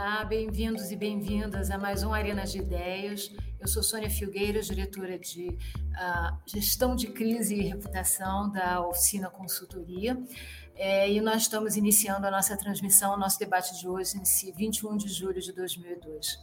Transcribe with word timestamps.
Olá, 0.00 0.24
bem-vindos 0.24 0.92
e 0.92 0.96
bem-vindas 0.96 1.72
a 1.72 1.76
mais 1.76 2.04
um 2.04 2.14
Arena 2.14 2.44
de 2.44 2.58
Ideias. 2.58 3.32
Eu 3.58 3.66
sou 3.66 3.82
Sônia 3.82 4.08
Filgueiras, 4.08 4.66
diretora 4.68 5.18
de 5.18 5.48
uh, 5.48 6.38
Gestão 6.46 6.94
de 6.94 7.08
Crise 7.08 7.56
e 7.56 7.62
Reputação 7.62 8.48
da 8.48 8.80
Oficina 8.86 9.28
Consultoria. 9.28 10.16
É, 10.76 11.10
e 11.10 11.20
nós 11.20 11.42
estamos 11.42 11.76
iniciando 11.76 12.28
a 12.28 12.30
nossa 12.30 12.56
transmissão, 12.56 13.14
o 13.14 13.16
nosso 13.16 13.40
debate 13.40 13.76
de 13.76 13.88
hoje, 13.88 14.16
nesse 14.16 14.52
21 14.52 14.96
de 14.96 15.08
julho 15.08 15.42
de 15.42 15.52
2002. 15.52 16.38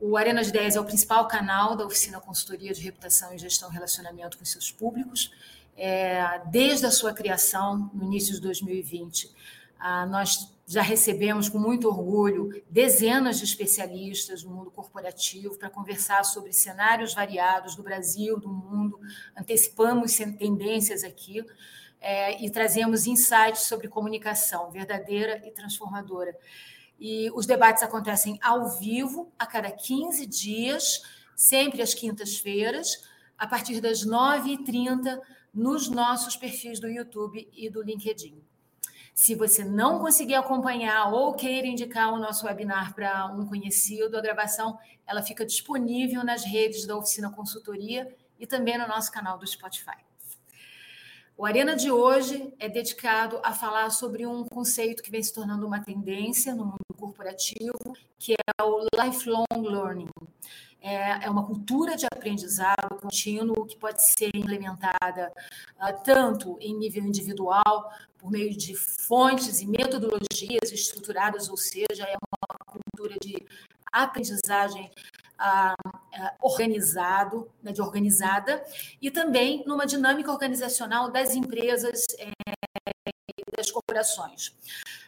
O 0.00 0.16
Arena 0.16 0.42
de 0.42 0.48
Ideias 0.48 0.74
é 0.74 0.80
o 0.80 0.86
principal 0.86 1.28
canal 1.28 1.76
da 1.76 1.84
Oficina 1.84 2.18
Consultoria 2.18 2.72
de 2.72 2.80
Reputação 2.80 3.34
e 3.34 3.38
Gestão 3.38 3.68
Relacionamento 3.68 4.38
com 4.38 4.44
seus 4.46 4.72
públicos. 4.72 5.30
É, 5.76 6.40
desde 6.46 6.86
a 6.86 6.90
sua 6.90 7.12
criação, 7.12 7.90
no 7.92 8.04
início 8.04 8.32
de 8.32 8.40
2020, 8.40 9.36
ah, 9.78 10.06
nós 10.06 10.52
já 10.66 10.82
recebemos 10.82 11.48
com 11.48 11.58
muito 11.58 11.88
orgulho 11.88 12.62
dezenas 12.68 13.38
de 13.38 13.44
especialistas 13.44 14.42
do 14.42 14.50
mundo 14.50 14.70
corporativo 14.70 15.56
para 15.56 15.70
conversar 15.70 16.24
sobre 16.24 16.52
cenários 16.52 17.14
variados 17.14 17.74
do 17.74 17.82
Brasil, 17.82 18.38
do 18.38 18.50
mundo. 18.50 19.00
Antecipamos 19.34 20.14
tendências 20.14 21.04
aqui 21.04 21.42
é, 22.00 22.44
e 22.44 22.50
trazemos 22.50 23.06
insights 23.06 23.62
sobre 23.62 23.88
comunicação 23.88 24.70
verdadeira 24.70 25.42
e 25.46 25.50
transformadora. 25.50 26.36
E 27.00 27.30
os 27.34 27.46
debates 27.46 27.82
acontecem 27.82 28.38
ao 28.42 28.78
vivo, 28.78 29.32
a 29.38 29.46
cada 29.46 29.70
15 29.70 30.26
dias, 30.26 31.02
sempre 31.34 31.80
às 31.80 31.94
quintas-feiras, 31.94 33.02
a 33.38 33.46
partir 33.46 33.80
das 33.80 34.04
9h30, 34.04 35.18
nos 35.54 35.88
nossos 35.88 36.36
perfis 36.36 36.78
do 36.78 36.88
YouTube 36.88 37.48
e 37.54 37.70
do 37.70 37.82
LinkedIn. 37.82 38.47
Se 39.18 39.34
você 39.34 39.64
não 39.64 39.98
conseguir 39.98 40.36
acompanhar 40.36 41.12
ou 41.12 41.34
queira 41.34 41.66
indicar 41.66 42.14
o 42.14 42.20
nosso 42.20 42.46
webinar 42.46 42.94
para 42.94 43.26
um 43.26 43.44
conhecido, 43.44 44.16
a 44.16 44.20
gravação 44.20 44.78
ela 45.04 45.24
fica 45.24 45.44
disponível 45.44 46.22
nas 46.22 46.44
redes 46.44 46.86
da 46.86 46.96
Oficina 46.96 47.28
Consultoria 47.28 48.14
e 48.38 48.46
também 48.46 48.78
no 48.78 48.86
nosso 48.86 49.10
canal 49.10 49.36
do 49.36 49.44
Spotify. 49.44 49.96
O 51.36 51.44
Arena 51.44 51.74
de 51.74 51.90
hoje 51.90 52.54
é 52.60 52.68
dedicado 52.68 53.40
a 53.42 53.52
falar 53.52 53.90
sobre 53.90 54.24
um 54.24 54.44
conceito 54.44 55.02
que 55.02 55.10
vem 55.10 55.20
se 55.20 55.34
tornando 55.34 55.66
uma 55.66 55.82
tendência 55.82 56.54
no 56.54 56.66
mundo 56.66 56.94
corporativo, 56.96 57.96
que 58.20 58.34
é 58.34 58.62
o 58.62 58.86
lifelong 59.02 59.46
learning. 59.52 60.08
É, 60.80 61.24
é 61.24 61.30
uma 61.30 61.44
cultura 61.44 61.96
de 61.96 62.06
aprendizado 62.06 63.00
contínuo 63.00 63.66
que 63.66 63.76
pode 63.76 64.02
ser 64.02 64.30
implementada 64.34 65.32
uh, 65.76 66.04
tanto 66.04 66.56
em 66.60 66.76
nível 66.76 67.04
individual, 67.04 67.90
por 68.18 68.30
meio 68.30 68.56
de 68.56 68.74
fontes 68.74 69.60
e 69.60 69.66
metodologias 69.66 70.72
estruturadas, 70.72 71.48
ou 71.48 71.56
seja, 71.56 72.04
é 72.04 72.16
uma 72.16 72.66
cultura 72.66 73.14
de 73.20 73.46
aprendizagem 73.92 74.90
ah, 75.38 75.74
ah, 76.14 76.34
organizado, 76.42 77.48
né, 77.62 77.70
de 77.70 77.80
organizada, 77.80 78.62
e 79.00 79.08
também 79.08 79.62
numa 79.66 79.86
dinâmica 79.86 80.32
organizacional 80.32 81.12
das 81.12 81.34
empresas 81.34 82.04
é, 82.18 83.10
das 83.68 83.70
corporações. 83.70 84.54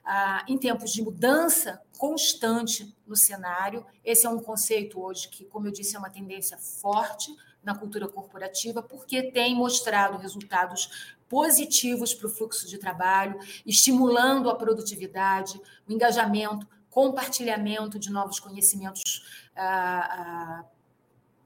Ah, 0.04 0.44
em 0.48 0.58
tempos 0.58 0.92
de 0.92 1.02
mudança 1.02 1.80
constante 1.98 2.94
no 3.06 3.16
cenário, 3.16 3.84
esse 4.04 4.26
é 4.26 4.30
um 4.30 4.40
conceito 4.40 5.00
hoje 5.00 5.28
que, 5.28 5.44
como 5.44 5.66
eu 5.66 5.72
disse, 5.72 5.96
é 5.96 5.98
uma 5.98 6.10
tendência 6.10 6.56
forte 6.56 7.34
na 7.62 7.74
cultura 7.74 8.08
corporativa, 8.08 8.82
porque 8.82 9.30
tem 9.30 9.54
mostrado 9.54 10.16
resultados 10.16 11.14
positivos 11.28 12.14
para 12.14 12.26
o 12.26 12.30
fluxo 12.30 12.66
de 12.66 12.78
trabalho, 12.78 13.38
estimulando 13.66 14.48
a 14.48 14.54
produtividade, 14.54 15.60
o 15.86 15.92
engajamento, 15.92 16.66
compartilhamento 16.88 17.98
de 17.98 18.10
novos 18.10 18.40
conhecimentos 18.40 19.24
ah, 19.54 20.08
ah, 20.10 20.64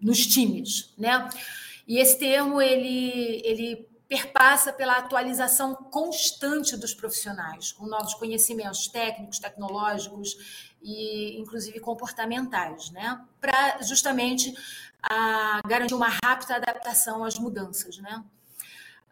nos 0.01 0.27
times, 0.27 0.95
né? 0.97 1.29
E 1.87 1.99
esse 1.99 2.19
termo 2.19 2.63
ele, 2.63 3.43
ele 3.45 3.94
perpassa 4.15 4.73
pela 4.73 4.97
atualização 4.99 5.75
constante 5.75 6.77
dos 6.77 6.95
profissionais, 6.95 7.73
com 7.73 7.85
novos 7.85 8.15
conhecimentos 8.15 8.87
técnicos, 8.87 9.41
tecnológicos 9.41 10.73
e, 10.81 11.41
inclusive, 11.41 11.81
comportamentais, 11.81 12.93
né? 12.93 13.21
Para 13.41 13.83
justamente 13.83 14.55
a, 15.03 15.61
garantir 15.67 15.95
uma 15.95 16.09
rápida 16.23 16.55
adaptação 16.55 17.25
às 17.25 17.37
mudanças, 17.41 17.99
né? 17.99 18.25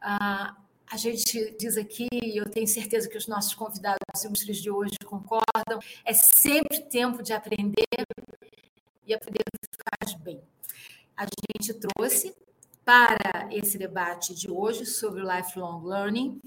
A, 0.01 0.55
a 0.89 0.97
gente 0.97 1.57
diz 1.59 1.77
aqui, 1.77 2.07
e 2.13 2.37
eu 2.37 2.49
tenho 2.49 2.69
certeza 2.69 3.09
que 3.09 3.19
os 3.19 3.27
nossos 3.27 3.55
convidados 3.55 4.23
ilustres 4.25 4.59
de 4.59 4.71
hoje 4.71 4.95
concordam, 5.05 5.81
é 6.05 6.13
sempre 6.13 6.79
tempo 6.81 7.25
de 7.25 7.33
aprender 7.33 8.07
e 9.05 9.13
aprender 9.13 9.43
faz 10.01 10.15
bem. 10.15 10.41
A 11.17 11.25
gente 11.25 11.75
trouxe 11.75 12.33
para 12.85 13.49
esse 13.51 13.79
debate 13.79 14.35
de 14.35 14.51
hoje 14.51 14.85
sobre 14.87 15.23
o 15.23 15.37
lifelong 15.37 15.85
learning 15.85 16.41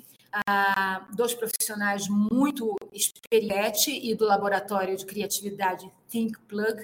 dois 1.14 1.34
profissionais 1.34 2.08
muito 2.10 2.76
experientes 2.92 3.88
e 3.88 4.14
do 4.16 4.26
laboratório 4.26 4.96
de 4.98 5.06
criatividade 5.06 5.90
Think 6.10 6.38
Plug. 6.42 6.84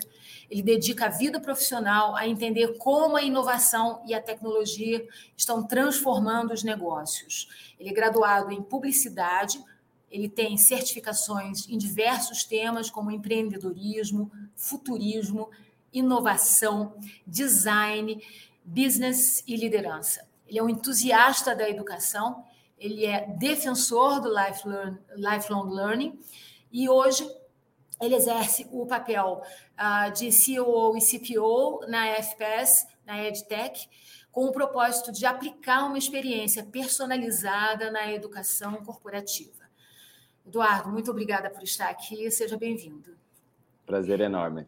Ele 0.50 0.62
dedica 0.62 1.06
a 1.06 1.10
vida 1.10 1.40
profissional 1.40 2.16
a 2.16 2.28
entender 2.28 2.78
como 2.78 3.18
a 3.18 3.22
inovação 3.22 4.02
e 4.08 4.14
a 4.14 4.22
tecnologia 4.22 5.06
estão 5.36 5.64
transformando 5.64 6.54
os 6.54 6.64
negócios. 6.64 7.50
Ele 7.80 7.90
é 7.90 7.94
graduado 7.94 8.52
em 8.52 8.62
publicidade, 8.62 9.62
ele 10.10 10.30
tem 10.30 10.58
certificações 10.58 11.68
em 11.68 11.78
diversos 11.78 12.44
temas 12.44 12.90
como 12.90 13.12
empreendedorismo, 13.12 14.32
futurismo, 14.56 15.50
inovação, 15.94 16.96
design 17.28 18.22
business 18.64 19.44
e 19.48 19.56
liderança. 19.56 20.28
Ele 20.48 20.60
é 20.60 20.64
um 20.64 20.70
entusiasta 20.70 21.56
da 21.56 21.70
educação, 21.70 22.44
ele 22.78 23.06
é 23.06 23.28
defensor 23.38 24.20
do 24.20 24.30
lifelong 25.16 25.70
learning 25.70 26.20
e 26.72 26.90
hoje 26.90 27.30
ele 28.02 28.16
exerce 28.16 28.68
o 28.72 28.86
papel 28.86 29.42
uh, 29.78 30.12
de 30.12 30.32
CEO 30.32 30.98
e 30.98 31.02
CPO 31.02 31.86
na 31.88 32.08
FPS, 32.08 32.88
na 33.06 33.24
EdTech, 33.24 33.88
com 34.32 34.46
o 34.46 34.52
propósito 34.52 35.12
de 35.12 35.26
aplicar 35.26 35.86
uma 35.86 35.98
experiência 35.98 36.64
personalizada 36.64 37.92
na 37.92 38.12
educação 38.12 38.84
corporativa. 38.84 39.62
Eduardo, 40.46 40.90
muito 40.90 41.12
obrigada 41.12 41.50
por 41.50 41.62
estar 41.62 41.90
aqui, 41.90 42.30
seja 42.32 42.58
bem-vindo. 42.58 43.16
Prazer 43.86 44.20
enorme. 44.22 44.66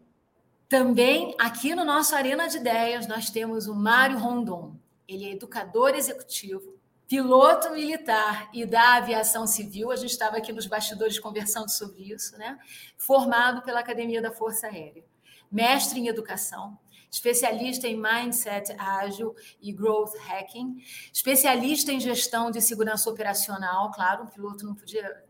Também 0.74 1.36
aqui 1.38 1.76
no 1.76 1.86
nosso 1.86 2.16
Arena 2.16 2.48
de 2.48 2.58
Ideias 2.58 3.06
nós 3.06 3.30
temos 3.30 3.68
o 3.68 3.76
Mário 3.76 4.18
Rondon. 4.18 4.76
Ele 5.08 5.26
é 5.26 5.34
educador 5.34 5.94
executivo, 5.94 6.80
piloto 7.08 7.70
militar 7.70 8.50
e 8.52 8.66
da 8.66 8.96
aviação 8.96 9.46
civil. 9.46 9.92
A 9.92 9.96
gente 9.96 10.10
estava 10.10 10.38
aqui 10.38 10.52
nos 10.52 10.66
bastidores 10.66 11.20
conversando 11.20 11.70
sobre 11.70 12.12
isso, 12.12 12.36
né? 12.40 12.58
Formado 12.98 13.62
pela 13.62 13.82
Academia 13.82 14.20
da 14.20 14.32
Força 14.32 14.66
Aérea, 14.66 15.06
mestre 15.52 16.00
em 16.00 16.08
educação, 16.08 16.76
especialista 17.12 17.88
em 17.88 17.96
mindset 17.96 18.76
ágil 18.80 19.36
e 19.62 19.72
growth 19.72 20.16
hacking, 20.28 20.78
especialista 21.14 21.92
em 21.92 22.00
gestão 22.00 22.50
de 22.50 22.60
segurança 22.60 23.08
operacional. 23.12 23.92
Claro, 23.92 24.24
um 24.24 24.28
piloto 24.28 24.66
não 24.66 24.74
podia 24.74 25.24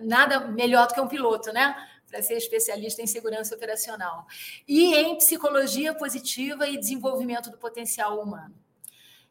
nada 0.00 0.48
melhor 0.48 0.88
do 0.88 0.94
que 0.94 1.00
um 1.00 1.06
piloto, 1.06 1.52
né? 1.52 1.76
Para 2.14 2.22
ser 2.22 2.34
especialista 2.34 3.02
em 3.02 3.08
segurança 3.08 3.56
operacional, 3.56 4.24
e 4.68 4.94
em 4.94 5.16
psicologia 5.16 5.92
positiva 5.92 6.68
e 6.68 6.78
desenvolvimento 6.78 7.50
do 7.50 7.58
potencial 7.58 8.22
humano. 8.22 8.54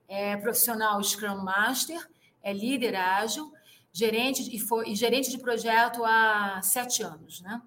É 0.05 0.35
profissional 0.35 1.01
Scrum 1.01 1.37
Master, 1.37 2.05
é 2.41 2.51
líder 2.51 2.93
ágil, 2.93 3.53
gerente 3.93 4.53
e, 4.53 4.59
foi, 4.59 4.89
e 4.89 4.95
gerente 4.95 5.31
de 5.31 5.37
projeto 5.37 6.03
há 6.03 6.59
sete 6.61 7.01
anos. 7.01 7.39
Né? 7.39 7.61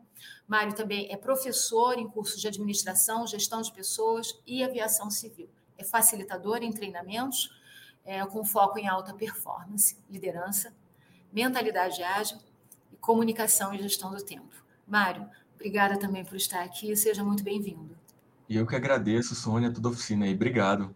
Mário 0.46 0.74
também 0.74 1.10
é 1.10 1.16
professor 1.16 1.98
em 1.98 2.06
cursos 2.06 2.38
de 2.38 2.48
administração, 2.48 3.26
gestão 3.26 3.62
de 3.62 3.72
pessoas 3.72 4.38
e 4.46 4.62
aviação 4.62 5.08
civil. 5.08 5.48
É 5.78 5.84
facilitador 5.84 6.58
em 6.58 6.72
treinamentos, 6.72 7.58
é, 8.04 8.22
com 8.26 8.44
foco 8.44 8.78
em 8.78 8.86
alta 8.86 9.14
performance, 9.14 9.96
liderança, 10.10 10.74
mentalidade 11.32 12.02
ágil 12.02 12.36
e 12.92 12.96
comunicação 12.96 13.72
e 13.72 13.78
gestão 13.78 14.10
do 14.10 14.22
tempo. 14.22 14.65
Mário, 14.86 15.28
obrigada 15.54 15.98
também 15.98 16.24
por 16.24 16.36
estar 16.36 16.62
aqui, 16.62 16.94
seja 16.94 17.24
muito 17.24 17.42
bem-vindo. 17.42 17.96
E 18.48 18.56
eu 18.56 18.66
que 18.66 18.76
agradeço, 18.76 19.34
Sônia, 19.34 19.72
toda 19.72 19.88
a 19.88 19.90
oficina 19.90 20.24
aí, 20.24 20.34
obrigado. 20.34 20.94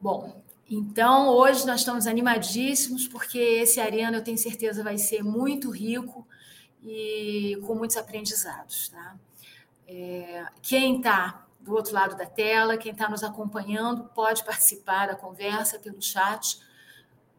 Bom, 0.00 0.42
então 0.68 1.28
hoje 1.28 1.66
nós 1.66 1.80
estamos 1.80 2.06
animadíssimos, 2.06 3.06
porque 3.06 3.38
esse 3.38 3.80
arena 3.80 4.16
eu 4.16 4.24
tenho 4.24 4.38
certeza 4.38 4.82
vai 4.82 4.96
ser 4.96 5.22
muito 5.22 5.70
rico 5.70 6.26
e 6.82 7.58
com 7.66 7.74
muitos 7.74 7.96
aprendizados. 7.96 8.88
Tá? 8.88 9.16
É, 9.86 10.46
quem 10.62 10.96
está 10.96 11.46
do 11.60 11.74
outro 11.74 11.92
lado 11.92 12.16
da 12.16 12.26
tela, 12.26 12.78
quem 12.78 12.92
está 12.92 13.08
nos 13.08 13.22
acompanhando, 13.22 14.04
pode 14.14 14.44
participar 14.44 15.08
da 15.08 15.16
conversa 15.16 15.78
pelo 15.78 16.00
chat, 16.00 16.60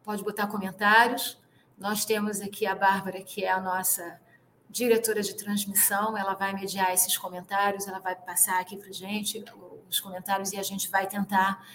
pode 0.04 0.22
botar 0.22 0.46
comentários. 0.46 1.38
Nós 1.76 2.04
temos 2.04 2.40
aqui 2.40 2.66
a 2.66 2.74
Bárbara, 2.74 3.22
que 3.22 3.44
é 3.44 3.50
a 3.50 3.60
nossa 3.60 4.20
diretora 4.68 5.22
de 5.22 5.34
transmissão, 5.34 6.16
ela 6.16 6.34
vai 6.34 6.52
mediar 6.52 6.92
esses 6.92 7.16
comentários, 7.16 7.88
ela 7.88 7.98
vai 7.98 8.14
passar 8.14 8.60
aqui 8.60 8.76
para 8.76 8.92
gente 8.92 9.44
os 9.88 10.00
comentários 10.00 10.52
e 10.52 10.58
a 10.58 10.62
gente 10.62 10.88
vai 10.90 11.06
tentar 11.06 11.66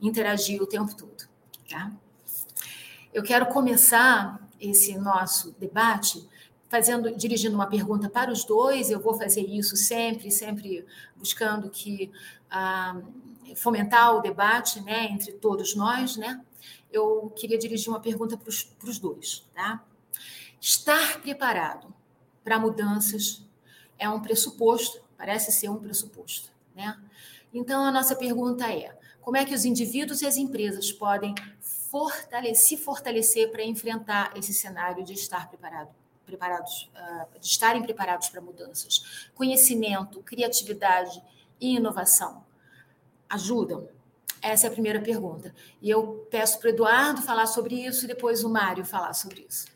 interagir 0.00 0.62
o 0.62 0.66
tempo 0.66 0.94
todo. 0.96 1.28
Tá? 1.68 1.92
Eu 3.12 3.22
quero 3.22 3.46
começar 3.46 4.40
esse 4.60 4.96
nosso 4.98 5.52
debate 5.52 6.26
fazendo, 6.68 7.14
dirigindo 7.16 7.54
uma 7.54 7.66
pergunta 7.66 8.08
para 8.08 8.30
os 8.32 8.44
dois. 8.44 8.90
Eu 8.90 9.00
vou 9.00 9.14
fazer 9.14 9.42
isso 9.42 9.76
sempre, 9.76 10.30
sempre 10.30 10.86
buscando 11.16 11.68
que 11.68 12.10
ah, 12.50 12.96
fomentar 13.56 14.14
o 14.16 14.20
debate, 14.20 14.80
né, 14.80 15.06
entre 15.06 15.32
todos 15.32 15.74
nós, 15.74 16.16
né? 16.16 16.40
Eu 16.90 17.30
queria 17.36 17.58
dirigir 17.58 17.90
uma 17.90 18.00
pergunta 18.00 18.36
para 18.36 18.48
os, 18.48 18.98
dois, 18.98 19.46
tá? 19.54 19.84
Estar 20.60 21.20
preparado 21.20 21.94
para 22.48 22.58
mudanças 22.58 23.46
é 23.98 24.08
um 24.08 24.20
pressuposto, 24.20 25.02
parece 25.18 25.52
ser 25.52 25.68
um 25.68 25.76
pressuposto, 25.76 26.50
né? 26.74 26.98
Então 27.52 27.84
a 27.84 27.92
nossa 27.92 28.16
pergunta 28.16 28.72
é: 28.72 28.96
como 29.20 29.36
é 29.36 29.44
que 29.44 29.54
os 29.54 29.66
indivíduos 29.66 30.22
e 30.22 30.26
as 30.26 30.38
empresas 30.38 30.90
podem 30.90 31.34
fortalecer, 31.60 32.56
se 32.56 32.76
fortalecer 32.78 33.50
para 33.50 33.62
enfrentar 33.62 34.32
esse 34.34 34.54
cenário 34.54 35.04
de 35.04 35.12
estar 35.12 35.50
preparado, 35.50 35.90
preparados, 36.24 36.90
ah, 36.94 37.26
de 37.38 37.46
estarem 37.46 37.82
preparados 37.82 38.30
para 38.30 38.40
mudanças? 38.40 39.28
Conhecimento, 39.34 40.22
criatividade 40.22 41.22
e 41.60 41.76
inovação 41.76 42.42
ajudam? 43.28 43.88
Essa 44.40 44.68
é 44.68 44.70
a 44.70 44.72
primeira 44.72 45.02
pergunta. 45.02 45.54
E 45.82 45.90
eu 45.90 46.26
peço 46.30 46.58
para 46.60 46.68
o 46.68 46.70
Eduardo 46.70 47.20
falar 47.20 47.46
sobre 47.46 47.74
isso 47.74 48.06
e 48.06 48.08
depois 48.08 48.42
o 48.42 48.48
Mário 48.48 48.86
falar 48.86 49.12
sobre 49.12 49.44
isso. 49.46 49.66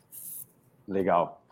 Legal. 0.87 1.42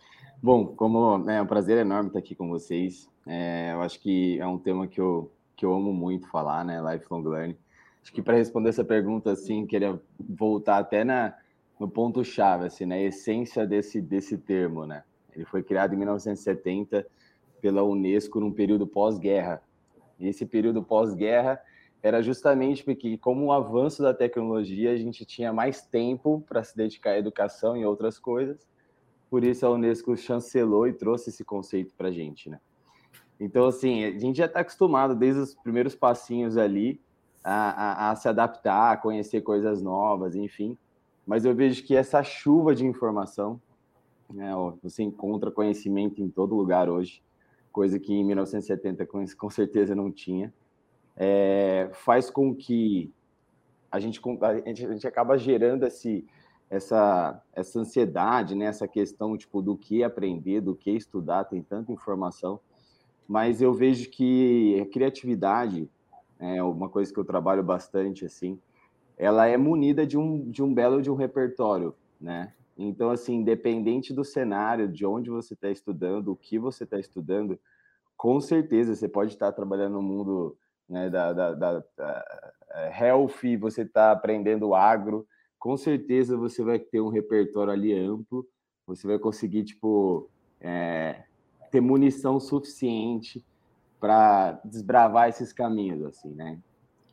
Bom, 0.43 0.65
como 0.65 1.19
né, 1.19 1.37
é 1.37 1.41
um 1.41 1.45
prazer 1.45 1.77
enorme 1.77 2.07
estar 2.07 2.17
aqui 2.17 2.33
com 2.33 2.49
vocês. 2.49 3.07
É, 3.27 3.73
eu 3.73 3.81
acho 3.81 3.99
que 3.99 4.39
é 4.39 4.47
um 4.47 4.57
tema 4.57 4.87
que 4.87 4.99
eu, 4.99 5.31
que 5.55 5.63
eu 5.63 5.71
amo 5.71 5.93
muito 5.93 6.27
falar, 6.29 6.65
né? 6.65 6.81
Lifelong 6.81 7.21
Learning. 7.21 7.57
Acho 8.01 8.11
que 8.11 8.23
para 8.23 8.37
responder 8.37 8.69
essa 8.69 8.83
pergunta, 8.83 9.31
assim, 9.31 9.67
queria 9.67 10.01
voltar 10.19 10.79
até 10.79 11.03
na, 11.03 11.35
no 11.79 11.87
ponto-chave, 11.87 12.65
assim, 12.65 12.87
na 12.87 12.97
essência 12.99 13.67
desse, 13.67 14.01
desse 14.01 14.35
termo, 14.35 14.83
né? 14.87 15.03
Ele 15.35 15.45
foi 15.45 15.61
criado 15.61 15.93
em 15.93 15.97
1970 15.97 17.05
pela 17.61 17.83
Unesco 17.83 18.39
num 18.39 18.51
período 18.51 18.87
pós-guerra. 18.87 19.61
E 20.19 20.27
esse 20.27 20.47
período 20.47 20.81
pós-guerra 20.81 21.61
era 22.01 22.19
justamente 22.19 22.83
porque, 22.83 23.15
como 23.19 23.45
o 23.45 23.51
avanço 23.51 24.01
da 24.01 24.11
tecnologia, 24.11 24.91
a 24.91 24.97
gente 24.97 25.23
tinha 25.23 25.53
mais 25.53 25.83
tempo 25.83 26.43
para 26.49 26.63
se 26.63 26.75
dedicar 26.75 27.11
à 27.11 27.19
educação 27.19 27.77
e 27.77 27.85
outras 27.85 28.17
coisas. 28.17 28.67
Por 29.31 29.43
isso 29.43 29.65
a 29.65 29.71
Unesco 29.71 30.15
chancelou 30.15 30.87
e 30.87 30.93
trouxe 30.93 31.29
esse 31.29 31.43
conceito 31.43 31.95
para 31.95 32.09
a 32.09 32.11
gente, 32.11 32.49
né? 32.49 32.59
Então, 33.39 33.65
assim, 33.65 34.03
a 34.03 34.19
gente 34.19 34.37
já 34.37 34.45
está 34.45 34.59
acostumado 34.59 35.15
desde 35.15 35.41
os 35.41 35.55
primeiros 35.55 35.95
passinhos 35.95 36.57
ali 36.57 37.01
a, 37.43 37.53
a, 37.53 38.11
a, 38.11 38.15
se 38.15 38.27
adaptar, 38.27 38.91
a 38.91 38.97
conhecer 38.97 39.41
coisas 39.41 39.81
novas, 39.81 40.35
enfim. 40.35 40.77
Mas 41.25 41.45
eu 41.45 41.55
vejo 41.55 41.83
que 41.83 41.95
essa 41.95 42.21
chuva 42.21 42.75
de 42.75 42.85
informação, 42.85 43.59
né, 44.29 44.55
ó, 44.55 44.73
você 44.83 45.01
encontra 45.01 45.49
conhecimento 45.49 46.21
em 46.21 46.29
todo 46.29 46.53
lugar 46.53 46.87
hoje, 46.87 47.23
coisa 47.71 47.97
que 47.97 48.13
em 48.13 48.23
1970 48.23 49.07
com, 49.07 49.25
com 49.35 49.49
certeza 49.49 49.95
não 49.95 50.11
tinha 50.11 50.53
é, 51.15 51.89
faz 51.93 52.29
com 52.29 52.55
que 52.55 53.11
a 53.91 53.99
gente, 53.99 54.21
a 54.41 54.55
gente, 54.55 54.85
a 54.85 54.91
gente 54.91 55.07
acaba 55.07 55.37
gerando 55.37 55.85
esse, 55.85 56.25
essa, 56.71 57.43
essa 57.51 57.81
ansiedade, 57.81 58.55
né? 58.55 58.65
essa 58.65 58.87
questão 58.87 59.37
tipo, 59.37 59.61
do 59.61 59.77
que 59.77 60.05
aprender, 60.05 60.61
do 60.61 60.73
que 60.73 60.89
estudar, 60.89 61.43
tem 61.43 61.61
tanta 61.61 61.91
informação, 61.91 62.61
mas 63.27 63.61
eu 63.61 63.73
vejo 63.73 64.09
que 64.09 64.79
a 64.79 64.85
criatividade 64.85 65.89
é 66.39 66.63
uma 66.63 66.87
coisa 66.87 67.13
que 67.13 67.19
eu 67.19 67.25
trabalho 67.25 67.61
bastante, 67.61 68.25
assim, 68.25 68.57
ela 69.17 69.45
é 69.47 69.57
munida 69.57 70.07
de 70.07 70.17
um, 70.17 70.49
de 70.49 70.63
um 70.63 70.73
belo 70.73 71.01
de 71.01 71.11
um 71.11 71.15
repertório, 71.15 71.93
né? 72.19 72.53
Então, 72.77 73.11
assim, 73.11 73.35
independente 73.35 74.13
do 74.13 74.23
cenário, 74.23 74.87
de 74.87 75.05
onde 75.05 75.29
você 75.29 75.53
está 75.53 75.69
estudando, 75.69 76.31
o 76.31 76.35
que 76.37 76.57
você 76.57 76.85
está 76.85 76.97
estudando, 76.97 77.59
com 78.15 78.39
certeza 78.39 78.95
você 78.95 79.09
pode 79.09 79.33
estar 79.33 79.51
trabalhando 79.51 79.93
no 79.93 80.01
mundo 80.01 80.57
né, 80.87 81.09
da, 81.09 81.33
da, 81.33 81.53
da, 81.53 81.83
da 81.97 82.51
é, 82.71 83.07
health, 83.07 83.57
você 83.59 83.81
está 83.81 84.11
aprendendo 84.11 84.73
agro, 84.73 85.27
com 85.61 85.77
certeza 85.77 86.35
você 86.35 86.63
vai 86.63 86.79
ter 86.79 86.99
um 87.01 87.09
repertório 87.09 87.71
ali 87.71 87.93
amplo, 87.93 88.49
você 88.85 89.05
vai 89.05 89.19
conseguir, 89.19 89.63
tipo, 89.63 90.27
é, 90.59 91.23
ter 91.69 91.79
munição 91.79 92.39
suficiente 92.39 93.45
para 93.99 94.59
desbravar 94.65 95.29
esses 95.29 95.53
caminhos, 95.53 96.03
assim, 96.03 96.33
né? 96.33 96.59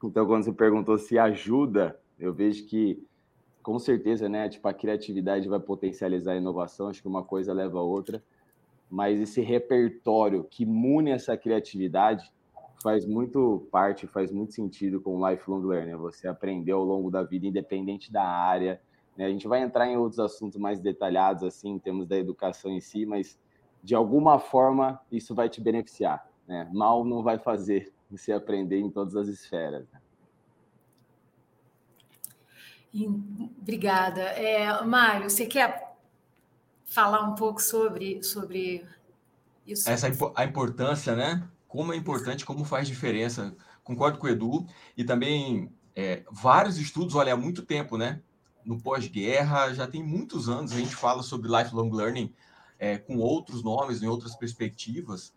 Então, 0.02 0.26
quando 0.26 0.44
você 0.44 0.52
perguntou 0.52 0.96
se 0.96 1.18
ajuda, 1.18 2.00
eu 2.18 2.32
vejo 2.32 2.64
que, 2.66 3.06
com 3.62 3.78
certeza, 3.78 4.30
né, 4.30 4.48
tipo, 4.48 4.66
a 4.66 4.72
criatividade 4.72 5.46
vai 5.46 5.60
potencializar 5.60 6.32
a 6.32 6.36
inovação, 6.36 6.88
acho 6.88 7.02
que 7.02 7.08
uma 7.08 7.22
coisa 7.22 7.52
leva 7.52 7.78
a 7.78 7.82
outra, 7.82 8.24
mas 8.88 9.20
esse 9.20 9.42
repertório 9.42 10.42
que 10.44 10.64
mune 10.64 11.10
essa 11.10 11.36
criatividade 11.36 12.32
faz 12.82 13.04
muito 13.04 13.66
parte, 13.70 14.06
faz 14.06 14.30
muito 14.30 14.52
sentido 14.52 15.00
com 15.00 15.16
o 15.16 15.30
lifelong 15.30 15.62
learning. 15.66 15.96
Você 15.96 16.28
aprender 16.28 16.72
ao 16.72 16.84
longo 16.84 17.10
da 17.10 17.22
vida, 17.22 17.46
independente 17.46 18.12
da 18.12 18.24
área. 18.24 18.80
Né? 19.16 19.26
A 19.26 19.30
gente 19.30 19.48
vai 19.48 19.62
entrar 19.62 19.86
em 19.86 19.96
outros 19.96 20.20
assuntos 20.20 20.58
mais 20.58 20.80
detalhados, 20.80 21.42
assim, 21.42 21.70
em 21.70 21.78
termos 21.78 22.06
da 22.06 22.16
educação 22.16 22.70
em 22.70 22.80
si, 22.80 23.04
mas 23.04 23.38
de 23.82 23.94
alguma 23.94 24.38
forma 24.38 25.00
isso 25.10 25.34
vai 25.34 25.48
te 25.48 25.60
beneficiar. 25.60 26.26
Né? 26.46 26.68
Mal 26.72 27.04
não 27.04 27.22
vai 27.22 27.38
fazer 27.38 27.92
você 28.10 28.32
aprender 28.32 28.78
em 28.78 28.90
todas 28.90 29.16
as 29.16 29.28
esferas. 29.28 29.86
Né? 29.92 30.00
Obrigada. 33.60 34.22
É, 34.22 34.82
Mário, 34.82 35.28
você 35.28 35.46
quer 35.46 35.94
falar 36.86 37.22
um 37.28 37.34
pouco 37.34 37.60
sobre, 37.60 38.22
sobre 38.22 38.84
isso? 39.66 39.88
Essa 39.88 40.08
a 40.34 40.44
importância, 40.44 41.14
né? 41.14 41.46
Como 41.68 41.92
é 41.92 41.96
importante, 41.96 42.44
como 42.44 42.64
faz 42.64 42.88
diferença. 42.88 43.54
Concordo 43.84 44.18
com 44.18 44.26
o 44.26 44.30
Edu. 44.30 44.66
E 44.96 45.04
também 45.04 45.70
é, 45.94 46.24
vários 46.30 46.78
estudos, 46.78 47.14
olha, 47.14 47.34
há 47.34 47.36
muito 47.36 47.62
tempo, 47.62 47.98
né? 47.98 48.20
No 48.64 48.80
pós-guerra, 48.80 49.72
já 49.74 49.86
tem 49.86 50.02
muitos 50.02 50.48
anos, 50.48 50.72
a 50.72 50.76
gente 50.76 50.96
fala 50.96 51.22
sobre 51.22 51.48
lifelong 51.48 51.90
learning 51.90 52.32
é, 52.78 52.96
com 52.98 53.18
outros 53.18 53.62
nomes, 53.62 54.02
em 54.02 54.06
outras 54.06 54.34
perspectivas. 54.34 55.32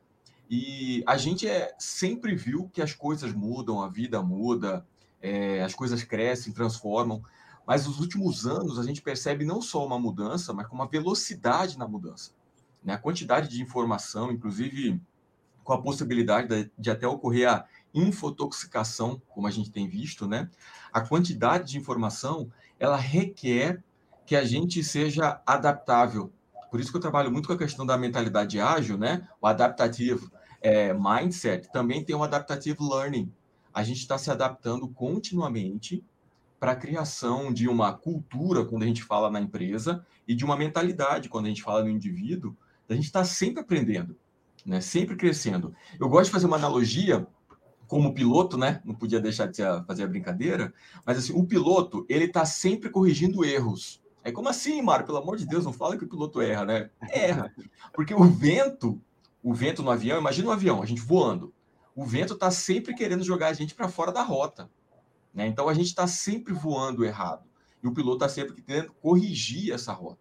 E 0.49 1.03
a 1.07 1.17
gente 1.17 1.47
é, 1.47 1.73
sempre 1.79 2.35
viu 2.35 2.69
que 2.73 2.81
as 2.81 2.93
coisas 2.93 3.33
mudam, 3.33 3.81
a 3.81 3.87
vida 3.87 4.21
muda, 4.21 4.85
é, 5.21 5.61
as 5.63 5.73
coisas 5.73 6.03
crescem, 6.03 6.53
transformam. 6.53 7.21
Mas 7.65 7.85
nos 7.87 7.99
últimos 7.99 8.45
anos, 8.45 8.79
a 8.79 8.83
gente 8.83 9.01
percebe 9.01 9.45
não 9.45 9.61
só 9.61 9.85
uma 9.85 9.99
mudança, 9.99 10.51
mas 10.51 10.67
com 10.67 10.75
uma 10.75 10.87
velocidade 10.87 11.77
na 11.77 11.87
mudança. 11.87 12.31
Né? 12.83 12.93
A 12.93 12.97
quantidade 12.97 13.47
de 13.47 13.61
informação, 13.61 14.31
inclusive 14.31 14.99
com 15.63 15.73
a 15.73 15.81
possibilidade 15.81 16.71
de, 16.77 16.89
até 16.89 17.07
ocorrer 17.07 17.49
a 17.49 17.65
infotoxicação, 17.93 19.21
como 19.29 19.47
a 19.47 19.51
gente 19.51 19.71
tem 19.71 19.87
visto, 19.87 20.27
né? 20.27 20.49
A 20.91 21.01
quantidade 21.01 21.71
de 21.71 21.77
informação, 21.77 22.51
ela 22.79 22.97
requer 22.97 23.83
que 24.25 24.35
a 24.35 24.43
gente 24.43 24.83
seja 24.83 25.41
adaptável. 25.45 26.31
Por 26.69 26.79
isso 26.79 26.91
que 26.91 26.97
eu 26.97 27.01
trabalho 27.01 27.31
muito 27.31 27.47
com 27.47 27.53
a 27.53 27.57
questão 27.57 27.85
da 27.85 27.97
mentalidade 27.97 28.59
ágil, 28.59 28.97
né? 28.97 29.27
O 29.41 29.47
adaptativo 29.47 30.31
é, 30.61 30.93
mindset 30.93 31.69
também 31.71 32.03
tem 32.03 32.15
o 32.15 32.23
adaptative 32.23 32.77
learning. 32.79 33.31
A 33.73 33.83
gente 33.83 33.99
está 33.99 34.17
se 34.17 34.31
adaptando 34.31 34.87
continuamente 34.87 36.03
para 36.59 36.73
a 36.73 36.75
criação 36.75 37.51
de 37.51 37.67
uma 37.67 37.91
cultura, 37.91 38.63
quando 38.63 38.83
a 38.83 38.85
gente 38.85 39.03
fala 39.03 39.31
na 39.31 39.41
empresa, 39.41 40.05
e 40.27 40.35
de 40.35 40.45
uma 40.45 40.55
mentalidade, 40.55 41.27
quando 41.27 41.45
a 41.45 41.49
gente 41.49 41.63
fala 41.63 41.83
no 41.83 41.89
indivíduo, 41.89 42.55
a 42.87 42.93
gente 42.93 43.05
está 43.05 43.23
sempre 43.23 43.61
aprendendo 43.61 44.15
né? 44.65 44.81
Sempre 44.81 45.15
crescendo. 45.15 45.73
Eu 45.99 46.09
gosto 46.09 46.25
de 46.25 46.31
fazer 46.31 46.47
uma 46.47 46.57
analogia 46.57 47.25
como 47.87 48.13
piloto, 48.13 48.57
né? 48.57 48.81
Não 48.85 48.95
podia 48.95 49.19
deixar 49.19 49.47
de 49.47 49.61
fazer 49.85 50.03
a 50.03 50.07
brincadeira, 50.07 50.73
mas 51.05 51.17
assim, 51.17 51.33
o 51.33 51.45
piloto, 51.45 52.05
ele 52.07 52.25
está 52.25 52.45
sempre 52.45 52.89
corrigindo 52.89 53.43
erros. 53.43 54.01
É 54.23 54.31
como 54.31 54.47
assim, 54.49 54.81
Mário? 54.81 55.05
Pelo 55.05 55.17
amor 55.17 55.35
de 55.35 55.45
Deus, 55.45 55.65
não 55.65 55.73
fala 55.73 55.97
que 55.97 56.03
o 56.03 56.07
piloto 56.07 56.39
erra, 56.39 56.63
né? 56.63 56.89
Erra. 57.09 57.53
Porque 57.91 58.13
o 58.13 58.23
vento, 58.23 59.01
o 59.43 59.53
vento 59.53 59.81
no 59.81 59.91
avião, 59.91 60.19
imagina 60.19 60.47
um 60.47 60.51
avião, 60.51 60.81
a 60.81 60.85
gente 60.85 61.01
voando. 61.01 61.53
O 61.95 62.05
vento 62.05 62.33
está 62.33 62.49
sempre 62.49 62.93
querendo 62.93 63.23
jogar 63.23 63.47
a 63.47 63.53
gente 63.53 63.75
para 63.75 63.89
fora 63.89 64.11
da 64.11 64.21
rota. 64.21 64.69
Né? 65.33 65.47
Então 65.47 65.67
a 65.67 65.73
gente 65.73 65.87
está 65.87 66.07
sempre 66.07 66.53
voando 66.53 67.03
errado. 67.03 67.43
E 67.83 67.87
o 67.87 67.93
piloto 67.93 68.23
está 68.23 68.29
sempre 68.29 68.61
querendo 68.61 68.93
corrigir 69.01 69.73
essa 69.73 69.91
rota. 69.91 70.19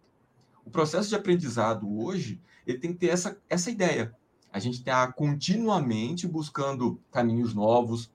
O 0.65 0.69
processo 0.69 1.07
de 1.07 1.15
aprendizado 1.15 1.87
hoje, 2.01 2.41
ele 2.65 2.79
tem 2.79 2.91
que 2.91 2.99
ter 2.99 3.09
essa, 3.09 3.39
essa 3.49 3.69
ideia 3.69 4.15
a 4.51 4.59
gente 4.59 4.79
está 4.79 5.11
continuamente 5.11 6.27
buscando 6.27 6.99
caminhos 7.11 7.53
novos, 7.53 8.11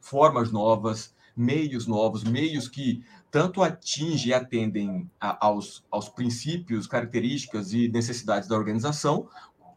formas 0.00 0.50
novas, 0.50 1.14
meios 1.36 1.86
novos, 1.86 2.24
meios 2.24 2.68
que 2.68 3.04
tanto 3.30 3.62
atingem 3.62 4.30
e 4.30 4.34
atendem 4.34 5.10
a, 5.20 5.46
aos, 5.46 5.84
aos 5.90 6.08
princípios, 6.08 6.86
características 6.86 7.72
e 7.72 7.88
necessidades 7.88 8.48
da 8.48 8.56
organização, 8.56 9.28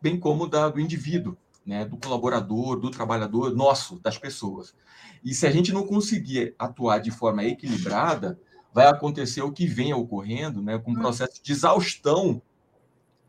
bem 0.01 0.19
como 0.19 0.47
da, 0.47 0.69
do 0.69 0.79
indivíduo, 0.79 1.37
né, 1.65 1.85
do 1.85 1.97
colaborador, 1.97 2.79
do 2.79 2.89
trabalhador, 2.89 3.53
nosso, 3.53 3.99
das 3.99 4.17
pessoas. 4.17 4.73
E 5.23 5.33
se 5.33 5.45
a 5.45 5.51
gente 5.51 5.71
não 5.71 5.85
conseguir 5.85 6.55
atuar 6.57 6.99
de 6.99 7.11
forma 7.11 7.43
equilibrada, 7.43 8.39
vai 8.73 8.87
acontecer 8.87 9.41
o 9.41 9.51
que 9.51 9.67
vem 9.67 9.93
ocorrendo, 9.93 10.61
né, 10.61 10.79
com 10.79 10.91
um 10.91 10.95
processo 10.95 11.43
de 11.43 11.51
exaustão 11.51 12.41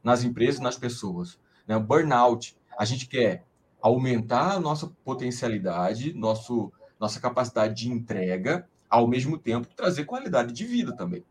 nas 0.02 0.24
empresas 0.24 0.60
e 0.60 0.62
nas 0.62 0.78
pessoas. 0.78 1.38
Né? 1.66 1.78
Burnout. 1.78 2.56
A 2.78 2.84
gente 2.84 3.06
quer 3.06 3.44
aumentar 3.80 4.52
a 4.52 4.60
nossa 4.60 4.86
potencialidade, 5.04 6.12
nosso, 6.12 6.72
nossa 6.98 7.20
capacidade 7.20 7.74
de 7.74 7.90
entrega, 7.90 8.68
ao 8.88 9.08
mesmo 9.08 9.38
tempo 9.38 9.66
trazer 9.74 10.04
qualidade 10.04 10.52
de 10.52 10.64
vida 10.64 10.94
também. 10.94 11.24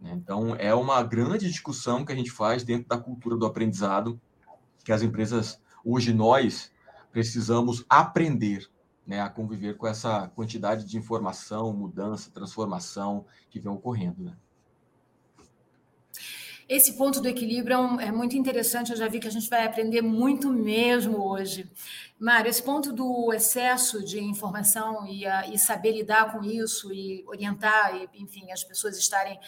Né? 0.00 0.12
Então, 0.14 0.56
é 0.56 0.74
uma 0.74 1.02
grande 1.02 1.48
discussão 1.48 2.04
que 2.04 2.12
a 2.12 2.16
gente 2.16 2.30
faz 2.30 2.64
dentro 2.64 2.88
da 2.88 2.98
cultura 2.98 3.36
do 3.36 3.46
aprendizado, 3.46 4.20
que 4.84 4.92
as 4.92 5.02
empresas, 5.02 5.60
hoje 5.84 6.12
nós, 6.12 6.72
precisamos 7.12 7.84
aprender 7.88 8.68
né, 9.06 9.20
a 9.20 9.28
conviver 9.28 9.76
com 9.76 9.86
essa 9.86 10.28
quantidade 10.34 10.84
de 10.84 10.96
informação, 10.96 11.72
mudança, 11.72 12.30
transformação 12.30 13.24
que 13.50 13.60
vem 13.60 13.70
ocorrendo. 13.70 14.24
Né? 14.24 14.36
Esse 16.68 16.94
ponto 16.94 17.20
do 17.20 17.28
equilíbrio 17.28 17.74
é, 17.74 17.78
um, 17.78 18.00
é, 18.00 18.12
muito 18.12 18.36
interessante, 18.36 18.90
eu 18.90 18.96
já 18.96 19.06
vi 19.06 19.20
que 19.20 19.28
a 19.28 19.30
gente 19.30 19.48
vai 19.50 19.64
aprender 19.66 20.00
muito 20.00 20.50
mesmo 20.50 21.22
hoje. 21.22 21.70
Mário, 22.18 22.48
esse 22.48 22.62
ponto 22.62 22.92
do 22.92 23.32
excesso 23.32 24.02
de 24.02 24.18
informação 24.22 25.06
e, 25.06 25.26
a, 25.26 25.46
e 25.48 25.58
saber 25.58 25.92
lidar 25.92 26.32
com 26.32 26.42
isso 26.42 26.92
e 26.92 27.22
orientar, 27.26 27.94
e, 27.96 28.22
enfim, 28.22 28.50
as 28.50 28.64
pessoas 28.64 28.96
estarem 28.96 29.38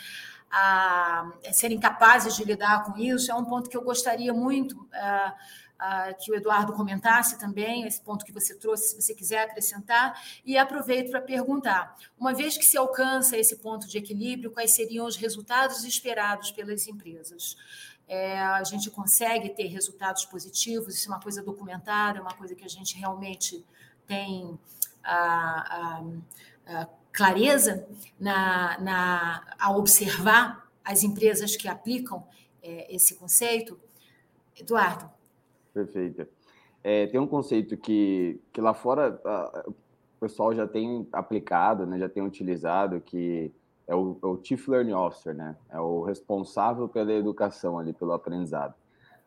a, 0.50 1.30
a, 1.49 1.52
serem 1.52 1.80
capazes 1.80 2.37
de 2.37 2.44
lidar 2.44 2.85
com 2.85 2.99
isso, 2.99 3.30
é 3.30 3.35
um 3.35 3.44
ponto 3.44 3.70
que 3.70 3.76
eu 3.76 3.82
gostaria 3.82 4.32
muito. 4.35 4.87
A, 4.92 5.35
uh, 5.35 5.65
que 6.21 6.30
o 6.30 6.35
Eduardo 6.35 6.73
comentasse 6.73 7.38
também, 7.38 7.87
esse 7.87 8.00
ponto 8.00 8.25
que 8.25 8.33
você 8.33 8.54
trouxe, 8.54 8.88
se 8.88 9.02
você 9.02 9.14
quiser 9.14 9.45
acrescentar, 9.45 10.21
e 10.45 10.56
aproveito 10.56 11.11
para 11.11 11.21
perguntar: 11.21 11.97
uma 12.18 12.33
vez 12.33 12.56
que 12.56 12.64
se 12.64 12.76
alcança 12.76 13.37
esse 13.37 13.56
ponto 13.56 13.87
de 13.87 13.99
equilíbrio, 13.99 14.50
quais 14.50 14.75
seriam 14.75 15.06
os 15.06 15.16
resultados 15.16 15.85
esperados 15.85 16.50
pelas 16.50 16.87
empresas? 16.87 17.56
É, 18.09 18.38
a 18.38 18.62
gente 18.62 18.90
consegue 18.90 19.50
ter 19.50 19.66
resultados 19.66 20.25
positivos, 20.25 20.95
isso 20.95 21.09
é 21.09 21.14
uma 21.14 21.21
coisa 21.21 21.42
documentada, 21.42 22.18
é 22.18 22.23
uma 22.23 22.35
coisa 22.35 22.54
que 22.54 22.64
a 22.64 22.68
gente 22.68 22.97
realmente 22.97 23.64
tem 24.06 24.59
a, 25.02 26.02
a, 26.68 26.83
a 26.83 26.88
clareza 27.12 27.87
na, 28.18 28.78
na, 28.78 29.45
a 29.59 29.76
observar 29.76 30.71
as 30.85 31.02
empresas 31.02 31.56
que 31.56 31.66
aplicam 31.66 32.26
é, 32.62 32.95
esse 32.95 33.16
conceito. 33.16 33.78
Eduardo. 34.56 35.15
Perfeito. 35.76 36.26
É, 36.83 37.06
tem 37.06 37.21
um 37.21 37.26
conceito 37.26 37.76
que, 37.76 38.40
que 38.50 38.62
lá 38.62 38.73
fora 38.73 39.21
a, 39.23 39.64
o 39.68 39.75
pessoal 40.18 40.54
já 40.54 40.66
tem 40.66 41.06
aplicado, 41.12 41.85
né, 41.85 41.99
já 41.99 42.09
tem 42.09 42.23
utilizado, 42.23 42.99
que 42.99 43.52
é 43.87 43.95
o, 43.95 44.18
é 44.23 44.26
o 44.26 44.40
Chief 44.42 44.66
Learning 44.68 44.95
Officer, 44.95 45.35
né? 45.35 45.54
É 45.68 45.78
o 45.78 46.02
responsável 46.02 46.88
pela 46.88 47.12
educação 47.12 47.78
ali, 47.78 47.92
pelo 47.92 48.12
aprendizado. 48.12 48.75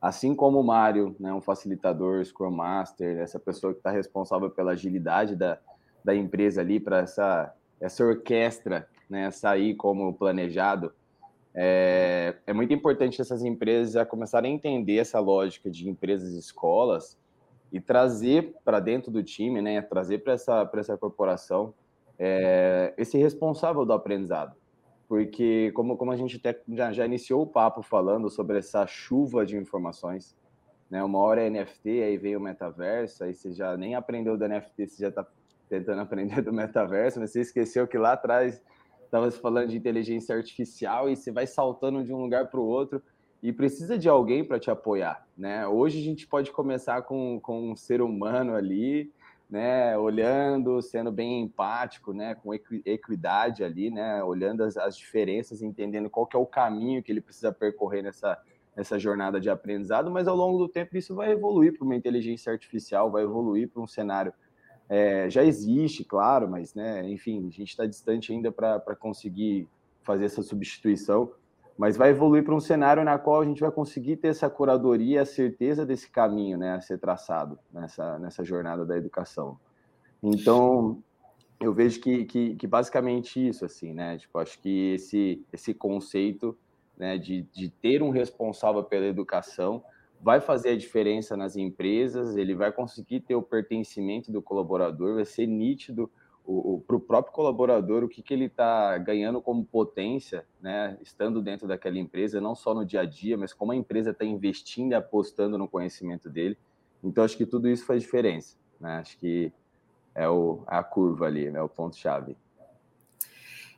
Assim 0.01 0.33
como 0.33 0.59
o 0.59 0.63
Mário, 0.63 1.15
né, 1.19 1.31
um 1.31 1.39
facilitador, 1.39 2.25
Scrum 2.25 2.49
Master, 2.49 3.19
essa 3.19 3.39
pessoa 3.39 3.73
que 3.73 3.79
está 3.79 3.91
responsável 3.91 4.49
pela 4.49 4.71
agilidade 4.71 5.35
da, 5.35 5.59
da 6.03 6.15
empresa 6.15 6.61
ali, 6.61 6.79
para 6.79 6.97
essa, 6.97 7.53
essa 7.79 8.03
orquestra 8.03 8.89
né, 9.07 9.29
sair 9.29 9.75
como 9.75 10.11
planejado, 10.15 10.91
é, 11.61 12.35
é 12.47 12.53
muito 12.53 12.73
importante 12.73 13.19
essas 13.19 13.43
empresas 13.43 14.07
começarem 14.07 14.53
a 14.53 14.55
entender 14.55 14.95
essa 14.95 15.19
lógica 15.19 15.69
de 15.69 15.89
empresas 15.89 16.33
e 16.33 16.39
escolas 16.39 17.19
e 17.69 17.81
trazer 17.81 18.55
para 18.63 18.79
dentro 18.79 19.11
do 19.11 19.21
time, 19.21 19.61
né, 19.61 19.81
trazer 19.81 20.19
para 20.19 20.33
essa, 20.33 20.69
essa 20.73 20.97
corporação 20.97 21.73
é, 22.17 22.93
esse 22.97 23.17
responsável 23.17 23.85
do 23.85 23.91
aprendizado. 23.91 24.55
Porque, 25.05 25.73
como, 25.73 25.97
como 25.97 26.13
a 26.13 26.15
gente 26.15 26.37
até 26.37 26.61
já, 26.69 26.93
já 26.93 27.05
iniciou 27.05 27.41
o 27.41 27.47
papo 27.47 27.81
falando 27.81 28.29
sobre 28.29 28.57
essa 28.57 28.87
chuva 28.87 29.45
de 29.45 29.57
informações, 29.57 30.37
né, 30.89 31.03
uma 31.03 31.19
hora 31.19 31.41
é 31.41 31.49
NFT, 31.49 31.89
aí 32.03 32.17
vem 32.17 32.37
o 32.37 32.39
metaverso, 32.39 33.25
aí 33.25 33.33
você 33.33 33.51
já 33.51 33.75
nem 33.75 33.95
aprendeu 33.95 34.37
do 34.37 34.47
NFT, 34.47 34.87
você 34.87 35.03
já 35.03 35.09
está 35.09 35.27
tentando 35.67 35.99
aprender 36.03 36.41
do 36.41 36.53
metaverso, 36.53 37.19
mas 37.19 37.31
você 37.31 37.41
esqueceu 37.41 37.85
que 37.85 37.97
lá 37.97 38.13
atrás 38.13 38.63
estava 39.09 39.29
falando 39.31 39.69
de 39.69 39.77
inteligência 39.77 40.35
artificial 40.35 41.09
e 41.09 41.15
você 41.15 41.31
vai 41.31 41.47
saltando 41.47 42.03
de 42.03 42.13
um 42.13 42.21
lugar 42.21 42.47
para 42.47 42.59
o 42.59 42.65
outro 42.65 43.01
e 43.41 43.51
precisa 43.51 43.97
de 43.97 44.07
alguém 44.07 44.43
para 44.43 44.59
te 44.59 44.69
apoiar, 44.69 45.27
né? 45.35 45.67
Hoje 45.67 45.99
a 45.99 46.03
gente 46.03 46.27
pode 46.27 46.51
começar 46.51 47.01
com, 47.01 47.39
com 47.39 47.71
um 47.71 47.75
ser 47.75 48.01
humano 48.01 48.53
ali, 48.53 49.11
né? 49.49 49.97
Olhando, 49.97 50.81
sendo 50.81 51.11
bem 51.11 51.41
empático, 51.41 52.13
né? 52.13 52.35
Com 52.35 52.53
equidade 52.53 53.63
ali, 53.63 53.89
né? 53.89 54.23
Olhando 54.23 54.63
as, 54.63 54.77
as 54.77 54.95
diferenças, 54.95 55.63
entendendo 55.63 56.09
qual 56.09 56.27
que 56.27 56.35
é 56.35 56.39
o 56.39 56.45
caminho 56.45 57.01
que 57.01 57.11
ele 57.11 57.21
precisa 57.21 57.51
percorrer 57.51 58.03
nessa, 58.03 58.37
nessa 58.75 58.99
jornada 58.99 59.39
de 59.39 59.49
aprendizado, 59.49 60.11
mas 60.11 60.27
ao 60.27 60.35
longo 60.35 60.57
do 60.59 60.69
tempo 60.69 60.95
isso 60.95 61.15
vai 61.15 61.31
evoluir 61.31 61.75
para 61.75 61.85
uma 61.85 61.95
inteligência 61.95 62.51
artificial, 62.51 63.09
vai 63.09 63.23
evoluir 63.23 63.69
para 63.69 63.81
um 63.81 63.87
cenário 63.87 64.33
é, 64.89 65.29
já 65.29 65.43
existe, 65.43 66.03
claro, 66.03 66.49
mas, 66.49 66.73
né, 66.73 67.07
enfim, 67.07 67.47
a 67.47 67.51
gente 67.51 67.69
está 67.69 67.85
distante 67.85 68.33
ainda 68.33 68.51
para 68.51 68.95
conseguir 68.95 69.67
fazer 70.01 70.25
essa 70.25 70.41
substituição, 70.41 71.31
mas 71.77 71.95
vai 71.95 72.09
evoluir 72.09 72.43
para 72.43 72.55
um 72.55 72.59
cenário 72.59 73.03
na 73.03 73.17
qual 73.19 73.41
a 73.41 73.45
gente 73.45 73.61
vai 73.61 73.71
conseguir 73.71 74.17
ter 74.17 74.29
essa 74.29 74.49
curadoria, 74.49 75.21
a 75.21 75.25
certeza 75.25 75.85
desse 75.85 76.09
caminho 76.09 76.57
né, 76.57 76.73
a 76.73 76.81
ser 76.81 76.97
traçado 76.97 77.59
nessa, 77.71 78.17
nessa 78.17 78.43
jornada 78.43 78.85
da 78.85 78.97
educação. 78.97 79.59
Então, 80.21 81.01
eu 81.59 81.73
vejo 81.73 82.01
que, 82.01 82.25
que, 82.25 82.55
que 82.55 82.67
basicamente 82.67 83.47
isso, 83.47 83.63
assim, 83.63 83.93
né? 83.93 84.17
Tipo, 84.17 84.39
acho 84.39 84.59
que 84.59 84.93
esse, 84.93 85.45
esse 85.53 85.73
conceito 85.73 86.57
né, 86.97 87.17
de, 87.17 87.43
de 87.53 87.69
ter 87.69 88.01
um 88.01 88.09
responsável 88.09 88.83
pela 88.83 89.05
educação 89.05 89.83
vai 90.21 90.41
fazer 90.41 90.69
a 90.69 90.77
diferença 90.77 91.37
nas 91.37 91.55
empresas, 91.55 92.35
ele 92.35 92.53
vai 92.53 92.71
conseguir 92.71 93.21
ter 93.21 93.35
o 93.35 93.41
pertencimento 93.41 94.31
do 94.31 94.41
colaborador, 94.41 95.15
vai 95.15 95.25
ser 95.25 95.47
nítido 95.47 96.09
para 96.87 96.95
o 96.95 96.99
próprio 96.99 97.33
colaborador 97.33 98.03
o 98.03 98.09
que, 98.09 98.23
que 98.23 98.33
ele 98.33 98.45
está 98.45 98.97
ganhando 98.97 99.39
como 99.39 99.63
potência, 99.63 100.45
né, 100.59 100.97
estando 101.01 101.41
dentro 101.41 101.67
daquela 101.67 101.99
empresa, 101.99 102.41
não 102.41 102.55
só 102.55 102.73
no 102.73 102.83
dia 102.83 103.01
a 103.01 103.05
dia, 103.05 103.37
mas 103.37 103.53
como 103.53 103.71
a 103.71 103.75
empresa 103.75 104.09
está 104.09 104.25
investindo 104.25 104.93
e 104.93 104.95
apostando 104.95 105.57
no 105.57 105.67
conhecimento 105.67 106.27
dele. 106.27 106.57
Então, 107.03 107.23
acho 107.23 107.37
que 107.37 107.45
tudo 107.45 107.69
isso 107.69 107.85
faz 107.85 108.01
diferença. 108.01 108.57
Né? 108.79 108.97
Acho 108.97 109.17
que 109.19 109.53
é 110.15 110.27
o, 110.27 110.63
a 110.65 110.83
curva 110.83 111.27
ali, 111.27 111.45
é 111.45 111.51
né, 111.51 111.61
o 111.61 111.69
ponto-chave. 111.69 112.35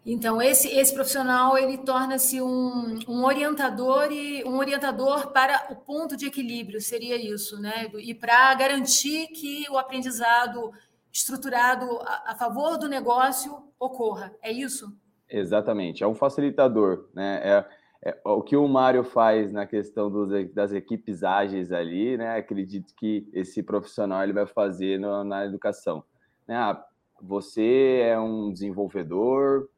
Então, 0.05 0.41
esse, 0.41 0.67
esse 0.67 0.93
profissional 0.93 1.55
ele 1.57 1.77
torna-se 1.77 2.41
um, 2.41 2.99
um 3.07 3.23
orientador 3.23 4.11
e 4.11 4.43
um 4.43 4.57
orientador 4.57 5.31
para 5.31 5.67
o 5.69 5.75
ponto 5.75 6.17
de 6.17 6.25
equilíbrio, 6.25 6.81
seria 6.81 7.15
isso, 7.15 7.61
né? 7.61 7.87
E 7.99 8.13
para 8.13 8.53
garantir 8.55 9.27
que 9.27 9.65
o 9.69 9.77
aprendizado 9.77 10.71
estruturado 11.13 11.85
a, 12.01 12.31
a, 12.31 12.35
favor 12.35 12.77
do 12.77 12.87
negócio 12.87 13.55
ocorra. 13.79 14.33
É 14.41 14.51
isso? 14.51 14.91
Exatamente. 15.29 16.03
É 16.03 16.07
um 16.07 16.15
facilitador, 16.15 17.07
né? 17.13 17.39
É, 17.43 17.65
é 18.03 18.17
o 18.25 18.41
que 18.41 18.55
o 18.57 18.67
Mário 18.67 19.03
faz 19.03 19.51
na 19.51 19.67
questão 19.67 20.09
dos, 20.09 20.51
das 20.51 20.71
equipes 20.71 21.23
ágeis 21.23 21.71
ali, 21.71 22.17
né? 22.17 22.37
Acredito 22.37 22.95
que 22.95 23.29
esse 23.33 23.61
profissional 23.61 24.23
ele 24.23 24.33
vai 24.33 24.47
fazer 24.47 24.99
no, 24.99 25.23
na 25.23 25.45
educação. 25.45 26.03
Né? 26.47 26.55
Ah, 26.55 26.83
você 27.21 28.01
é 28.03 28.19
um 28.19 28.51
desenvolvedor, 28.51 29.69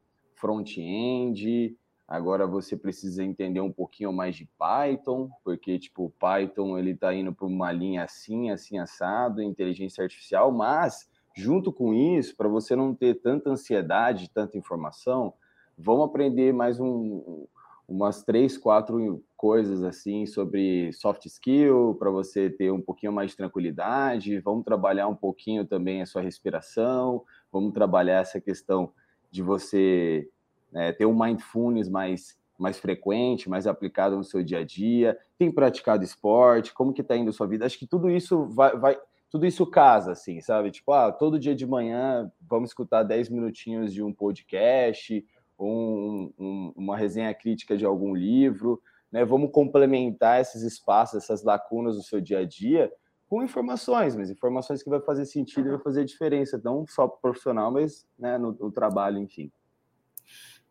front-end, 0.43 1.77
agora 2.05 2.45
você 2.45 2.75
precisa 2.75 3.23
entender 3.23 3.61
um 3.61 3.71
pouquinho 3.71 4.11
mais 4.11 4.35
de 4.35 4.45
Python, 4.59 5.29
porque 5.41 5.79
tipo, 5.79 6.05
o 6.05 6.09
Python 6.09 6.77
ele 6.77 6.91
está 6.91 7.15
indo 7.15 7.33
para 7.33 7.47
uma 7.47 7.71
linha 7.71 8.03
assim, 8.03 8.51
assim 8.51 8.77
assado, 8.77 9.41
inteligência 9.41 10.03
artificial, 10.03 10.51
mas 10.51 11.09
junto 11.33 11.71
com 11.71 11.93
isso, 11.93 12.35
para 12.35 12.49
você 12.49 12.75
não 12.75 12.93
ter 12.93 13.21
tanta 13.21 13.49
ansiedade, 13.49 14.29
tanta 14.29 14.57
informação, 14.57 15.33
vamos 15.77 16.05
aprender 16.05 16.53
mais 16.53 16.77
um, 16.77 17.47
umas 17.87 18.21
três, 18.21 18.57
quatro 18.57 19.23
coisas 19.37 19.81
assim 19.81 20.25
sobre 20.25 20.91
soft 20.91 21.25
skill 21.25 21.95
para 21.97 22.11
você 22.11 22.49
ter 22.49 22.69
um 22.69 22.81
pouquinho 22.81 23.13
mais 23.13 23.31
de 23.31 23.37
tranquilidade. 23.37 24.39
Vamos 24.39 24.65
trabalhar 24.65 25.07
um 25.07 25.15
pouquinho 25.15 25.65
também 25.65 26.01
a 26.01 26.05
sua 26.05 26.21
respiração. 26.21 27.23
Vamos 27.51 27.73
trabalhar 27.73 28.21
essa 28.21 28.39
questão 28.39 28.91
de 29.33 29.41
você 29.41 30.29
é, 30.75 30.91
ter 30.91 31.07
um 31.07 31.17
mindfulness 31.17 31.89
mais, 31.89 32.37
mais 32.55 32.77
frequente, 32.77 33.49
mais 33.49 33.65
aplicado 33.65 34.15
no 34.15 34.23
seu 34.23 34.43
dia 34.43 34.59
a 34.59 34.63
dia, 34.63 35.17
tem 35.39 35.51
praticado 35.51 36.03
esporte, 36.03 36.71
como 36.71 36.93
que 36.93 37.01
está 37.01 37.17
indo 37.17 37.31
a 37.31 37.33
sua 37.33 37.47
vida? 37.47 37.65
Acho 37.65 37.79
que 37.79 37.87
tudo 37.87 38.11
isso 38.11 38.45
vai, 38.45 38.77
vai, 38.77 38.97
tudo 39.31 39.47
isso 39.47 39.65
casa, 39.65 40.11
assim, 40.11 40.39
sabe? 40.39 40.69
Tipo, 40.69 40.93
ah, 40.93 41.11
todo 41.11 41.39
dia 41.39 41.55
de 41.55 41.65
manhã 41.65 42.31
vamos 42.47 42.69
escutar 42.69 43.01
10 43.01 43.29
minutinhos 43.29 43.91
de 43.91 44.03
um 44.03 44.13
podcast, 44.13 45.25
um, 45.59 46.31
um, 46.37 46.73
uma 46.75 46.95
resenha 46.95 47.33
crítica 47.33 47.75
de 47.75 47.85
algum 47.85 48.13
livro, 48.13 48.79
né? 49.11 49.25
Vamos 49.25 49.49
complementar 49.51 50.41
esses 50.41 50.61
espaços, 50.61 51.23
essas 51.23 51.43
lacunas 51.43 51.95
do 51.95 52.03
seu 52.03 52.21
dia 52.21 52.39
a 52.39 52.45
dia 52.45 52.91
com 53.33 53.41
informações, 53.41 54.15
mas 54.15 54.29
informações 54.29 54.83
que 54.83 54.89
vai 54.91 55.01
fazer 55.01 55.25
sentido 55.25 55.67
e 55.67 55.71
vai 55.71 55.79
fazer 55.79 56.05
diferença, 56.05 56.61
não 56.63 56.85
só 56.85 57.07
para 57.07 57.17
o 57.17 57.19
profissional, 57.19 57.71
mas 57.71 58.05
né, 58.17 58.37
no, 58.37 58.51
no, 58.51 58.71
trabalho, 58.71 59.17
enfim. 59.17 59.51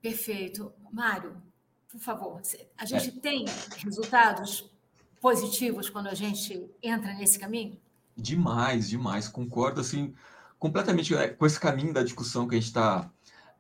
Perfeito. 0.01 0.73
Mário, 0.93 1.43
por 1.91 1.99
favor, 1.99 2.41
a 2.79 2.85
gente 2.85 3.19
é. 3.19 3.21
tem 3.21 3.45
resultados 3.79 4.73
positivos 5.21 5.91
quando 5.91 6.07
a 6.07 6.15
gente 6.15 6.71
entra 6.81 7.13
nesse 7.15 7.37
caminho? 7.37 7.77
Demais, 8.17 8.89
demais. 8.89 9.27
Concordo 9.27 9.81
assim 9.81 10.15
completamente 10.57 11.17
é, 11.17 11.27
com 11.27 11.45
esse 11.45 11.59
caminho 11.59 11.93
da 11.93 12.05
discussão 12.05 12.47
que 12.47 12.55
a 12.55 12.59
gente 12.59 12.69
está 12.69 13.11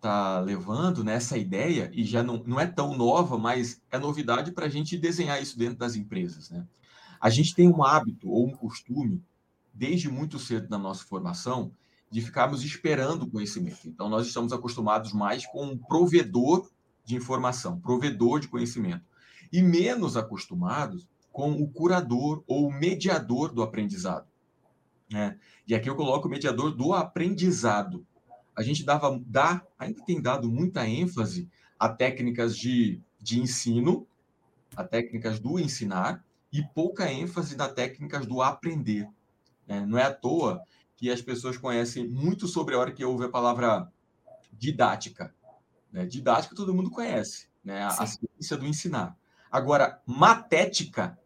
tá 0.01 0.39
levando, 0.39 1.03
né, 1.03 1.15
essa 1.15 1.37
ideia, 1.37 1.91
e 1.93 2.05
já 2.05 2.23
não, 2.23 2.41
não 2.47 2.61
é 2.61 2.69
tão 2.69 2.97
nova, 2.97 3.37
mas 3.37 3.83
é 3.91 3.99
novidade 3.99 4.53
para 4.53 4.67
a 4.67 4.69
gente 4.69 4.97
desenhar 4.97 5.43
isso 5.43 5.59
dentro 5.59 5.79
das 5.79 5.97
empresas. 5.97 6.51
Né? 6.51 6.65
A 7.23 7.31
gente 7.31 7.55
tem 7.55 7.69
um 7.69 7.85
hábito 7.85 8.29
ou 8.29 8.49
um 8.49 8.51
costume, 8.51 9.23
desde 9.73 10.11
muito 10.11 10.41
cedo 10.41 10.69
na 10.69 10.77
nossa 10.77 11.05
formação, 11.05 11.71
de 12.11 12.21
ficarmos 12.21 12.65
esperando 12.65 13.23
o 13.23 13.31
conhecimento. 13.31 13.87
Então, 13.87 14.09
nós 14.09 14.27
estamos 14.27 14.53
acostumados 14.53 15.13
mais 15.13 15.47
com 15.47 15.67
um 15.67 15.79
provedor 15.79 16.69
de 17.05 17.15
informação, 17.15 17.79
provedor 17.79 18.41
de 18.41 18.49
conhecimento, 18.49 19.05
e 19.53 19.63
menos 19.63 20.17
acostumados 20.17 21.07
com 21.31 21.53
o 21.53 21.69
curador 21.69 22.43
ou 22.45 22.67
o 22.67 22.73
mediador 22.73 23.53
do 23.53 23.63
aprendizado. 23.63 24.27
Né? 25.09 25.39
E 25.65 25.77
aqui 25.77 25.89
eu 25.89 25.95
coloco 25.95 26.27
o 26.27 26.31
mediador 26.31 26.75
do 26.75 26.93
aprendizado. 26.93 28.05
A 28.55 28.65
gente 28.65 28.85
dava, 28.85 29.17
dá, 29.25 29.65
ainda 29.79 30.05
tem 30.05 30.21
dado 30.21 30.51
muita 30.51 30.89
ênfase 30.89 31.49
a 31.79 31.89
técnicas 31.89 32.57
de, 32.57 33.01
de 33.21 33.39
ensino, 33.39 34.09
a 34.75 34.83
técnicas 34.83 35.39
do 35.39 35.61
ensinar, 35.61 36.25
e 36.53 36.63
pouca 36.63 37.11
ênfase 37.11 37.57
nas 37.57 37.73
técnicas 37.73 38.27
do 38.27 38.43
aprender. 38.43 39.09
Né? 39.67 39.85
Não 39.87 39.99
é 39.99 40.05
à 40.05 40.13
toa 40.13 40.63
que 40.97 41.11
as 41.11 41.23
pessoas 41.23 41.57
conhecem 41.57 42.07
muito 42.07 42.47
sobre 42.47 42.75
a 42.75 42.79
hora 42.79 42.93
que 42.93 43.05
ouve 43.05 43.25
a 43.25 43.31
palavra 43.31 43.91
didática. 44.53 45.35
Né? 45.91 46.05
Didática 46.05 46.55
todo 46.55 46.75
mundo 46.75 46.91
conhece, 46.91 47.49
né? 47.65 47.83
a, 47.83 47.89
a 47.89 48.07
ciência 48.07 48.57
do 48.57 48.67
ensinar. 48.67 49.17
Agora, 49.51 50.01
matética, 50.07 51.19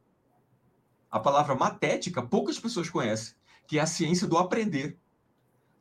a 1.10 1.18
palavra 1.18 1.54
matética, 1.54 2.22
poucas 2.22 2.58
pessoas 2.58 2.88
conhecem, 2.88 3.34
que 3.66 3.78
é 3.78 3.82
a 3.82 3.86
ciência 3.86 4.26
do 4.26 4.38
aprender. 4.38 4.98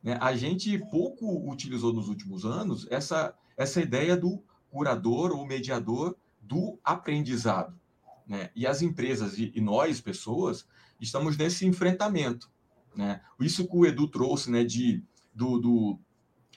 Né? 0.01 0.17
A 0.19 0.35
gente 0.35 0.77
pouco 0.89 1.49
utilizou 1.49 1.93
nos 1.93 2.07
últimos 2.07 2.45
anos 2.45 2.87
essa, 2.89 3.35
essa 3.55 3.79
ideia 3.79 4.17
do 4.17 4.43
curador 4.69 5.31
ou 5.31 5.45
mediador 5.45 6.15
do 6.41 6.79
aprendizado. 6.83 7.79
Né? 8.27 8.49
E 8.55 8.65
as 8.65 8.81
empresas 8.81 9.37
e, 9.37 9.51
e, 9.55 9.61
nós, 9.61 10.01
pessoas, 10.01 10.65
estamos 10.99 11.37
nesse 11.37 11.65
enfrentamento. 11.65 12.49
Né? 12.95 13.21
Isso 13.39 13.67
que 13.67 13.75
o 13.75 13.85
Edu 13.85 14.07
trouxe 14.07 14.49
né, 14.49 14.63
de, 14.63 15.03
do, 15.33 15.59
do 15.59 15.99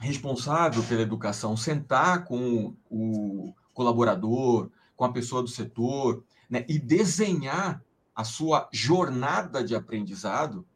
responsável 0.01 0.83
pela 0.85 1.03
educação 1.03 1.57
sentar 1.57 2.25
com 2.25 2.75
o 2.89 3.53
colaborador, 3.75 4.71
com 4.97 5.05
a 5.05 5.13
pessoa 5.13 5.43
do 5.43 5.49
setor, 5.49 6.25
né, 6.49 6.65
e 6.69 6.79
desenhar 6.79 7.83
a 8.15 8.25
sua 8.25 8.69
jornada 8.73 9.63
de 9.63 9.77
aprendizado 9.77 10.67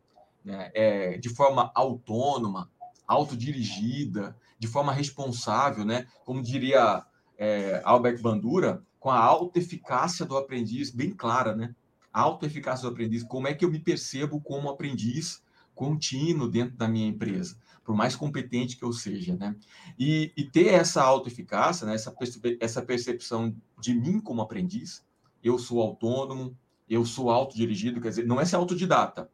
né, 0.45 0.71
é, 0.75 1.19
de 1.19 1.29
forma 1.29 1.73
autônoma, 1.75 2.71
autodirigida, 3.07 4.37
de 4.59 4.69
forma 4.69 4.93
responsável, 4.93 5.85
né, 5.85 6.07
como 6.25 6.43
diria 6.43 7.05
é, 7.37 7.81
Albert 7.85 8.21
Bandura, 8.21 8.83
com 9.03 9.11
a 9.11 9.19
autoeficácia 9.19 10.25
do 10.25 10.37
aprendiz 10.37 10.89
bem 10.89 11.11
clara, 11.11 11.57
né? 11.57 11.75
A 12.13 12.21
autoeficácia 12.21 12.89
do 12.89 12.93
aprendiz, 12.93 13.25
como 13.25 13.49
é 13.49 13.53
que 13.53 13.65
eu 13.65 13.71
me 13.71 13.81
percebo 13.81 14.41
como 14.41 14.71
aprendiz 14.71 15.43
contínuo 15.75 16.49
dentro 16.49 16.77
da 16.77 16.87
minha 16.87 17.09
empresa, 17.09 17.59
por 17.83 17.97
mais 17.97 18.15
competente 18.15 18.77
que 18.77 18.85
eu 18.85 18.93
seja, 18.93 19.35
né? 19.35 19.57
E, 19.99 20.33
e 20.37 20.45
ter 20.45 20.69
essa 20.69 21.03
autoeficácia, 21.03 21.85
né? 21.85 21.97
essa, 21.97 22.15
essa 22.61 22.81
percepção 22.81 23.53
de 23.81 23.93
mim 23.93 24.21
como 24.21 24.41
aprendiz, 24.41 25.05
eu 25.43 25.59
sou 25.59 25.81
autônomo, 25.81 26.57
eu 26.89 27.05
sou 27.05 27.29
autodirigido, 27.29 28.01
quer 28.01 28.11
dizer, 28.11 28.25
não 28.25 28.41
é 28.41 28.45
ser 28.45 28.55
autodidata. 28.55 29.29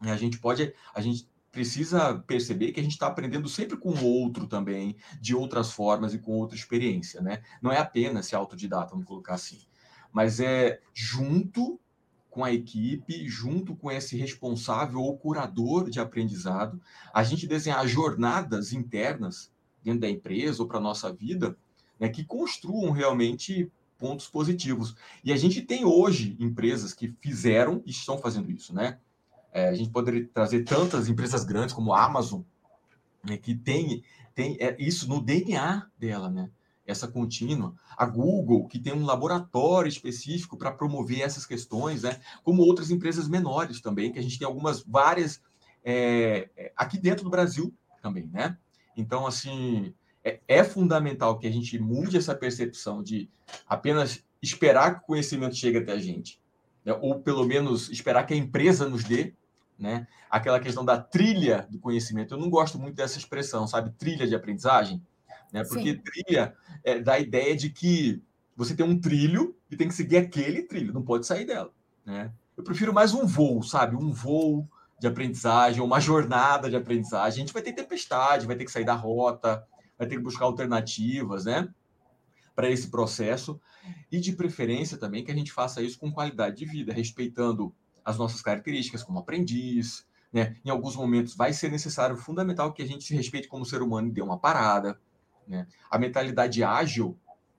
A 0.00 0.16
gente 0.16 0.40
pode, 0.40 0.74
a 0.92 1.00
gente 1.00 1.28
precisa 1.54 2.18
perceber 2.26 2.72
que 2.72 2.80
a 2.80 2.82
gente 2.82 2.92
está 2.92 3.06
aprendendo 3.06 3.48
sempre 3.48 3.76
com 3.76 3.90
o 3.90 4.04
outro 4.04 4.48
também, 4.48 4.96
de 5.20 5.36
outras 5.36 5.70
formas 5.70 6.12
e 6.12 6.18
com 6.18 6.32
outra 6.32 6.56
experiência, 6.56 7.22
né? 7.22 7.42
Não 7.62 7.70
é 7.70 7.78
apenas 7.78 8.26
ser 8.26 8.34
autodidata, 8.34 8.90
vamos 8.90 9.06
colocar 9.06 9.34
assim, 9.34 9.60
mas 10.12 10.40
é 10.40 10.80
junto 10.92 11.80
com 12.28 12.44
a 12.44 12.52
equipe, 12.52 13.28
junto 13.28 13.76
com 13.76 13.88
esse 13.88 14.16
responsável 14.16 14.98
ou 14.98 15.16
curador 15.16 15.88
de 15.88 16.00
aprendizado, 16.00 16.82
a 17.12 17.22
gente 17.22 17.46
desenhar 17.46 17.86
jornadas 17.86 18.72
internas 18.72 19.52
dentro 19.84 20.00
da 20.00 20.10
empresa 20.10 20.60
ou 20.60 20.68
para 20.68 20.80
nossa 20.80 21.12
vida, 21.12 21.56
né, 22.00 22.08
que 22.08 22.24
construam 22.24 22.90
realmente 22.90 23.70
pontos 23.96 24.26
positivos. 24.26 24.96
E 25.22 25.32
a 25.32 25.36
gente 25.36 25.62
tem 25.62 25.84
hoje 25.84 26.36
empresas 26.40 26.92
que 26.92 27.14
fizeram 27.20 27.80
e 27.86 27.90
estão 27.90 28.18
fazendo 28.18 28.50
isso, 28.50 28.74
né? 28.74 28.98
É, 29.54 29.68
a 29.68 29.74
gente 29.74 29.90
poderia 29.90 30.28
trazer 30.34 30.64
tantas 30.64 31.08
empresas 31.08 31.44
grandes 31.44 31.72
como 31.72 31.94
a 31.94 32.04
Amazon, 32.04 32.42
né, 33.22 33.36
que 33.36 33.54
tem, 33.54 34.02
tem 34.34 34.56
é, 34.58 34.76
isso 34.80 35.08
no 35.08 35.20
DNA 35.20 35.86
dela, 35.96 36.28
né? 36.28 36.50
Essa 36.84 37.06
contínua. 37.06 37.72
A 37.96 38.04
Google, 38.04 38.66
que 38.66 38.80
tem 38.80 38.92
um 38.92 39.06
laboratório 39.06 39.88
específico 39.88 40.58
para 40.58 40.72
promover 40.72 41.20
essas 41.20 41.46
questões, 41.46 42.02
né? 42.02 42.20
Como 42.42 42.62
outras 42.62 42.90
empresas 42.90 43.28
menores 43.28 43.80
também, 43.80 44.12
que 44.12 44.18
a 44.18 44.22
gente 44.22 44.38
tem 44.38 44.46
algumas, 44.46 44.82
várias 44.82 45.40
é, 45.84 46.50
é 46.56 46.72
aqui 46.76 46.98
dentro 46.98 47.22
do 47.22 47.30
Brasil 47.30 47.72
também, 48.02 48.26
né? 48.26 48.58
Então, 48.96 49.24
assim, 49.24 49.94
é, 50.24 50.40
é 50.48 50.64
fundamental 50.64 51.38
que 51.38 51.46
a 51.46 51.50
gente 51.50 51.78
mude 51.78 52.16
essa 52.16 52.34
percepção 52.34 53.02
de 53.02 53.30
apenas 53.68 54.24
esperar 54.42 54.96
que 54.96 55.04
o 55.04 55.06
conhecimento 55.06 55.54
chegue 55.54 55.78
até 55.78 55.92
a 55.92 55.98
gente, 55.98 56.40
né? 56.84 56.92
ou 57.00 57.20
pelo 57.20 57.44
menos 57.44 57.88
esperar 57.88 58.24
que 58.26 58.34
a 58.34 58.36
empresa 58.36 58.88
nos 58.88 59.04
dê, 59.04 59.34
né? 59.78 60.06
Aquela 60.30 60.60
questão 60.60 60.84
da 60.84 60.98
trilha 60.98 61.66
do 61.70 61.78
conhecimento. 61.78 62.34
Eu 62.34 62.38
não 62.38 62.50
gosto 62.50 62.78
muito 62.78 62.94
dessa 62.94 63.18
expressão, 63.18 63.66
sabe? 63.66 63.90
Trilha 63.90 64.26
de 64.26 64.34
aprendizagem, 64.34 65.02
né? 65.52 65.64
Porque 65.64 65.92
Sim. 65.92 66.02
trilha 66.02 66.54
é, 66.82 67.00
dá 67.00 67.14
a 67.14 67.20
ideia 67.20 67.56
de 67.56 67.70
que 67.70 68.22
você 68.56 68.74
tem 68.74 68.86
um 68.86 69.00
trilho 69.00 69.56
e 69.70 69.76
tem 69.76 69.88
que 69.88 69.94
seguir 69.94 70.16
aquele 70.16 70.62
trilho, 70.62 70.92
não 70.92 71.02
pode 71.02 71.26
sair 71.26 71.44
dela, 71.44 71.72
né? 72.04 72.32
Eu 72.56 72.62
prefiro 72.62 72.94
mais 72.94 73.12
um 73.12 73.26
voo, 73.26 73.62
sabe? 73.62 73.96
Um 73.96 74.12
voo 74.12 74.68
de 75.00 75.08
aprendizagem, 75.08 75.82
uma 75.82 76.00
jornada 76.00 76.70
de 76.70 76.76
aprendizagem. 76.76 77.42
A 77.42 77.44
gente 77.44 77.52
vai 77.52 77.62
ter 77.62 77.72
tempestade, 77.72 78.46
vai 78.46 78.56
ter 78.56 78.64
que 78.64 78.70
sair 78.70 78.84
da 78.84 78.94
rota, 78.94 79.66
vai 79.98 80.06
ter 80.06 80.16
que 80.16 80.22
buscar 80.22 80.44
alternativas, 80.44 81.44
né? 81.44 81.68
Para 82.54 82.70
esse 82.70 82.88
processo. 82.88 83.60
E 84.10 84.20
de 84.20 84.32
preferência 84.32 84.96
também 84.96 85.24
que 85.24 85.32
a 85.32 85.34
gente 85.34 85.52
faça 85.52 85.82
isso 85.82 85.98
com 85.98 86.12
qualidade 86.12 86.56
de 86.56 86.64
vida, 86.64 86.92
respeitando 86.92 87.74
as 88.04 88.18
nossas 88.18 88.42
características 88.42 89.02
como 89.02 89.18
aprendiz, 89.18 90.06
né? 90.32 90.56
Em 90.64 90.70
alguns 90.70 90.96
momentos 90.96 91.36
vai 91.36 91.52
ser 91.52 91.70
necessário, 91.70 92.16
fundamental, 92.16 92.72
que 92.72 92.82
a 92.82 92.86
gente 92.86 93.04
se 93.04 93.14
respeite 93.14 93.46
como 93.46 93.64
ser 93.64 93.82
humano 93.82 94.08
e 94.08 94.12
dê 94.12 94.20
uma 94.20 94.38
parada, 94.38 95.00
né? 95.46 95.66
A 95.90 95.98
mentalidade 95.98 96.62
ágil, 96.64 97.16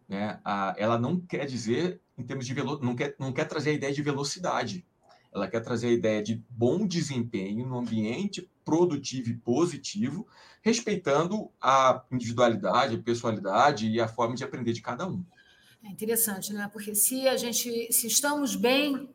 né? 0.08 0.40
A, 0.44 0.76
ela 0.78 1.00
não 1.00 1.20
quer 1.20 1.46
dizer, 1.46 2.02
em 2.18 2.24
termos 2.24 2.46
de 2.46 2.54
velo, 2.54 2.80
não 2.82 2.96
quer, 2.96 3.16
não 3.18 3.32
quer 3.32 3.46
trazer 3.46 3.72
a 3.72 3.74
ideia 3.74 3.94
de 3.94 4.02
velocidade. 4.02 4.86
Ela 5.34 5.48
quer 5.50 5.62
trazer 5.62 5.88
a 5.88 5.92
ideia 5.92 6.24
de 6.24 6.44
bom 6.50 6.88
desempenho 6.88 7.66
no 7.66 7.78
ambiente 7.78 8.50
produtivo 8.64 9.30
e 9.30 9.38
positivo, 9.38 10.28
respeitando 10.62 11.52
a 11.62 12.04
individualidade, 12.12 12.96
a 12.96 13.02
pessoalidade 13.02 13.90
e 13.90 14.00
a 14.00 14.08
forma 14.08 14.36
de 14.36 14.44
aprender 14.44 14.74
de 14.74 14.82
cada 14.82 15.08
um. 15.08 15.24
É 15.84 15.90
interessante, 15.90 16.52
né? 16.52 16.70
Porque 16.72 16.96
se 16.96 17.28
a 17.28 17.38
gente, 17.38 17.94
se 17.94 18.08
estamos 18.08 18.56
bem 18.56 19.08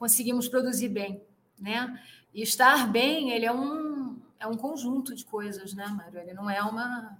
conseguimos 0.00 0.48
produzir 0.48 0.88
bem, 0.88 1.22
né? 1.58 2.02
E 2.32 2.42
estar 2.42 2.90
bem, 2.90 3.32
ele 3.32 3.44
é 3.44 3.52
um 3.52 4.18
é 4.38 4.46
um 4.46 4.56
conjunto 4.56 5.14
de 5.14 5.26
coisas, 5.26 5.74
né, 5.74 5.86
Mário? 5.88 6.18
Ele 6.18 6.32
não 6.32 6.48
é 6.48 6.62
uma 6.62 7.18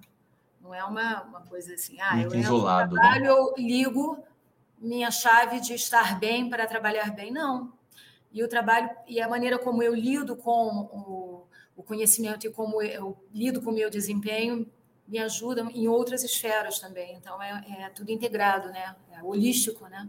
não 0.62 0.74
é 0.74 0.82
uma, 0.82 1.22
uma 1.24 1.40
coisa 1.42 1.74
assim, 1.74 2.00
ah, 2.00 2.16
Muito 2.16 2.34
eu 2.34 2.40
isolado, 2.40 2.94
né? 2.94 3.00
trabalho, 3.00 3.24
né? 3.24 3.30
eu 3.30 3.54
ligo 3.58 4.24
minha 4.78 5.10
chave 5.10 5.60
de 5.60 5.74
estar 5.74 6.18
bem 6.18 6.48
para 6.48 6.66
trabalhar 6.66 7.14
bem, 7.14 7.30
não. 7.30 7.70
E 8.32 8.42
o 8.42 8.48
trabalho 8.48 8.88
e 9.06 9.20
a 9.20 9.28
maneira 9.28 9.58
como 9.58 9.82
eu 9.82 9.94
lido 9.94 10.34
com 10.34 10.88
o, 10.90 11.46
o 11.76 11.82
conhecimento 11.82 12.46
e 12.46 12.50
como 12.50 12.80
eu 12.80 13.14
lido 13.32 13.60
com 13.60 13.70
o 13.70 13.74
meu 13.74 13.90
desempenho 13.90 14.66
me 15.06 15.18
ajuda 15.18 15.62
em 15.74 15.86
outras 15.86 16.22
esferas 16.24 16.78
também. 16.78 17.14
Então 17.16 17.42
é, 17.42 17.62
é 17.80 17.90
tudo 17.90 18.10
integrado, 18.10 18.68
né? 18.70 18.96
É 19.12 19.22
holístico, 19.22 19.86
né? 19.86 20.08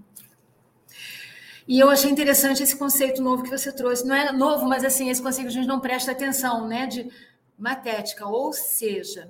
E 1.67 1.79
eu 1.79 1.89
achei 1.89 2.09
interessante 2.09 2.63
esse 2.63 2.75
conceito 2.75 3.21
novo 3.21 3.43
que 3.43 3.49
você 3.49 3.71
trouxe. 3.71 4.05
Não 4.05 4.15
é 4.15 4.31
novo, 4.31 4.67
mas 4.67 4.83
assim, 4.83 5.09
esse 5.09 5.21
conceito 5.21 5.47
a 5.47 5.51
gente 5.51 5.67
não 5.67 5.79
presta 5.79 6.11
atenção, 6.11 6.67
né? 6.67 6.87
De 6.87 7.11
matética, 7.57 8.25
ou 8.25 8.51
seja, 8.51 9.29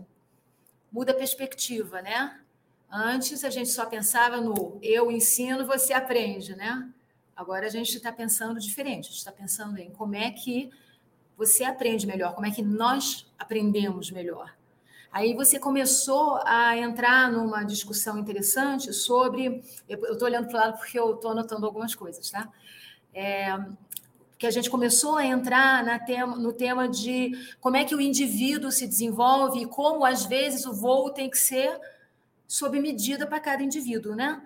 muda 0.91 1.11
a 1.11 1.15
perspectiva, 1.15 2.01
né? 2.01 2.39
Antes 2.89 3.43
a 3.43 3.49
gente 3.49 3.69
só 3.69 3.85
pensava 3.85 4.39
no 4.39 4.79
eu 4.81 5.11
ensino, 5.11 5.65
você 5.65 5.93
aprende, 5.93 6.55
né? 6.55 6.89
Agora 7.35 7.65
a 7.65 7.69
gente 7.69 7.95
está 7.95 8.11
pensando 8.11 8.59
diferente, 8.59 9.05
a 9.05 9.09
gente 9.09 9.17
está 9.17 9.31
pensando 9.31 9.77
em 9.77 9.89
como 9.91 10.15
é 10.15 10.31
que 10.31 10.69
você 11.37 11.63
aprende 11.63 12.05
melhor, 12.05 12.35
como 12.35 12.45
é 12.45 12.51
que 12.51 12.61
nós 12.61 13.25
aprendemos 13.37 14.11
melhor. 14.11 14.53
Aí 15.11 15.33
você 15.33 15.59
começou 15.59 16.39
a 16.45 16.77
entrar 16.77 17.29
numa 17.29 17.63
discussão 17.63 18.17
interessante 18.17 18.93
sobre. 18.93 19.61
Eu 19.87 20.13
estou 20.13 20.27
olhando 20.27 20.47
para 20.47 20.55
o 20.55 20.59
lado 20.59 20.77
porque 20.77 20.97
eu 20.97 21.15
estou 21.15 21.31
anotando 21.31 21.65
algumas 21.65 21.93
coisas, 21.93 22.29
tá? 22.29 22.49
É, 23.13 23.59
que 24.37 24.47
a 24.47 24.51
gente 24.51 24.69
começou 24.69 25.17
a 25.17 25.25
entrar 25.25 26.05
tema, 26.05 26.35
no 26.37 26.53
tema 26.53 26.87
de 26.87 27.33
como 27.59 27.75
é 27.75 27.83
que 27.83 27.93
o 27.93 27.99
indivíduo 27.99 28.71
se 28.71 28.87
desenvolve 28.87 29.63
e 29.63 29.65
como, 29.65 30.05
às 30.05 30.25
vezes, 30.25 30.65
o 30.65 30.73
voo 30.73 31.09
tem 31.09 31.29
que 31.29 31.37
ser 31.37 31.77
sob 32.47 32.79
medida 32.79 33.27
para 33.27 33.39
cada 33.39 33.61
indivíduo, 33.61 34.15
né? 34.15 34.41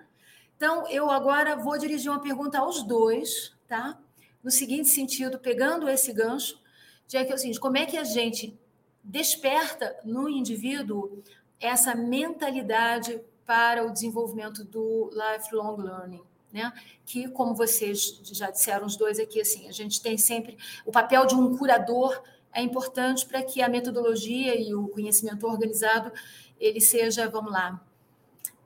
Então, 0.56 0.88
eu 0.88 1.10
agora 1.10 1.54
vou 1.54 1.78
dirigir 1.78 2.10
uma 2.10 2.20
pergunta 2.20 2.58
aos 2.58 2.82
dois, 2.82 3.52
tá? 3.68 3.98
No 4.42 4.50
seguinte 4.50 4.88
sentido, 4.88 5.38
pegando 5.38 5.88
esse 5.88 6.12
gancho, 6.12 6.60
já 7.06 7.24
que 7.24 7.30
é 7.30 7.34
o 7.34 7.38
seguinte, 7.38 7.60
como 7.60 7.76
é 7.76 7.86
que 7.86 7.96
a 7.96 8.04
gente 8.04 8.58
desperta 9.06 9.96
no 10.04 10.28
indivíduo 10.28 11.22
essa 11.60 11.94
mentalidade 11.94 13.20
para 13.46 13.86
o 13.86 13.92
desenvolvimento 13.92 14.64
do 14.64 15.10
lifelong 15.12 15.76
learning, 15.76 16.22
né? 16.52 16.72
Que, 17.06 17.28
como 17.28 17.54
vocês 17.54 18.20
já 18.24 18.50
disseram 18.50 18.84
os 18.84 18.96
dois 18.96 19.20
aqui, 19.20 19.40
assim, 19.40 19.68
a 19.68 19.72
gente 19.72 20.02
tem 20.02 20.18
sempre 20.18 20.58
o 20.84 20.90
papel 20.90 21.24
de 21.24 21.34
um 21.34 21.56
curador 21.56 22.20
é 22.52 22.62
importante 22.62 23.26
para 23.26 23.42
que 23.42 23.62
a 23.62 23.68
metodologia 23.68 24.58
e 24.58 24.74
o 24.74 24.88
conhecimento 24.88 25.46
organizado 25.46 26.10
ele 26.58 26.80
seja, 26.80 27.28
vamos 27.28 27.52
lá, 27.52 27.80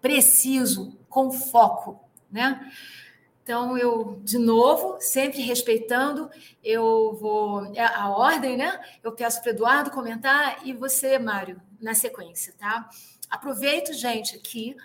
preciso, 0.01 0.97
com 1.09 1.31
foco, 1.31 2.01
né? 2.31 2.73
Então, 3.43 3.77
eu, 3.77 4.21
de 4.23 4.39
novo, 4.39 4.99
sempre 5.01 5.41
respeitando, 5.41 6.31
eu 6.63 7.15
vou. 7.15 7.65
É 7.75 7.85
a 7.85 8.09
ordem, 8.11 8.57
né? 8.57 8.79
Eu 9.03 9.13
peço 9.13 9.41
para 9.43 9.51
o 9.51 9.55
Eduardo 9.55 9.91
comentar 9.91 10.65
e 10.67 10.73
você, 10.73 11.19
Mário, 11.19 11.61
na 11.81 11.95
sequência, 11.95 12.55
tá? 12.59 12.89
Aproveito, 13.29 13.93
gente, 13.93 14.37
aqui 14.37 14.77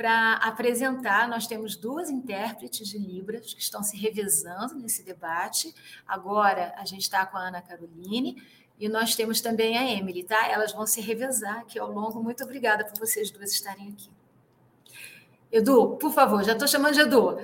para 0.00 0.34
apresentar. 0.36 1.28
Nós 1.28 1.46
temos 1.46 1.76
duas 1.76 2.08
intérpretes 2.08 2.88
de 2.88 2.98
Libras 2.98 3.52
que 3.52 3.60
estão 3.60 3.82
se 3.82 3.96
revezando 3.96 4.74
nesse 4.74 5.02
debate. 5.02 5.74
Agora, 6.06 6.74
a 6.78 6.84
gente 6.86 7.02
está 7.02 7.26
com 7.26 7.36
a 7.36 7.48
Ana 7.48 7.60
Caroline 7.60 8.42
e 8.78 8.88
nós 8.88 9.14
temos 9.14 9.42
também 9.42 9.76
a 9.76 9.84
Emily, 9.92 10.24
tá? 10.24 10.48
Elas 10.48 10.72
vão 10.72 10.86
se 10.86 11.02
revezar 11.02 11.58
aqui 11.58 11.78
ao 11.78 11.92
longo. 11.92 12.22
Muito 12.22 12.42
obrigada 12.42 12.82
por 12.82 12.98
vocês 12.98 13.30
duas 13.30 13.52
estarem 13.52 13.90
aqui. 13.90 14.10
Edu, 15.52 15.98
por 15.98 16.12
favor, 16.12 16.42
já 16.42 16.52
estou 16.52 16.66
chamando 16.66 16.94
de 16.94 17.00
Edu. 17.00 17.38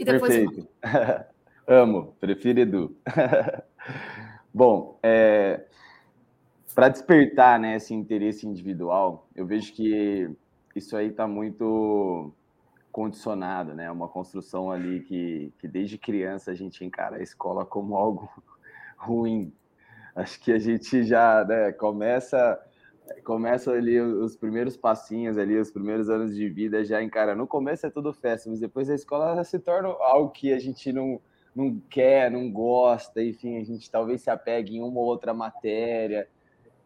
E 0.00 0.04
depois 0.04 0.34
Perfeito. 0.34 0.66
Amo, 1.68 2.16
prefiro 2.18 2.58
Edu. 2.58 2.96
Bom, 4.52 4.98
é, 5.02 5.66
para 6.74 6.88
despertar 6.88 7.60
né, 7.60 7.76
esse 7.76 7.92
interesse 7.92 8.46
individual, 8.46 9.28
eu 9.36 9.44
vejo 9.44 9.74
que 9.74 10.34
isso 10.74 10.96
aí 10.96 11.08
está 11.08 11.28
muito 11.28 12.32
condicionado, 12.90 13.74
né? 13.74 13.90
Uma 13.90 14.08
construção 14.08 14.70
ali 14.70 15.00
que, 15.00 15.52
que 15.58 15.68
desde 15.68 15.98
criança 15.98 16.50
a 16.50 16.54
gente 16.54 16.82
encara 16.82 17.16
a 17.16 17.22
escola 17.22 17.66
como 17.66 17.94
algo 18.00 18.26
ruim. 18.96 19.52
Acho 20.16 20.40
que 20.40 20.50
a 20.50 20.58
gente 20.58 21.04
já 21.04 21.44
né, 21.44 21.72
começa 21.72 22.58
começa 23.24 23.72
ali 23.72 24.00
os 24.00 24.36
primeiros 24.36 24.76
passinhos 24.76 25.36
ali, 25.36 25.56
os 25.56 25.70
primeiros 25.70 26.08
anos 26.08 26.34
de 26.34 26.48
vida 26.48 26.84
já 26.84 27.02
encara. 27.02 27.34
No 27.34 27.46
começo 27.46 27.86
é 27.86 27.90
tudo 27.90 28.12
festa, 28.12 28.48
mas 28.48 28.60
depois 28.60 28.88
a 28.88 28.94
escola 28.94 29.42
se 29.44 29.58
torna 29.58 29.88
algo 29.88 30.30
que 30.30 30.52
a 30.52 30.58
gente 30.58 30.92
não, 30.92 31.20
não 31.54 31.80
quer, 31.90 32.30
não 32.30 32.50
gosta, 32.50 33.22
enfim, 33.22 33.58
a 33.58 33.64
gente 33.64 33.90
talvez 33.90 34.22
se 34.22 34.30
apegue 34.30 34.76
em 34.76 34.82
uma 34.82 35.00
ou 35.00 35.06
outra 35.06 35.34
matéria. 35.34 36.28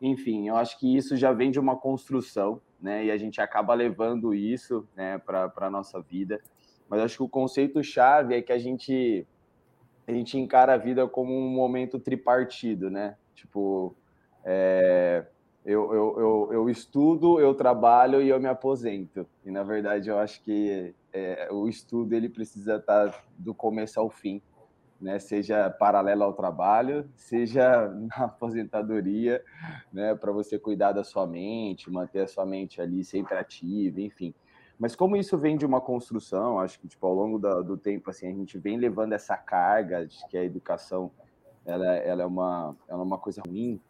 Enfim, 0.00 0.48
eu 0.48 0.56
acho 0.56 0.78
que 0.78 0.96
isso 0.96 1.16
já 1.16 1.32
vem 1.32 1.50
de 1.50 1.60
uma 1.60 1.76
construção, 1.76 2.60
né? 2.80 3.04
E 3.04 3.10
a 3.10 3.16
gente 3.16 3.40
acaba 3.40 3.72
levando 3.74 4.34
isso, 4.34 4.86
né, 4.96 5.18
para 5.18 5.52
a 5.56 5.70
nossa 5.70 6.00
vida. 6.00 6.40
Mas 6.88 7.00
acho 7.00 7.16
que 7.16 7.22
o 7.22 7.28
conceito 7.28 7.82
chave 7.82 8.34
é 8.34 8.42
que 8.42 8.52
a 8.52 8.58
gente 8.58 9.26
a 10.06 10.12
gente 10.12 10.38
encara 10.38 10.74
a 10.74 10.76
vida 10.76 11.08
como 11.08 11.32
um 11.32 11.48
momento 11.48 11.98
tripartido, 11.98 12.90
né? 12.90 13.16
Tipo, 13.34 13.96
é, 14.44 15.24
eu, 15.64 15.94
eu, 15.94 16.16
eu, 16.18 16.48
eu, 16.52 16.70
estudo, 16.70 17.40
eu 17.40 17.54
trabalho 17.54 18.20
e 18.20 18.28
eu 18.28 18.38
me 18.38 18.48
aposento. 18.48 19.26
E 19.44 19.50
na 19.50 19.62
verdade 19.62 20.10
eu 20.10 20.18
acho 20.18 20.42
que 20.42 20.94
é, 21.10 21.48
o 21.50 21.66
estudo 21.66 22.12
ele 22.12 22.28
precisa 22.28 22.76
estar 22.76 23.24
do 23.38 23.54
começo 23.54 23.98
ao 23.98 24.10
fim, 24.10 24.42
né? 25.00 25.18
Seja 25.18 25.70
paralelo 25.70 26.22
ao 26.22 26.34
trabalho, 26.34 27.08
seja 27.16 27.88
na 27.88 28.26
aposentadoria, 28.26 29.42
né? 29.90 30.14
Para 30.14 30.32
você 30.32 30.58
cuidar 30.58 30.92
da 30.92 31.02
sua 31.02 31.26
mente, 31.26 31.90
manter 31.90 32.20
a 32.20 32.28
sua 32.28 32.44
mente 32.44 32.82
ali 32.82 33.02
sempre 33.02 33.34
ativa, 33.34 34.02
enfim. 34.02 34.34
Mas 34.78 34.94
como 34.94 35.16
isso 35.16 35.38
vem 35.38 35.56
de 35.56 35.64
uma 35.64 35.80
construção, 35.80 36.58
acho 36.58 36.78
que 36.78 36.88
tipo 36.88 37.06
ao 37.06 37.14
longo 37.14 37.38
do 37.38 37.76
tempo 37.78 38.10
assim 38.10 38.26
a 38.26 38.32
gente 38.32 38.58
vem 38.58 38.76
levando 38.76 39.14
essa 39.14 39.36
carga 39.36 40.06
de 40.06 40.26
que 40.28 40.36
a 40.36 40.44
educação 40.44 41.10
ela, 41.64 41.86
ela 41.96 42.22
é 42.22 42.26
uma 42.26 42.76
ela 42.86 43.00
é 43.00 43.04
uma 43.04 43.18
coisa 43.18 43.40
ruim. 43.46 43.80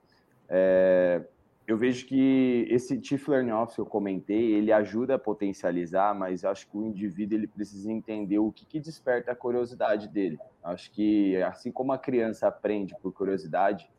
É, 0.48 1.24
eu 1.66 1.78
vejo 1.78 2.06
que 2.06 2.66
esse 2.68 3.02
Chief 3.02 3.26
Learning 3.26 3.52
Officer 3.52 3.76
que 3.76 3.80
eu 3.80 3.86
comentei, 3.86 4.52
ele 4.52 4.70
ajuda 4.70 5.14
a 5.14 5.18
potencializar, 5.18 6.14
mas 6.14 6.44
acho 6.44 6.68
que 6.68 6.76
o 6.76 6.84
indivíduo 6.84 7.38
ele 7.38 7.46
precisa 7.46 7.90
entender 7.90 8.38
o 8.38 8.52
que, 8.52 8.66
que 8.66 8.78
desperta 8.78 9.32
a 9.32 9.36
curiosidade 9.36 10.08
dele. 10.08 10.38
Acho 10.62 10.90
que 10.90 11.36
assim 11.42 11.72
como 11.72 11.92
a 11.92 11.98
criança 11.98 12.46
aprende 12.46 12.94
por 13.00 13.12
curiosidade, 13.12 13.90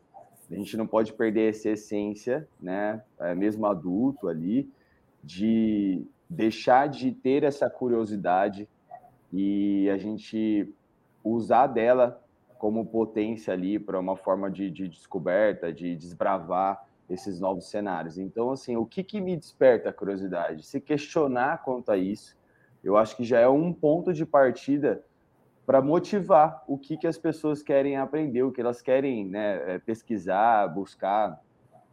a 0.48 0.54
gente 0.54 0.76
não 0.76 0.86
pode 0.86 1.12
perder 1.12 1.50
essa 1.50 1.70
essência, 1.70 2.48
né? 2.60 3.02
É, 3.18 3.34
mesmo 3.34 3.66
adulto 3.66 4.28
ali, 4.28 4.70
de 5.22 6.06
deixar 6.30 6.88
de 6.88 7.10
ter 7.10 7.42
essa 7.42 7.68
curiosidade 7.68 8.68
e 9.32 9.90
a 9.90 9.96
gente 9.96 10.72
usar 11.24 11.66
dela 11.66 12.22
como 12.58 12.86
potência 12.86 13.52
ali 13.52 13.76
para 13.76 13.98
uma 13.98 14.16
forma 14.16 14.48
de, 14.48 14.70
de 14.70 14.86
descoberta, 14.88 15.72
de 15.72 15.96
desbravar 15.96 16.86
esses 17.08 17.40
novos 17.40 17.70
cenários. 17.70 18.18
Então, 18.18 18.50
assim, 18.50 18.76
o 18.76 18.84
que, 18.84 19.04
que 19.04 19.20
me 19.20 19.36
desperta 19.36 19.90
a 19.90 19.92
curiosidade? 19.92 20.64
Se 20.64 20.80
questionar 20.80 21.62
quanto 21.62 21.90
a 21.90 21.96
isso, 21.96 22.36
eu 22.82 22.96
acho 22.96 23.16
que 23.16 23.24
já 23.24 23.40
é 23.40 23.48
um 23.48 23.72
ponto 23.72 24.12
de 24.12 24.24
partida 24.24 25.02
para 25.64 25.82
motivar 25.82 26.62
o 26.68 26.78
que, 26.78 26.96
que 26.96 27.06
as 27.06 27.18
pessoas 27.18 27.62
querem 27.62 27.96
aprender, 27.96 28.42
o 28.44 28.52
que 28.52 28.60
elas 28.60 28.80
querem 28.80 29.26
né, 29.26 29.74
é, 29.74 29.78
pesquisar, 29.78 30.68
buscar. 30.68 31.40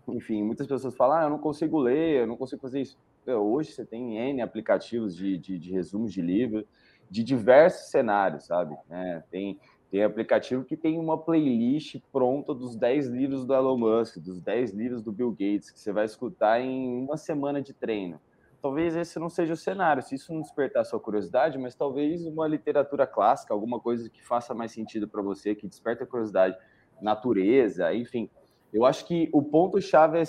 Enfim, 0.08 0.44
muitas 0.44 0.68
pessoas 0.68 0.96
falam, 0.96 1.18
ah, 1.18 1.24
eu 1.24 1.30
não 1.30 1.40
consigo 1.40 1.80
ler, 1.80 2.22
eu 2.22 2.28
não 2.28 2.38
consigo 2.38 2.62
fazer 2.62 2.82
isso. 2.82 2.98
Hoje 3.26 3.72
você 3.72 3.86
tem 3.86 4.18
N 4.18 4.42
aplicativos 4.42 5.16
de, 5.16 5.38
de, 5.38 5.58
de 5.58 5.72
resumos 5.72 6.12
de 6.12 6.22
livro, 6.22 6.68
de 7.10 7.24
diversos 7.24 7.90
cenários, 7.90 8.46
sabe? 8.46 8.76
É, 8.90 9.24
tem 9.32 9.60
tem 9.94 10.04
aplicativo 10.04 10.66
que 10.66 10.76
tem 10.76 10.98
uma 10.98 11.20
playlist 11.20 12.02
pronta 12.12 12.52
dos 12.52 12.76
10 12.76 13.10
livros 13.10 13.46
do 13.46 13.54
Elon 13.54 13.78
Musk, 13.78 14.18
dos 14.18 14.42
10 14.42 14.72
livros 14.72 15.04
do 15.04 15.12
Bill 15.12 15.30
Gates, 15.30 15.70
que 15.70 15.80
você 15.80 15.92
vai 15.92 16.06
escutar 16.06 16.60
em 16.60 17.00
uma 17.00 17.16
semana 17.16 17.62
de 17.62 17.76
treino. 17.76 18.20
Talvez 18.60 18.96
esse 18.96 19.20
não 19.20 19.30
seja 19.30 19.54
o 19.54 19.56
cenário, 19.56 20.02
se 20.02 20.16
isso 20.16 20.34
não 20.34 20.42
despertar 20.42 20.84
sua 20.84 21.00
curiosidade, 21.00 21.60
mas 21.60 21.76
talvez 21.76 22.26
uma 22.26 22.48
literatura 22.48 23.06
clássica, 23.06 23.54
alguma 23.54 23.80
coisa 23.80 24.10
que 24.10 24.26
faça 24.26 24.52
mais 24.56 24.72
sentido 24.72 25.08
para 25.08 25.22
você, 25.22 25.54
que 25.54 25.68
desperta 25.68 26.06
a 26.06 26.08
curiosidade, 26.08 26.58
natureza, 27.00 27.94
enfim. 27.94 28.28
Eu 28.74 28.86
acho 28.86 29.06
que 29.06 29.30
o 29.32 29.44
ponto-chave 29.44 30.18
é 30.18 30.24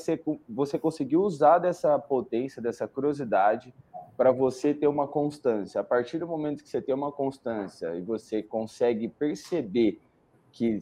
você 0.46 0.79
conseguir 0.79 1.16
usar 1.16 1.57
dessa 1.57 1.98
potência, 1.98 2.61
dessa 2.61 2.87
curiosidade, 2.87 3.74
para 4.16 4.31
você 4.31 4.72
ter 4.72 4.87
uma 4.87 5.09
constância. 5.09 5.81
A 5.81 5.85
partir 5.85 6.18
do 6.18 6.27
momento 6.27 6.62
que 6.62 6.68
você 6.68 6.81
tem 6.81 6.94
uma 6.94 7.11
constância 7.11 7.94
e 7.96 8.03
você 8.03 8.42
consegue 8.42 9.09
perceber 9.09 10.00
que 10.53 10.79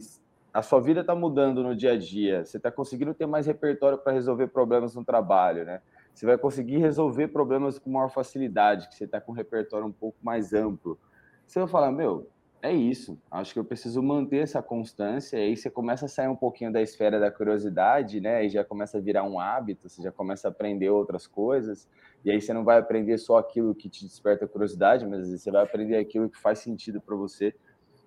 a 0.53 0.61
sua 0.61 0.79
vida 0.79 1.01
está 1.01 1.15
mudando 1.15 1.63
no 1.63 1.75
dia 1.75 1.93
a 1.93 1.97
dia, 1.97 2.45
você 2.45 2.57
está 2.57 2.71
conseguindo 2.71 3.13
ter 3.13 3.25
mais 3.25 3.47
repertório 3.47 3.97
para 3.97 4.13
resolver 4.13 4.47
problemas 4.47 4.93
no 4.93 5.03
trabalho, 5.03 5.65
né? 5.65 5.81
Você 6.13 6.27
vai 6.27 6.37
conseguir 6.37 6.77
resolver 6.77 7.29
problemas 7.29 7.79
com 7.79 7.89
maior 7.89 8.09
facilidade, 8.09 8.87
que 8.87 8.95
você 8.95 9.05
está 9.05 9.19
com 9.19 9.31
um 9.31 9.35
repertório 9.35 9.87
um 9.87 9.91
pouco 9.91 10.17
mais 10.21 10.53
amplo. 10.53 10.99
Você 11.47 11.57
vai 11.57 11.67
falar, 11.67 11.91
meu, 11.91 12.29
é 12.63 12.71
isso. 12.71 13.19
Acho 13.29 13.51
que 13.51 13.59
eu 13.59 13.65
preciso 13.65 14.01
manter 14.01 14.37
essa 14.37 14.63
constância. 14.63 15.37
E 15.37 15.41
aí 15.41 15.57
você 15.57 15.69
começa 15.69 16.05
a 16.05 16.07
sair 16.07 16.29
um 16.29 16.35
pouquinho 16.35 16.71
da 16.71 16.81
esfera 16.81 17.19
da 17.19 17.29
curiosidade, 17.29 18.21
né? 18.21 18.45
E 18.45 18.49
já 18.49 18.63
começa 18.63 18.97
a 18.97 19.01
virar 19.01 19.25
um 19.25 19.37
hábito, 19.37 19.89
você 19.89 20.01
já 20.01 20.13
começa 20.13 20.47
a 20.47 20.51
aprender 20.51 20.89
outras 20.89 21.27
coisas. 21.27 21.89
E 22.23 22.31
aí 22.31 22.39
você 22.39 22.53
não 22.53 22.63
vai 22.63 22.79
aprender 22.79 23.17
só 23.17 23.37
aquilo 23.37 23.75
que 23.75 23.89
te 23.89 24.05
desperta 24.05 24.47
curiosidade, 24.47 25.05
mas 25.05 25.29
você 25.29 25.51
vai 25.51 25.61
aprender 25.61 25.97
aquilo 25.97 26.29
que 26.29 26.39
faz 26.39 26.59
sentido 26.59 27.01
para 27.01 27.17
você. 27.17 27.53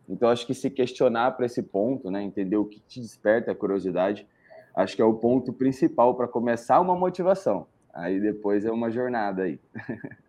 Então 0.09 0.31
acho 0.31 0.47
que 0.47 0.55
se 0.55 0.71
questionar 0.71 1.33
para 1.33 1.45
esse 1.45 1.63
ponto, 1.63 2.11
né? 2.11 2.23
Entender 2.23 2.57
o 2.57 2.65
que 2.65 2.81
te 2.81 2.99
desperta 2.99 3.53
a 3.53 3.55
curiosidade, 3.55 4.27
acho 4.75 4.97
que 4.97 5.03
é 5.03 5.05
o 5.05 5.13
ponto 5.13 5.53
principal 5.53 6.15
para 6.15 6.27
começar 6.27 6.81
uma 6.81 6.97
motivação. 6.97 7.67
Aí 7.93 8.19
depois 8.19 8.65
é 8.65 8.73
uma 8.73 8.91
jornada 8.91 9.43
aí. 9.43 9.61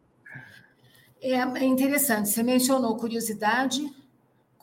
É, 1.19 1.33
é 1.33 1.65
interessante, 1.65 2.29
você 2.29 2.43
mencionou 2.43 2.95
curiosidade, 2.95 3.81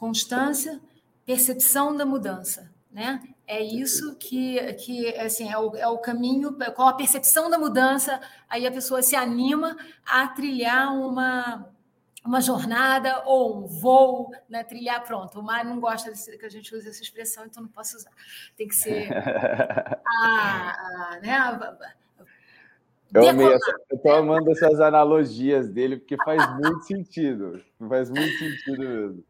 constância, 0.05 0.79
percepção 1.25 1.97
da 1.97 2.05
mudança, 2.05 2.71
né? 2.93 3.23
É 3.47 3.63
isso 3.63 4.15
que, 4.17 4.61
que 4.75 5.09
assim, 5.17 5.51
é 5.51 5.59
o, 5.59 5.75
é 5.75 5.89
o 5.89 5.97
caminho, 5.97 6.55
com 6.77 6.83
a 6.83 6.93
percepção 6.93 7.49
da 7.49 7.59
mudança, 7.59 8.21
aí 8.47 8.67
a 8.67 8.71
pessoa 8.71 9.01
se 9.01 9.17
anima 9.17 9.79
a 10.05 10.29
trilhar 10.29 10.95
uma, 10.95 11.67
uma 12.23 12.39
jornada 12.43 13.23
ou 13.25 13.65
um 13.65 13.67
voo, 13.67 14.31
né? 14.47 14.63
trilhar 14.63 15.03
pronto. 15.03 15.41
O 15.41 15.43
Mário 15.43 15.71
não 15.71 15.81
gosta 15.81 16.13
de, 16.13 16.39
que 16.39 16.45
a 16.45 16.51
gente 16.51 16.75
use 16.75 16.87
essa 16.87 17.03
expressão, 17.03 17.47
então 17.47 17.63
não 17.63 17.71
posso 17.71 17.97
usar. 17.97 18.11
Tem 18.59 18.69
que 18.69 18.75
ser 18.75 19.09
a, 19.11 19.97
a, 20.23 21.19
né? 21.23 21.81
Eu 23.15 23.29
amei, 23.29 23.47
eu 23.47 23.99
tô 23.99 24.11
amando 24.11 24.51
essas 24.51 24.81
analogias 24.81 25.71
dele, 25.71 25.97
porque 25.97 26.17
faz 26.23 26.47
muito 26.59 26.83
sentido. 26.83 27.63
Faz 27.89 28.11
muito 28.11 28.39
sentido 28.39 28.79
mesmo. 28.79 29.25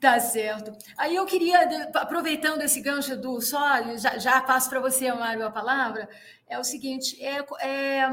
Tá 0.00 0.20
certo. 0.20 0.76
Aí 0.96 1.16
eu 1.16 1.24
queria, 1.24 1.90
aproveitando 1.94 2.62
esse 2.62 2.80
gancho 2.80 3.16
do 3.16 3.40
só, 3.40 3.96
já, 3.96 4.18
já 4.18 4.40
passo 4.40 4.68
para 4.68 4.80
você, 4.80 5.12
Mário, 5.12 5.46
a 5.46 5.50
palavra, 5.50 6.08
é 6.48 6.58
o 6.58 6.64
seguinte, 6.64 7.16
é, 7.24 7.44
é, 7.60 8.08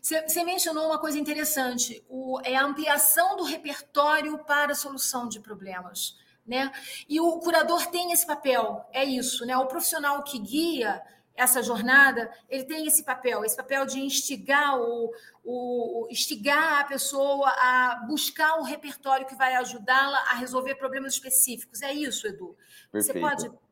você 0.00 0.42
mencionou 0.44 0.86
uma 0.86 0.98
coisa 0.98 1.18
interessante, 1.18 2.02
o, 2.08 2.40
é 2.42 2.56
a 2.56 2.64
ampliação 2.64 3.36
do 3.36 3.44
repertório 3.44 4.38
para 4.38 4.72
a 4.72 4.76
solução 4.76 5.28
de 5.28 5.40
problemas. 5.40 6.16
Né? 6.44 6.72
E 7.08 7.20
o 7.20 7.38
curador 7.38 7.86
tem 7.86 8.10
esse 8.10 8.26
papel, 8.26 8.84
é 8.92 9.04
isso, 9.04 9.46
né? 9.46 9.56
O 9.56 9.66
profissional 9.66 10.24
que 10.24 10.40
guia 10.40 11.00
essa 11.34 11.62
jornada, 11.62 12.30
ele 12.48 12.64
tem 12.64 12.86
esse 12.86 13.04
papel, 13.04 13.44
esse 13.44 13.56
papel 13.56 13.86
de 13.86 14.00
instigar 14.00 14.78
o, 14.78 15.12
o 15.44 16.06
instigar 16.10 16.80
a 16.80 16.84
pessoa 16.84 17.48
a 17.48 18.04
buscar 18.06 18.58
o 18.58 18.62
repertório 18.62 19.26
que 19.26 19.34
vai 19.34 19.54
ajudá-la 19.54 20.18
a 20.30 20.34
resolver 20.34 20.74
problemas 20.74 21.14
específicos. 21.14 21.82
É 21.82 21.92
isso, 21.92 22.26
Edu. 22.26 22.56
Perfeito. 22.90 23.14
Você 23.14 23.20
pode 23.20 23.62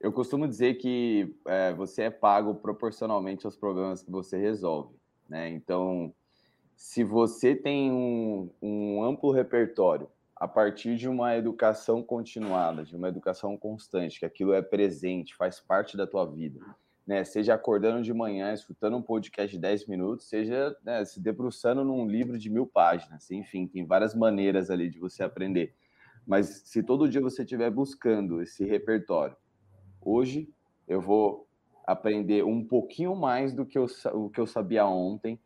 eu 0.00 0.12
costumo 0.12 0.46
dizer 0.46 0.74
que 0.74 1.34
é, 1.46 1.72
você 1.72 2.02
é 2.02 2.10
pago 2.10 2.54
proporcionalmente 2.54 3.46
aos 3.46 3.56
problemas 3.56 4.02
que 4.02 4.10
você 4.10 4.36
resolve. 4.36 4.94
Né? 5.28 5.48
Então, 5.48 6.14
se 6.76 7.02
você 7.02 7.56
tem 7.56 7.90
um, 7.90 8.50
um, 8.60 9.02
amplo 9.02 9.32
repertório 9.32 10.08
a 10.34 10.46
partir 10.46 10.96
de 10.96 11.08
uma 11.08 11.34
educação 11.34 12.02
continuada, 12.02 12.84
de 12.84 12.94
uma 12.94 13.08
educação 13.08 13.56
constante, 13.56 14.20
que 14.20 14.26
aquilo 14.26 14.52
é 14.52 14.60
presente, 14.60 15.34
faz 15.34 15.58
parte 15.58 15.96
da 15.96 16.06
tua 16.06 16.26
vida, 16.26 16.60
né? 17.06 17.22
Seja 17.24 17.54
acordando 17.54 18.02
de 18.02 18.12
manhã, 18.12 18.52
escutando 18.52 18.96
um 18.96 19.02
podcast 19.02 19.54
de 19.54 19.60
10 19.60 19.86
minutos, 19.86 20.28
seja 20.28 20.76
né, 20.84 21.04
se 21.04 21.20
debruçando 21.20 21.84
num 21.84 22.06
livro 22.06 22.36
de 22.36 22.50
mil 22.50 22.66
páginas. 22.66 23.30
Enfim, 23.30 23.66
tem 23.66 23.86
várias 23.86 24.14
maneiras 24.14 24.70
ali 24.70 24.90
de 24.90 24.98
você 24.98 25.22
aprender. 25.22 25.74
Mas 26.26 26.62
se 26.64 26.82
todo 26.82 27.08
dia 27.08 27.20
você 27.20 27.42
estiver 27.42 27.70
buscando 27.70 28.42
esse 28.42 28.64
repertório, 28.64 29.36
hoje 30.00 30.48
eu 30.88 31.00
vou 31.00 31.46
aprender 31.86 32.44
um 32.44 32.64
pouquinho 32.64 33.14
mais 33.14 33.54
do 33.54 33.64
que 33.64 33.78
eu, 33.78 33.86
o 34.12 34.28
que 34.28 34.40
eu 34.40 34.46
sabia 34.46 34.84
ontem. 34.86 35.38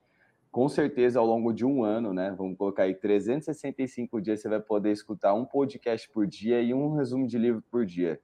Com 0.51 0.68
certeza, 0.68 1.20
ao 1.20 1.27
longo 1.27 1.53
de 1.53 1.64
um 1.64 1.85
ano, 1.85 2.14
né? 2.14 2.35
Vamos 2.37 2.57
colocar 2.57 2.85
aí 2.85 2.94
365 2.94 4.20
dias, 4.20 4.40
você 4.40 4.49
vai 4.49 4.61
poder 4.61 4.90
escutar 4.90 5.35
um 5.35 5.44
podcast 5.44 6.09
por 6.11 6.27
dia 6.27 6.61
e 6.62 6.73
um 6.73 6.94
resumo 6.94 7.27
de 7.27 7.38
livro 7.38 7.62
por 7.70 7.85
dia 7.85 8.18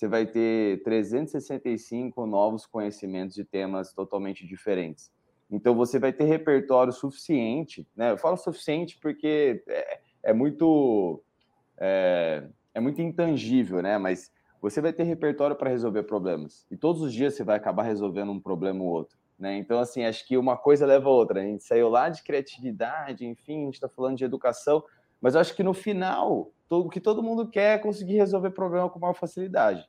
você 0.00 0.08
vai 0.08 0.24
ter 0.24 0.82
365 0.82 2.24
novos 2.24 2.64
conhecimentos 2.64 3.34
de 3.34 3.44
temas 3.44 3.92
totalmente 3.92 4.46
diferentes. 4.46 5.12
Então, 5.50 5.74
você 5.74 5.98
vai 5.98 6.10
ter 6.10 6.24
repertório 6.24 6.90
suficiente, 6.90 7.86
né? 7.94 8.12
Eu 8.12 8.16
falo 8.16 8.38
suficiente 8.38 8.98
porque 8.98 9.62
é, 9.68 10.00
é 10.22 10.32
muito 10.32 11.22
é, 11.76 12.48
é, 12.72 12.80
muito 12.80 13.02
intangível, 13.02 13.82
né? 13.82 13.98
Mas 13.98 14.32
você 14.62 14.80
vai 14.80 14.90
ter 14.90 15.02
repertório 15.02 15.54
para 15.54 15.68
resolver 15.68 16.04
problemas. 16.04 16.66
E 16.70 16.78
todos 16.78 17.02
os 17.02 17.12
dias 17.12 17.34
você 17.34 17.44
vai 17.44 17.58
acabar 17.58 17.82
resolvendo 17.82 18.32
um 18.32 18.40
problema 18.40 18.82
ou 18.82 18.88
outro. 18.88 19.18
Né? 19.38 19.58
Então, 19.58 19.80
assim, 19.80 20.04
acho 20.04 20.26
que 20.26 20.38
uma 20.38 20.56
coisa 20.56 20.86
leva 20.86 21.10
a 21.10 21.12
outra. 21.12 21.42
A 21.42 21.44
gente 21.44 21.62
saiu 21.62 21.90
lá 21.90 22.08
de 22.08 22.22
criatividade, 22.22 23.26
enfim, 23.26 23.62
a 23.62 23.64
gente 23.66 23.74
está 23.74 23.88
falando 23.88 24.16
de 24.16 24.24
educação, 24.24 24.82
mas 25.20 25.34
eu 25.34 25.40
acho 25.40 25.54
que 25.54 25.62
no 25.62 25.74
final, 25.74 26.52
o 26.68 26.88
que 26.88 27.00
todo 27.00 27.22
mundo 27.22 27.48
quer 27.48 27.74
é 27.74 27.78
conseguir 27.78 28.14
resolver 28.14 28.50
problema 28.50 28.88
com 28.88 28.98
maior 28.98 29.14
facilidade. 29.14 29.86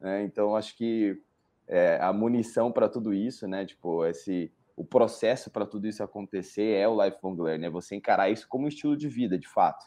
Né? 0.00 0.24
Então, 0.24 0.54
acho 0.54 0.76
que 0.76 1.20
é, 1.66 1.98
a 2.00 2.12
munição 2.12 2.70
para 2.70 2.88
tudo 2.88 3.14
isso, 3.14 3.48
né? 3.48 3.64
Tipo, 3.64 4.04
esse, 4.04 4.52
o 4.76 4.84
processo 4.84 5.50
para 5.50 5.66
tudo 5.66 5.86
isso 5.86 6.02
acontecer 6.02 6.76
é 6.76 6.86
o 6.86 7.02
lifelong 7.02 7.36
learning, 7.40 7.66
é 7.66 7.70
você 7.70 7.96
encarar 7.96 8.30
isso 8.30 8.46
como 8.48 8.68
estilo 8.68 8.96
de 8.96 9.08
vida, 9.08 9.38
de 9.38 9.48
fato. 9.48 9.84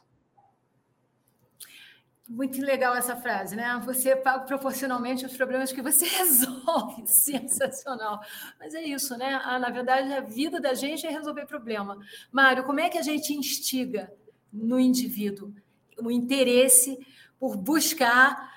Muito 2.28 2.62
legal 2.62 2.95
essa 2.95 3.15
frase, 3.15 3.56
né? 3.56 3.82
Você 3.86 4.15
paga 4.15 4.43
proporcionalmente 4.45 5.25
os 5.25 5.36
problemas 5.36 5.71
que 5.71 5.82
você 5.82 6.06
resolve. 6.17 7.08
Sensacional. 7.08 8.19
Mas 8.60 8.75
é 8.75 8.84
isso, 8.84 9.17
né? 9.17 9.41
Ah, 9.43 9.58
na 9.58 9.71
verdade, 9.71 10.13
a 10.13 10.21
vida 10.21 10.62
da 10.62 10.75
gente 10.75 11.08
é 11.08 11.10
resolver 11.10 11.47
problema. 11.47 11.97
Mário, 12.32 12.63
como 12.65 12.80
é 12.80 12.88
que 12.88 12.99
a 12.99 13.02
gente 13.02 13.34
instiga 13.34 14.13
no 14.51 14.79
indivíduo 14.79 15.53
o 16.01 16.12
interesse 16.12 16.97
por 17.39 17.55
buscar 17.57 18.53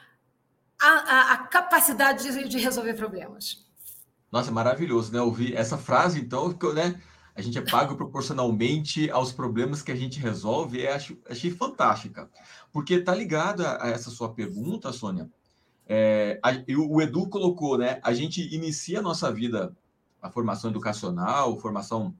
a, 0.81 0.89
a, 0.89 1.33
a 1.33 1.39
capacidade 1.39 2.23
de, 2.23 2.49
de, 2.49 2.59
resolver 2.59 2.95
problemas. 2.95 3.65
Nossa, 4.31 4.51
maravilhoso, 4.51 5.13
né? 5.13 5.21
Ouvir 5.21 5.55
essa 5.55 5.79
frase, 5.79 6.21
então, 6.21 6.53
que 6.53 6.73
né? 6.73 7.01
A 7.35 7.41
gente 7.41 7.57
é 7.57 7.63
pago 7.63 7.97
proporcionalmente 7.97 9.11
aos 9.11 9.33
problemas 9.33 9.81
que 9.81 9.91
a 9.91 9.97
gente 9.97 10.19
resolve, 10.19 10.83
é, 10.83 10.93
acho, 10.93 11.17
achei 11.29 11.51
fantástica. 11.51 12.31
Porque 12.71 13.01
tá 13.01 13.15
ligado 13.15 13.65
a, 13.65 13.85
a 13.85 13.89
essa 13.89 14.11
sua 14.11 14.35
pergunta, 14.35 14.93
Sônia. 14.93 15.31
É, 15.87 16.41
o 16.77 17.01
Edu 17.01 17.29
colocou, 17.29 17.79
né? 17.79 18.01
A 18.03 18.13
gente 18.13 18.55
inicia 18.55 18.99
a 18.99 19.03
nossa 19.03 19.33
vida, 19.33 19.75
a 20.21 20.31
formação 20.31 20.71
educacional, 20.71 21.59
formação 21.59 22.15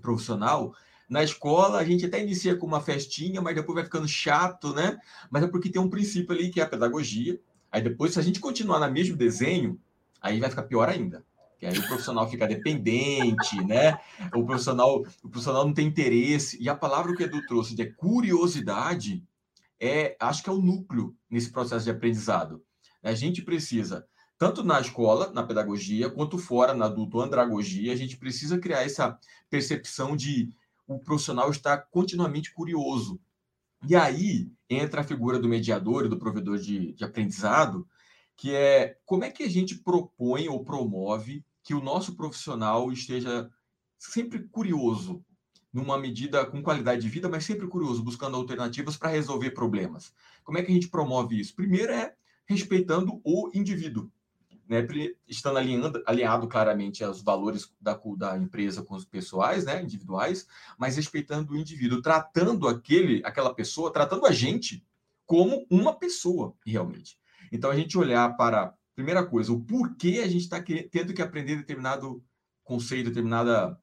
profissional, 0.00 0.74
na 1.08 1.22
escola, 1.22 1.78
a 1.78 1.84
gente 1.84 2.04
até 2.04 2.20
inicia 2.20 2.56
com 2.56 2.66
uma 2.66 2.80
festinha, 2.80 3.40
mas 3.40 3.54
depois 3.54 3.76
vai 3.76 3.84
ficando 3.84 4.08
chato, 4.08 4.74
né? 4.74 4.98
Mas 5.30 5.44
é 5.44 5.46
porque 5.46 5.70
tem 5.70 5.80
um 5.80 5.88
princípio 5.88 6.34
ali 6.34 6.50
que 6.50 6.60
é 6.60 6.64
a 6.64 6.68
pedagogia. 6.68 7.40
Aí 7.70 7.80
depois, 7.80 8.12
se 8.12 8.18
a 8.18 8.22
gente 8.22 8.40
continuar 8.40 8.80
no 8.80 8.92
mesmo 8.92 9.16
desenho, 9.16 9.78
aí 10.20 10.40
vai 10.40 10.50
ficar 10.50 10.64
pior 10.64 10.88
ainda. 10.88 11.24
Que 11.58 11.66
aí 11.66 11.78
o 11.78 11.86
profissional 11.86 12.28
fica 12.28 12.46
dependente, 12.46 13.56
né? 13.64 13.98
O 14.34 14.44
profissional, 14.44 15.04
o 15.22 15.28
profissional 15.28 15.64
não 15.64 15.72
tem 15.72 15.86
interesse. 15.86 16.60
E 16.60 16.68
a 16.68 16.74
palavra 16.74 17.14
que 17.14 17.22
o 17.22 17.26
Edu 17.26 17.40
trouxe 17.46 17.74
de 17.74 17.86
curiosidade 17.86 19.22
é, 19.80 20.16
acho 20.18 20.42
que 20.42 20.50
é 20.50 20.52
o 20.52 20.60
núcleo 20.60 21.14
nesse 21.30 21.50
processo 21.50 21.84
de 21.84 21.90
aprendizado. 21.90 22.62
A 23.02 23.14
gente 23.14 23.42
precisa, 23.42 24.06
tanto 24.36 24.64
na 24.64 24.80
escola, 24.80 25.30
na 25.32 25.42
pedagogia, 25.42 26.10
quanto 26.10 26.38
fora, 26.38 26.74
na 26.74 26.86
adulto 26.86 27.20
andragogia, 27.20 27.92
a 27.92 27.96
gente 27.96 28.16
precisa 28.16 28.58
criar 28.58 28.82
essa 28.82 29.18
percepção 29.48 30.16
de 30.16 30.50
o 30.86 30.98
profissional 30.98 31.50
está 31.50 31.76
continuamente 31.76 32.52
curioso. 32.52 33.20
E 33.86 33.94
aí 33.94 34.50
entra 34.68 35.00
a 35.00 35.04
figura 35.04 35.38
do 35.38 35.48
mediador 35.48 36.06
e 36.06 36.08
do 36.08 36.18
provedor 36.18 36.58
de, 36.58 36.92
de 36.92 37.04
aprendizado, 37.04 37.86
que 38.36 38.54
é 38.54 38.98
como 39.04 39.24
é 39.24 39.30
que 39.30 39.42
a 39.42 39.50
gente 39.50 39.76
propõe 39.76 40.48
ou 40.48 40.64
promove 40.64 41.44
que 41.62 41.74
o 41.74 41.80
nosso 41.80 42.14
profissional 42.14 42.92
esteja 42.92 43.50
sempre 43.98 44.46
curioso, 44.48 45.24
numa 45.72 45.98
medida 45.98 46.46
com 46.46 46.62
qualidade 46.62 47.02
de 47.02 47.08
vida, 47.08 47.28
mas 47.28 47.44
sempre 47.44 47.66
curioso, 47.66 48.02
buscando 48.02 48.36
alternativas 48.36 48.96
para 48.96 49.10
resolver 49.10 49.50
problemas. 49.50 50.12
Como 50.42 50.56
é 50.56 50.62
que 50.62 50.70
a 50.70 50.74
gente 50.74 50.88
promove 50.88 51.38
isso? 51.38 51.54
Primeiro 51.54 51.92
é 51.92 52.14
respeitando 52.46 53.20
o 53.24 53.50
indivíduo 53.52 54.10
né, 54.68 54.86
estando 55.28 55.58
alinhando, 55.58 56.02
alinhado 56.06 56.48
claramente 56.48 57.04
aos 57.04 57.22
valores 57.22 57.72
da, 57.80 57.98
da 58.16 58.36
empresa 58.36 58.82
com 58.82 58.94
os 58.94 59.04
pessoais, 59.04 59.64
né, 59.64 59.82
individuais, 59.82 60.46
mas 60.78 60.96
respeitando 60.96 61.52
o 61.52 61.56
indivíduo, 61.56 62.02
tratando 62.02 62.68
aquele, 62.68 63.22
aquela 63.24 63.54
pessoa, 63.54 63.92
tratando 63.92 64.26
a 64.26 64.32
gente 64.32 64.84
como 65.24 65.66
uma 65.70 65.94
pessoa, 65.94 66.54
realmente. 66.64 67.18
Então, 67.52 67.70
a 67.70 67.76
gente 67.76 67.96
olhar 67.98 68.36
para, 68.36 68.74
primeira 68.94 69.24
coisa, 69.24 69.52
o 69.52 69.60
porquê 69.60 70.20
a 70.22 70.28
gente 70.28 70.42
está 70.42 70.62
tendo 70.62 71.14
que 71.14 71.22
aprender 71.22 71.56
determinado 71.56 72.22
conceito, 72.64 73.08
determinada 73.08 73.78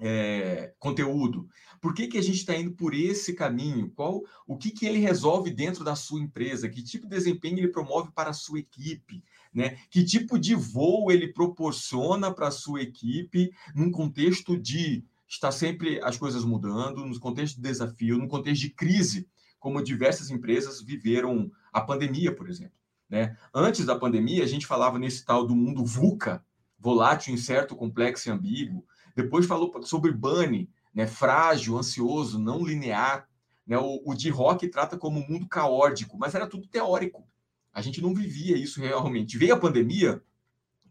é, 0.00 0.74
conteúdo. 0.78 1.48
Por 1.80 1.94
que, 1.94 2.08
que 2.08 2.18
a 2.18 2.22
gente 2.22 2.38
está 2.38 2.56
indo 2.56 2.72
por 2.72 2.94
esse 2.94 3.34
caminho? 3.34 3.90
Qual 3.90 4.22
o 4.46 4.56
que, 4.56 4.70
que 4.70 4.86
ele 4.86 4.98
resolve 4.98 5.50
dentro 5.50 5.84
da 5.84 5.94
sua 5.94 6.20
empresa? 6.20 6.68
Que 6.68 6.82
tipo 6.82 7.06
de 7.06 7.16
desempenho 7.16 7.58
ele 7.58 7.68
promove 7.68 8.10
para 8.12 8.30
a 8.30 8.34
sua 8.34 8.58
equipe? 8.58 9.22
Né? 9.58 9.76
Que 9.90 10.04
tipo 10.04 10.38
de 10.38 10.54
voo 10.54 11.10
ele 11.10 11.32
proporciona 11.32 12.32
para 12.32 12.46
a 12.46 12.52
sua 12.52 12.80
equipe 12.80 13.50
num 13.74 13.90
contexto 13.90 14.56
de 14.56 15.04
estar 15.26 15.50
sempre 15.50 16.00
as 16.00 16.16
coisas 16.16 16.44
mudando, 16.44 17.04
no 17.04 17.18
contexto 17.18 17.56
de 17.56 17.62
desafio, 17.62 18.18
no 18.18 18.28
contexto 18.28 18.60
de 18.60 18.70
crise, 18.70 19.28
como 19.58 19.82
diversas 19.82 20.30
empresas 20.30 20.80
viveram 20.80 21.50
a 21.72 21.80
pandemia, 21.80 22.32
por 22.32 22.48
exemplo. 22.48 22.78
Né? 23.10 23.36
Antes 23.52 23.84
da 23.84 23.98
pandemia, 23.98 24.44
a 24.44 24.46
gente 24.46 24.64
falava 24.64 24.96
nesse 24.96 25.24
tal 25.24 25.44
do 25.44 25.56
mundo 25.56 25.84
VUCA, 25.84 26.40
volátil, 26.78 27.34
incerto, 27.34 27.74
complexo 27.74 28.28
e 28.28 28.30
ambíguo. 28.30 28.86
Depois 29.16 29.44
falou 29.44 29.72
sobre 29.82 30.12
BANI, 30.12 30.70
né, 30.94 31.08
frágil, 31.08 31.76
ansioso, 31.76 32.38
não 32.38 32.64
linear. 32.64 33.28
Né? 33.66 33.76
O, 33.76 34.02
o 34.06 34.14
de 34.14 34.30
rock 34.30 34.68
trata 34.68 34.96
como 34.96 35.18
um 35.18 35.28
mundo 35.28 35.48
caótico, 35.48 36.16
mas 36.16 36.36
era 36.36 36.46
tudo 36.46 36.68
teórico. 36.68 37.26
A 37.72 37.80
gente 37.80 38.00
não 38.00 38.14
vivia 38.14 38.56
isso 38.56 38.80
realmente. 38.80 39.38
Veio 39.38 39.54
a 39.54 39.58
pandemia, 39.58 40.22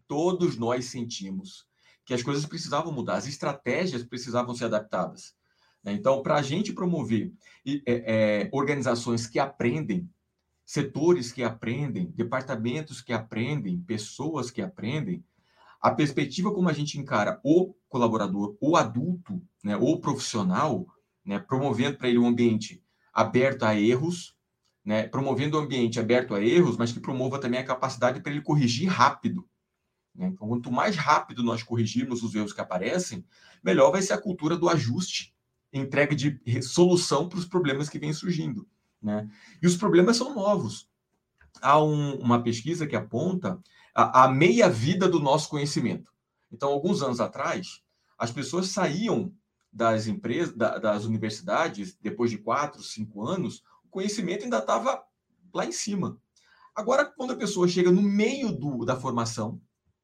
todos 0.06 0.56
nós 0.56 0.86
sentimos 0.86 1.66
que 2.04 2.14
as 2.14 2.22
coisas 2.22 2.46
precisavam 2.46 2.92
mudar, 2.92 3.16
as 3.16 3.26
estratégias 3.26 4.02
precisavam 4.02 4.54
ser 4.54 4.64
adaptadas. 4.64 5.34
Né? 5.84 5.92
Então, 5.92 6.22
para 6.22 6.36
a 6.36 6.42
gente 6.42 6.72
promover 6.72 7.32
é, 7.66 7.82
é, 7.86 8.48
organizações 8.52 9.26
que 9.26 9.38
aprendem, 9.38 10.08
setores 10.64 11.32
que 11.32 11.42
aprendem, 11.42 12.12
departamentos 12.14 13.00
que 13.02 13.12
aprendem, 13.12 13.80
pessoas 13.80 14.50
que 14.50 14.62
aprendem, 14.62 15.24
a 15.80 15.90
perspectiva 15.90 16.52
como 16.52 16.68
a 16.68 16.72
gente 16.72 16.98
encara 16.98 17.40
o 17.44 17.74
colaborador, 17.88 18.56
o 18.60 18.76
adulto, 18.76 19.40
né, 19.62 19.76
o 19.76 19.98
profissional, 19.98 20.86
né, 21.24 21.38
promovendo 21.38 21.96
para 21.98 22.08
ele 22.08 22.18
um 22.18 22.26
ambiente 22.26 22.82
aberto 23.12 23.62
a 23.64 23.78
erros, 23.78 24.36
né, 24.88 25.06
promovendo 25.06 25.58
um 25.58 25.60
ambiente 25.60 26.00
aberto 26.00 26.34
a 26.34 26.42
erros, 26.42 26.78
mas 26.78 26.90
que 26.90 26.98
promova 26.98 27.38
também 27.38 27.60
a 27.60 27.64
capacidade 27.64 28.22
para 28.22 28.32
ele 28.32 28.40
corrigir 28.40 28.88
rápido. 28.88 29.46
Né? 30.14 30.28
Então, 30.28 30.48
quanto 30.48 30.72
mais 30.72 30.96
rápido 30.96 31.42
nós 31.42 31.62
corrigirmos 31.62 32.22
os 32.22 32.34
erros 32.34 32.54
que 32.54 32.60
aparecem, 32.62 33.22
melhor 33.62 33.90
vai 33.90 34.00
ser 34.00 34.14
a 34.14 34.18
cultura 34.18 34.56
do 34.56 34.66
ajuste, 34.66 35.36
entrega 35.70 36.16
de 36.16 36.40
solução 36.62 37.28
para 37.28 37.38
os 37.38 37.44
problemas 37.44 37.90
que 37.90 37.98
vêm 37.98 38.14
surgindo. 38.14 38.66
Né? 39.02 39.28
E 39.60 39.66
os 39.66 39.76
problemas 39.76 40.16
são 40.16 40.34
novos. 40.34 40.88
Há 41.60 41.84
um, 41.84 42.14
uma 42.14 42.42
pesquisa 42.42 42.86
que 42.86 42.96
aponta 42.96 43.60
a, 43.94 44.24
a 44.24 44.28
meia-vida 44.28 45.06
do 45.06 45.20
nosso 45.20 45.50
conhecimento. 45.50 46.10
Então, 46.50 46.70
alguns 46.70 47.02
anos 47.02 47.20
atrás, 47.20 47.82
as 48.16 48.30
pessoas 48.30 48.68
saíam 48.68 49.34
das 49.70 50.06
empresas, 50.06 50.56
da, 50.56 50.78
das 50.78 51.04
universidades, 51.04 51.94
depois 52.00 52.30
de 52.30 52.38
quatro, 52.38 52.82
cinco 52.82 53.26
anos, 53.26 53.62
conhecimento 53.88 54.44
ainda 54.44 54.58
estava 54.58 55.02
lá 55.52 55.64
em 55.64 55.72
cima. 55.72 56.18
Agora, 56.74 57.04
quando 57.04 57.32
a 57.32 57.36
pessoa 57.36 57.66
chega 57.66 57.90
no 57.90 58.02
meio 58.02 58.52
do, 58.52 58.84
da 58.84 58.96
formação, 58.96 59.60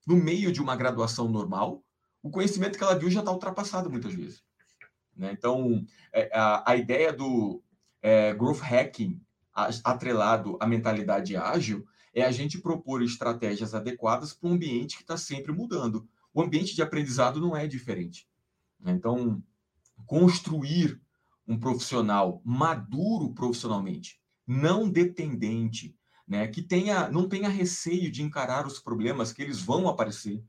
no 0.07 0.17
meio 0.17 0.53
de 0.53 0.61
uma 0.61 0.77
graduação 0.77 1.29
normal, 1.29 1.85
o 2.23 2.31
conhecimento 2.31 2.77
que 2.77 2.83
ela 2.83 2.99
viu 2.99 3.11
já 3.11 3.21
está 3.21 3.31
ultrapassado 3.31 3.91
muitas 3.91 4.15
vezes. 4.15 4.43
Né? 5.17 5.31
Então, 5.33 5.85
é, 6.13 6.31
a, 6.37 6.73
a, 6.73 6.77
ideia 6.77 7.13
do 7.13 7.63
é, 8.03 8.35
growth 8.35 8.61
hacking 8.61 9.21
atrelado 9.85 10.59
à 10.61 10.67
mentalidade 10.67 11.37
ágil 11.37 11.87
é 12.13 12.23
a 12.23 12.31
gente 12.31 12.61
propor 12.61 13.03
estratégias 13.03 13.75
adequadas 13.75 14.33
para 14.33 14.49
um 14.49 14.55
ambiente 14.55 14.97
que 14.97 15.03
está 15.03 15.17
sempre 15.17 15.53
mudando. 15.53 16.09
O 16.33 16.43
ambiente 16.43 16.75
de 16.75 16.83
aprendizado 16.83 17.41
não 17.41 17.57
é 17.57 17.67
diferente. 17.67 18.29
Né? 18.81 18.93
Então, 18.93 19.43
construir 20.07 21.01
um 21.47 21.59
profissional 21.59 22.41
maduro 22.45 23.33
profissionalmente, 23.35 24.21
não 24.47 24.89
dependente, 24.89 25.97
né? 26.27 26.47
que 26.49 26.63
tenha, 26.63 27.09
não 27.09 27.29
tenha 27.29 27.49
receio 27.49 28.11
de 28.11 28.23
encarar 28.23 28.67
os 28.67 28.79
problemas 28.79 29.33
que 29.33 29.43
eles 29.43 29.61
vão 29.61 29.89
aparecer, 29.89 30.43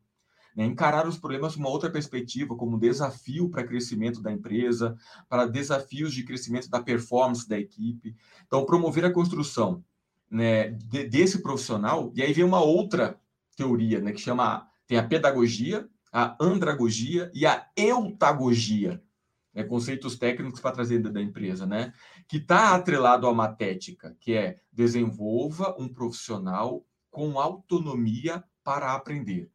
né? 0.55 0.65
encarar 0.65 1.08
os 1.08 1.17
problemas 1.17 1.53
com 1.53 1.60
uma 1.60 1.69
outra 1.69 1.89
perspectiva, 1.89 2.55
como 2.55 2.79
desafio 2.79 3.49
para 3.49 3.65
crescimento 3.65 4.21
da 4.21 4.31
empresa, 4.31 4.97
para 5.27 5.45
desafios 5.45 6.13
de 6.13 6.23
crescimento 6.23 6.69
da 6.69 6.81
performance 6.81 7.47
da 7.47 7.60
equipe. 7.60 8.15
Então, 8.47 8.65
promover 8.65 9.05
a 9.05 9.12
construção 9.12 9.84
né, 10.29 10.69
de, 10.69 11.08
desse 11.08 11.41
profissional, 11.41 12.12
e 12.15 12.21
aí 12.21 12.31
vem 12.34 12.43
uma 12.43 12.62
outra 12.62 13.19
teoria, 13.55 13.99
né, 13.99 14.12
que 14.12 14.21
chama, 14.21 14.67
tem 14.88 14.97
a 14.97 15.03
pedagogia, 15.03 15.88
a 16.12 16.36
andragogia 16.39 17.29
e 17.34 17.45
a 17.45 17.67
eutagogia, 17.75 19.03
né, 19.56 19.63
conceitos 19.63 20.18
técnicos 20.18 20.60
para 20.60 20.76
trazer 20.76 21.00
da 21.00 21.22
empresa, 21.22 21.65
né, 21.65 21.94
que 22.28 22.38
está 22.38 22.76
atrelado 22.76 23.26
a 23.26 23.32
uma 23.32 23.48
tética, 23.48 24.15
que 24.20 24.34
é 24.34 24.58
desenvolva 24.72 25.74
um 25.80 25.88
profissional 25.88 26.86
com 27.10 27.39
autonomia 27.39 28.44
para 28.63 28.94
aprender, 28.94 29.50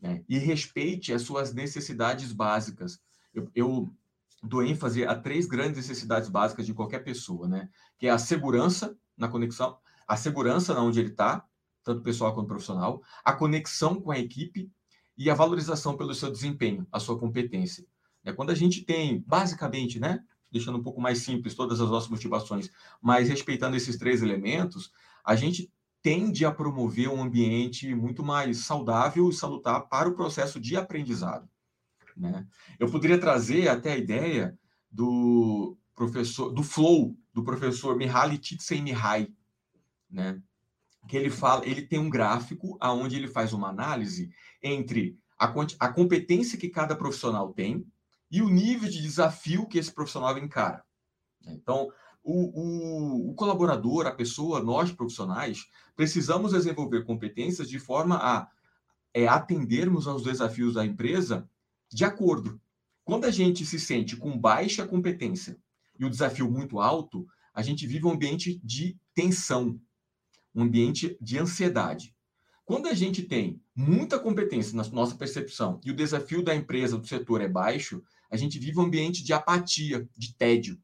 né, 0.00 0.22
e 0.28 0.38
respeite 0.38 1.12
as 1.12 1.22
suas 1.22 1.52
necessidades 1.52 2.32
básicas. 2.32 3.00
Eu, 3.34 3.50
eu 3.54 3.92
dou 4.42 4.62
ênfase 4.62 5.04
a 5.04 5.16
três 5.16 5.46
grandes 5.46 5.76
necessidades 5.76 6.28
básicas 6.28 6.64
de 6.64 6.72
qualquer 6.72 7.00
pessoa, 7.00 7.48
né, 7.48 7.68
que 7.98 8.06
é 8.06 8.10
a 8.10 8.18
segurança 8.18 8.96
na 9.16 9.28
conexão, 9.28 9.76
a 10.06 10.16
segurança 10.16 10.72
na 10.72 10.82
onde 10.82 11.00
ele 11.00 11.10
está, 11.10 11.44
tanto 11.82 12.02
pessoal 12.02 12.32
quanto 12.32 12.46
profissional, 12.46 13.02
a 13.24 13.32
conexão 13.32 14.00
com 14.00 14.12
a 14.12 14.18
equipe 14.18 14.70
e 15.18 15.30
a 15.30 15.34
valorização 15.34 15.96
pelo 15.96 16.14
seu 16.14 16.30
desempenho, 16.30 16.86
a 16.92 17.00
sua 17.00 17.18
competência. 17.18 17.84
É 18.26 18.32
quando 18.32 18.50
a 18.50 18.54
gente 18.54 18.82
tem, 18.82 19.22
basicamente, 19.24 20.00
né, 20.00 20.22
deixando 20.50 20.78
um 20.78 20.82
pouco 20.82 21.00
mais 21.00 21.18
simples 21.18 21.54
todas 21.54 21.80
as 21.80 21.88
nossas 21.88 22.10
motivações, 22.10 22.68
mas 23.00 23.28
respeitando 23.28 23.76
esses 23.76 23.96
três 23.96 24.20
elementos, 24.20 24.90
a 25.24 25.36
gente 25.36 25.72
tende 26.02 26.44
a 26.44 26.50
promover 26.50 27.08
um 27.08 27.22
ambiente 27.22 27.94
muito 27.94 28.24
mais 28.24 28.58
saudável 28.58 29.28
e 29.30 29.32
salutar 29.32 29.88
para 29.88 30.08
o 30.08 30.14
processo 30.14 30.58
de 30.58 30.76
aprendizado. 30.76 31.48
Né? 32.16 32.46
Eu 32.78 32.90
poderia 32.90 33.18
trazer 33.18 33.68
até 33.68 33.92
a 33.92 33.96
ideia 33.96 34.58
do 34.90 35.76
professor, 35.94 36.52
do 36.52 36.62
flow 36.62 37.16
do 37.32 37.44
professor 37.44 37.96
Mihaly 37.96 38.38
Csikszentmihalyi, 38.38 39.34
né? 40.10 40.40
Que 41.06 41.16
ele 41.16 41.30
fala, 41.30 41.64
ele 41.66 41.82
tem 41.82 41.98
um 41.98 42.10
gráfico 42.10 42.76
aonde 42.80 43.16
ele 43.16 43.28
faz 43.28 43.52
uma 43.52 43.68
análise 43.68 44.30
entre 44.62 45.18
a, 45.38 45.52
a 45.78 45.92
competência 45.92 46.58
que 46.58 46.68
cada 46.68 46.96
profissional 46.96 47.52
tem 47.52 47.86
e 48.30 48.42
o 48.42 48.48
nível 48.48 48.88
de 48.88 49.00
desafio 49.00 49.66
que 49.66 49.78
esse 49.78 49.92
profissional 49.92 50.36
encara. 50.38 50.84
Então, 51.46 51.90
o, 52.22 52.60
o, 52.60 53.30
o, 53.30 53.34
colaborador, 53.34 54.06
a 54.06 54.12
pessoa, 54.12 54.60
nós 54.62 54.90
profissionais, 54.90 55.66
precisamos 55.94 56.52
desenvolver 56.52 57.04
competências 57.04 57.68
de 57.68 57.78
forma 57.78 58.16
a 58.16 58.50
é, 59.14 59.28
atendermos 59.28 60.08
aos 60.08 60.24
desafios 60.24 60.74
da 60.74 60.84
empresa 60.84 61.48
de 61.90 62.04
acordo. 62.04 62.60
Quando 63.04 63.26
a 63.26 63.30
gente 63.30 63.64
se 63.64 63.78
sente 63.78 64.16
com 64.16 64.36
baixa 64.36 64.86
competência 64.86 65.56
e 65.96 66.04
o 66.04 66.10
desafio 66.10 66.50
muito 66.50 66.80
alto, 66.80 67.26
a 67.54 67.62
gente 67.62 67.86
vive 67.86 68.04
um 68.04 68.10
ambiente 68.10 68.60
de 68.64 68.98
tensão, 69.14 69.80
um 70.52 70.62
ambiente 70.62 71.16
de 71.20 71.38
ansiedade. 71.38 72.15
Quando 72.66 72.88
a 72.88 72.94
gente 72.94 73.22
tem 73.22 73.62
muita 73.76 74.18
competência 74.18 74.76
na 74.76 74.82
nossa 74.88 75.14
percepção 75.14 75.80
e 75.84 75.90
o 75.92 75.94
desafio 75.94 76.42
da 76.42 76.52
empresa, 76.52 76.98
do 76.98 77.06
setor 77.06 77.40
é 77.40 77.48
baixo, 77.48 78.02
a 78.28 78.36
gente 78.36 78.58
vive 78.58 78.80
um 78.80 78.82
ambiente 78.82 79.22
de 79.22 79.32
apatia, 79.32 80.06
de 80.18 80.34
tédio. 80.34 80.76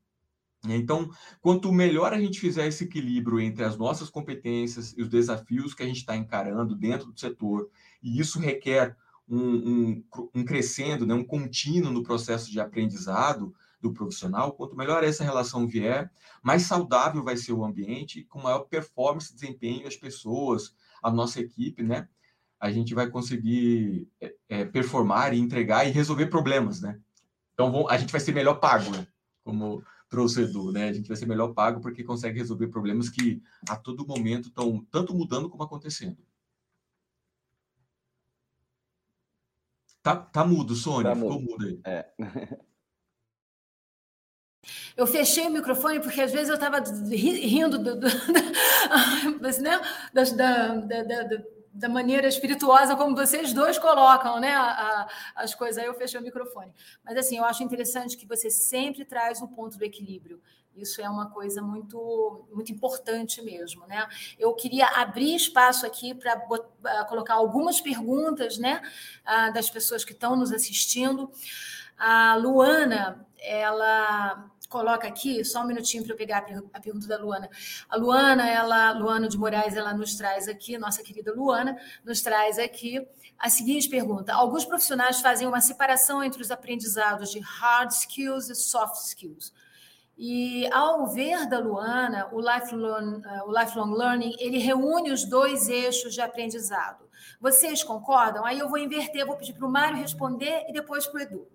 Então, 0.68 1.10
quanto 1.40 1.72
melhor 1.72 2.12
a 2.12 2.20
gente 2.20 2.38
fizer 2.38 2.68
esse 2.68 2.84
equilíbrio 2.84 3.40
entre 3.40 3.64
as 3.64 3.76
nossas 3.76 4.08
competências 4.08 4.94
e 4.96 5.02
os 5.02 5.08
desafios 5.08 5.74
que 5.74 5.82
a 5.82 5.86
gente 5.86 5.96
está 5.96 6.16
encarando 6.16 6.76
dentro 6.76 7.10
do 7.10 7.18
setor, 7.18 7.68
e 8.00 8.20
isso 8.20 8.38
requer 8.38 8.96
um, 9.28 9.40
um, 9.40 10.04
um 10.36 10.44
crescendo, 10.44 11.04
né, 11.04 11.14
um 11.14 11.24
contínuo 11.24 11.90
no 11.90 12.04
processo 12.04 12.48
de 12.48 12.60
aprendizado, 12.60 13.52
do 13.80 13.92
profissional, 13.92 14.52
quanto 14.52 14.76
melhor 14.76 15.02
essa 15.02 15.24
relação 15.24 15.66
vier, 15.66 16.08
mais 16.40 16.62
saudável 16.62 17.24
vai 17.24 17.36
ser 17.36 17.52
o 17.52 17.64
ambiente, 17.64 18.22
com 18.22 18.40
maior 18.40 18.60
performance, 18.60 19.34
desempenho 19.34 19.88
as 19.88 19.96
pessoas, 19.96 20.72
a 21.02 21.10
nossa 21.10 21.40
equipe, 21.40 21.82
né? 21.82 22.08
A 22.60 22.70
gente 22.70 22.94
vai 22.94 23.10
conseguir 23.10 24.08
é, 24.20 24.34
é, 24.48 24.64
performar 24.64 25.34
e 25.34 25.38
entregar 25.38 25.86
e 25.86 25.90
resolver 25.90 26.26
problemas, 26.26 26.80
né? 26.80 27.00
Então 27.52 27.88
a 27.88 27.98
gente 27.98 28.12
vai 28.12 28.20
ser 28.20 28.32
melhor 28.32 28.54
pago, 28.54 28.90
né? 28.90 29.06
Como 29.42 29.82
trouxe 30.08 30.42
Edu, 30.42 30.70
né? 30.70 30.88
A 30.88 30.92
gente 30.92 31.08
vai 31.08 31.16
ser 31.16 31.26
melhor 31.26 31.52
pago 31.54 31.80
porque 31.80 32.04
consegue 32.04 32.38
resolver 32.38 32.68
problemas 32.68 33.08
que 33.08 33.42
a 33.68 33.76
todo 33.76 34.06
momento 34.06 34.48
estão 34.48 34.86
tanto 34.90 35.14
mudando 35.14 35.50
como 35.50 35.62
acontecendo. 35.62 36.18
Tá, 40.02 40.16
tá 40.16 40.44
mudo, 40.44 40.74
Sônia. 40.74 41.10
Tá 41.10 41.14
Ficou 41.14 41.40
mudo 41.40 41.64
aí. 41.64 41.80
É. 41.84 42.12
Eu 44.96 45.06
fechei 45.06 45.46
o 45.46 45.50
microfone 45.50 46.00
porque 46.00 46.20
às 46.20 46.30
vezes 46.30 46.48
eu 46.48 46.54
estava 46.54 46.78
rindo 46.78 47.78
do, 47.78 47.96
do, 47.96 48.06
né? 49.60 49.80
da, 50.12 50.22
da, 50.24 51.02
da, 51.02 51.42
da, 51.72 51.88
maneira 51.88 52.28
espirituosa 52.28 52.94
como 52.94 53.16
vocês 53.16 53.52
dois 53.52 53.78
colocam 53.78 54.38
né? 54.38 54.52
A, 54.52 54.62
a, 54.64 55.08
as 55.36 55.54
coisas. 55.54 55.78
Aí 55.78 55.86
eu 55.86 55.94
fechei 55.94 56.20
o 56.20 56.22
microfone. 56.22 56.72
Mas 57.04 57.16
assim, 57.16 57.38
eu 57.38 57.44
acho 57.44 57.62
interessante 57.62 58.16
que 58.16 58.26
você 58.26 58.50
sempre 58.50 59.04
traz 59.04 59.40
o 59.40 59.46
um 59.46 59.48
ponto 59.48 59.76
do 59.76 59.84
equilíbrio. 59.84 60.40
Isso 60.76 61.02
é 61.02 61.08
uma 61.08 61.28
coisa 61.30 61.60
muito, 61.60 62.46
muito 62.52 62.72
importante 62.72 63.42
mesmo, 63.42 63.86
né? 63.86 64.08
Eu 64.38 64.54
queria 64.54 64.86
abrir 64.86 65.34
espaço 65.34 65.84
aqui 65.84 66.14
para 66.14 66.40
colocar 67.06 67.34
algumas 67.34 67.80
perguntas, 67.80 68.56
né, 68.56 68.80
das 69.52 69.68
pessoas 69.68 70.02
que 70.02 70.12
estão 70.12 70.34
nos 70.34 70.50
assistindo. 70.50 71.30
A 71.98 72.36
Luana, 72.36 73.26
ela 73.38 74.50
coloca 74.72 75.06
aqui, 75.06 75.44
só 75.44 75.62
um 75.62 75.66
minutinho 75.66 76.02
para 76.02 76.14
eu 76.14 76.16
pegar 76.16 76.38
a 76.72 76.80
pergunta 76.80 77.06
da 77.06 77.18
Luana. 77.18 77.48
A 77.88 77.96
Luana, 77.96 78.48
ela, 78.48 78.92
Luana 78.92 79.28
de 79.28 79.38
Moraes, 79.38 79.76
ela 79.76 79.92
nos 79.92 80.16
traz 80.16 80.48
aqui, 80.48 80.78
nossa 80.78 81.02
querida 81.02 81.32
Luana, 81.32 81.76
nos 82.02 82.22
traz 82.22 82.58
aqui 82.58 83.06
a 83.38 83.50
seguinte 83.50 83.88
pergunta: 83.88 84.32
alguns 84.32 84.64
profissionais 84.64 85.20
fazem 85.20 85.46
uma 85.46 85.60
separação 85.60 86.24
entre 86.24 86.40
os 86.40 86.50
aprendizados 86.50 87.30
de 87.30 87.38
hard 87.40 87.90
skills 87.90 88.48
e 88.48 88.54
soft 88.54 88.96
skills. 89.04 89.52
E 90.16 90.66
ao 90.72 91.06
ver 91.08 91.48
da 91.48 91.58
Luana, 91.58 92.28
o 92.32 92.40
lifelong, 92.40 93.22
eh, 93.24 93.42
o 93.44 93.58
lifelong 93.58 93.92
learning, 93.94 94.36
ele 94.38 94.58
reúne 94.58 95.10
os 95.10 95.24
dois 95.24 95.68
eixos 95.68 96.14
de 96.14 96.20
aprendizado. 96.20 97.08
Vocês 97.40 97.82
concordam? 97.82 98.44
Aí 98.44 98.58
eu 98.58 98.68
vou 98.68 98.78
inverter, 98.78 99.26
vou 99.26 99.36
pedir 99.36 99.54
para 99.54 99.66
o 99.66 99.70
Mário 99.70 99.96
responder 99.96 100.64
e 100.68 100.72
depois 100.72 101.06
para 101.06 101.18
o 101.18 101.22
Edu. 101.22 101.51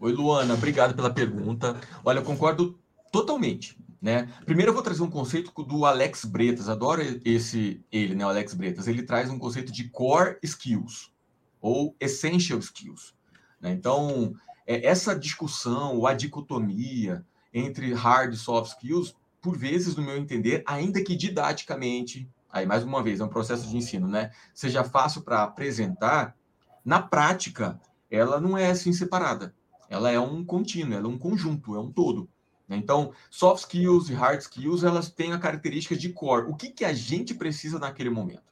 Oi, 0.00 0.12
Luana, 0.12 0.54
obrigado 0.54 0.94
pela 0.94 1.12
pergunta. 1.12 1.76
Olha, 2.04 2.20
eu 2.20 2.24
concordo 2.24 2.78
totalmente. 3.10 3.76
Né? 4.00 4.32
Primeiro 4.44 4.70
eu 4.70 4.74
vou 4.74 4.82
trazer 4.82 5.02
um 5.02 5.10
conceito 5.10 5.50
do 5.64 5.84
Alex 5.84 6.24
Bretas, 6.24 6.68
adoro 6.68 7.02
esse 7.24 7.84
ele, 7.90 8.14
né, 8.14 8.24
o 8.24 8.28
Alex 8.28 8.54
Bretas. 8.54 8.86
Ele 8.86 9.02
traz 9.02 9.28
um 9.28 9.40
conceito 9.40 9.72
de 9.72 9.88
core 9.88 10.38
skills 10.40 11.12
ou 11.60 11.96
essential 11.98 12.60
skills. 12.60 13.12
Né? 13.60 13.72
Então, 13.72 14.34
é, 14.64 14.86
essa 14.86 15.18
discussão, 15.18 15.96
ou 15.96 16.06
a 16.06 16.14
dicotomia 16.14 17.26
entre 17.52 17.92
hard 17.92 18.34
e 18.34 18.36
soft 18.36 18.74
skills, 18.74 19.16
por 19.42 19.58
vezes, 19.58 19.96
no 19.96 20.04
meu 20.04 20.16
entender, 20.16 20.62
ainda 20.64 21.02
que 21.02 21.16
didaticamente, 21.16 22.30
aí 22.48 22.64
mais 22.64 22.84
uma 22.84 23.02
vez, 23.02 23.18
é 23.18 23.24
um 23.24 23.28
processo 23.28 23.68
de 23.68 23.76
ensino, 23.76 24.06
né? 24.06 24.30
Seja 24.54 24.84
fácil 24.84 25.22
para 25.22 25.42
apresentar, 25.42 26.36
na 26.84 27.02
prática, 27.02 27.80
ela 28.08 28.40
não 28.40 28.56
é 28.56 28.70
assim 28.70 28.92
separada. 28.92 29.57
Ela 29.88 30.10
é 30.10 30.20
um 30.20 30.44
contínuo, 30.44 30.94
ela 30.94 31.06
é 31.06 31.08
um 31.08 31.18
conjunto, 31.18 31.74
é 31.74 31.80
um 31.80 31.90
todo. 31.90 32.28
Né? 32.68 32.76
Então, 32.76 33.12
soft 33.30 33.64
skills 33.64 34.10
e 34.10 34.14
hard 34.14 34.40
skills, 34.40 34.84
elas 34.84 35.10
têm 35.10 35.32
a 35.32 35.38
característica 35.38 35.96
de 35.96 36.10
core. 36.10 36.50
O 36.50 36.54
que, 36.54 36.70
que 36.70 36.84
a 36.84 36.92
gente 36.92 37.34
precisa 37.34 37.78
naquele 37.78 38.10
momento? 38.10 38.42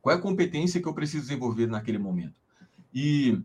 Qual 0.00 0.14
é 0.14 0.18
a 0.18 0.22
competência 0.22 0.80
que 0.80 0.86
eu 0.86 0.94
preciso 0.94 1.24
desenvolver 1.24 1.66
naquele 1.66 1.98
momento? 1.98 2.34
E 2.94 3.42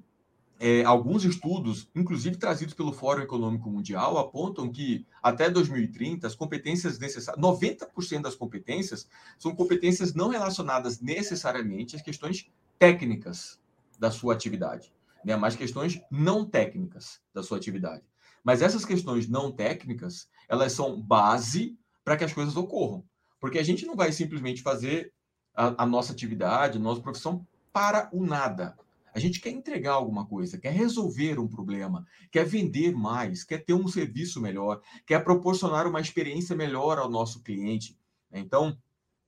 é, 0.59 0.83
alguns 0.83 1.25
estudos, 1.25 1.89
inclusive 1.95 2.37
trazidos 2.37 2.75
pelo 2.75 2.93
Fórum 2.93 3.23
Econômico 3.23 3.67
Mundial, 3.67 4.19
apontam 4.19 4.71
que 4.71 5.07
até 5.23 5.49
2030 5.49 6.27
as 6.27 6.35
competências 6.35 6.99
necessárias, 6.99 7.43
90% 7.43 8.21
das 8.21 8.35
competências 8.35 9.09
são 9.39 9.55
competências 9.55 10.13
não 10.13 10.29
relacionadas 10.29 11.01
necessariamente 11.01 11.95
às 11.95 12.03
questões 12.03 12.47
técnicas 12.77 13.59
da 13.99 14.11
sua 14.11 14.35
atividade, 14.35 14.93
né? 15.25 15.35
mas 15.35 15.55
questões 15.55 16.01
não 16.09 16.45
técnicas 16.45 17.19
da 17.33 17.43
sua 17.43 17.57
atividade. 17.57 18.03
Mas 18.43 18.61
essas 18.61 18.83
questões 18.83 19.27
não 19.27 19.51
técnicas, 19.51 20.27
elas 20.49 20.73
são 20.73 21.01
base 21.01 21.77
para 22.03 22.17
que 22.17 22.23
as 22.23 22.33
coisas 22.33 22.55
ocorram. 22.55 23.03
Porque 23.39 23.59
a 23.59 23.63
gente 23.63 23.85
não 23.85 23.95
vai 23.95 24.11
simplesmente 24.11 24.61
fazer 24.61 25.13
a, 25.55 25.83
a 25.83 25.85
nossa 25.85 26.13
atividade, 26.13 26.77
a 26.77 26.81
nossa 26.81 27.01
profissão 27.01 27.45
para 27.71 28.09
o 28.11 28.25
nada. 28.25 28.77
A 29.13 29.19
gente 29.19 29.41
quer 29.41 29.49
entregar 29.49 29.93
alguma 29.93 30.25
coisa, 30.25 30.57
quer 30.57 30.71
resolver 30.71 31.37
um 31.37 31.47
problema, 31.47 32.05
quer 32.31 32.45
vender 32.45 32.93
mais, 32.93 33.43
quer 33.43 33.59
ter 33.59 33.73
um 33.73 33.87
serviço 33.87 34.39
melhor, 34.39 34.81
quer 35.05 35.23
proporcionar 35.23 35.85
uma 35.85 35.99
experiência 35.99 36.55
melhor 36.55 36.97
ao 36.97 37.09
nosso 37.09 37.41
cliente. 37.43 37.97
Então, 38.31 38.77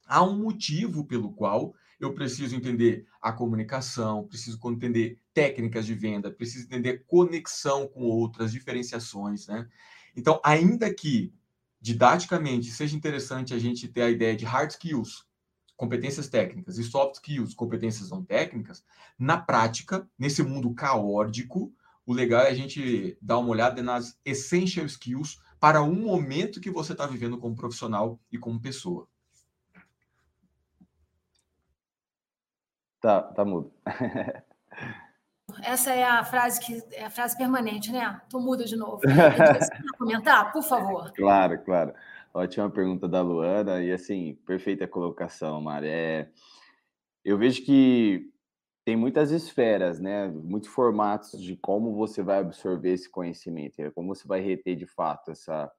há 0.07 0.23
um 0.23 0.37
motivo 0.37 1.05
pelo 1.05 1.33
qual 1.33 1.73
eu 1.99 2.13
preciso 2.13 2.55
entender 2.55 3.05
a 3.21 3.31
comunicação, 3.31 4.25
preciso 4.27 4.59
entender 4.71 5.19
técnicas 5.33 5.85
de 5.85 5.93
venda, 5.93 6.31
preciso 6.31 6.65
entender 6.65 7.03
conexão 7.07 7.87
com 7.87 8.03
outras 8.03 8.51
diferenciações, 8.51 9.47
né? 9.47 9.67
Então, 10.15 10.39
ainda 10.43 10.93
que 10.93 11.33
didaticamente 11.81 12.71
seja 12.71 12.95
interessante 12.95 13.53
a 13.53 13.59
gente 13.59 13.87
ter 13.87 14.03
a 14.03 14.09
ideia 14.09 14.35
de 14.35 14.45
hard 14.45 14.71
skills, 14.71 15.25
competências 15.75 16.29
técnicas, 16.29 16.77
e 16.77 16.83
soft 16.83 17.15
skills, 17.15 17.53
competências 17.53 18.09
não 18.09 18.23
técnicas, 18.23 18.85
na 19.17 19.37
prática, 19.37 20.07
nesse 20.17 20.43
mundo 20.43 20.73
caótico, 20.73 21.73
o 22.05 22.13
legal 22.13 22.41
é 22.41 22.49
a 22.49 22.53
gente 22.53 23.17
dar 23.21 23.37
uma 23.37 23.49
olhada 23.49 23.81
nas 23.81 24.17
essential 24.23 24.85
skills 24.85 25.41
para 25.59 25.81
um 25.81 25.95
momento 25.95 26.61
que 26.61 26.69
você 26.69 26.91
está 26.91 27.05
vivendo 27.05 27.37
como 27.37 27.55
profissional 27.55 28.19
e 28.31 28.37
como 28.37 28.61
pessoa. 28.61 29.07
Tá, 33.01 33.21
tá 33.21 33.43
mudo. 33.43 33.73
Essa 35.61 35.93
é 35.93 36.03
a 36.03 36.23
frase 36.23 36.59
que 36.59 36.81
é 36.93 37.05
a 37.05 37.09
frase 37.09 37.37
permanente, 37.37 37.91
né? 37.91 38.21
Tô 38.29 38.39
muda 38.39 38.65
de 38.65 38.75
novo. 38.75 39.01
Você 39.03 39.69
quer 39.69 39.97
comentar, 39.97 40.51
por 40.51 40.63
favor? 40.63 41.11
Claro, 41.13 41.61
claro. 41.63 41.93
Ótima 42.33 42.69
pergunta 42.69 43.07
da 43.07 43.21
Luana 43.21 43.81
e 43.83 43.91
assim, 43.91 44.35
perfeita 44.45 44.87
colocação, 44.87 45.61
Mari. 45.61 45.87
É, 45.87 46.29
eu 47.23 47.37
vejo 47.37 47.63
que 47.63 48.33
tem 48.83 48.95
muitas 48.95 49.31
esferas, 49.31 49.99
né? 49.99 50.27
Muitos 50.27 50.69
formatos 50.69 51.41
de 51.41 51.55
como 51.55 51.93
você 51.93 52.21
vai 52.21 52.39
absorver 52.39 52.93
esse 52.93 53.09
conhecimento, 53.09 53.81
né, 53.81 53.91
como 53.91 54.13
você 54.13 54.27
vai 54.27 54.41
reter 54.41 54.75
de 54.75 54.85
fato 54.85 55.31
essa 55.31 55.71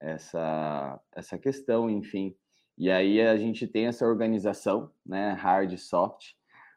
essa 0.00 1.00
essa 1.12 1.38
questão, 1.38 1.88
enfim. 1.88 2.36
E 2.78 2.90
aí 2.90 3.20
a 3.20 3.36
gente 3.36 3.66
tem 3.66 3.86
essa 3.86 4.06
organização, 4.06 4.92
né, 5.04 5.32
hard 5.32 5.72
e 5.72 5.78
soft, 5.78 6.34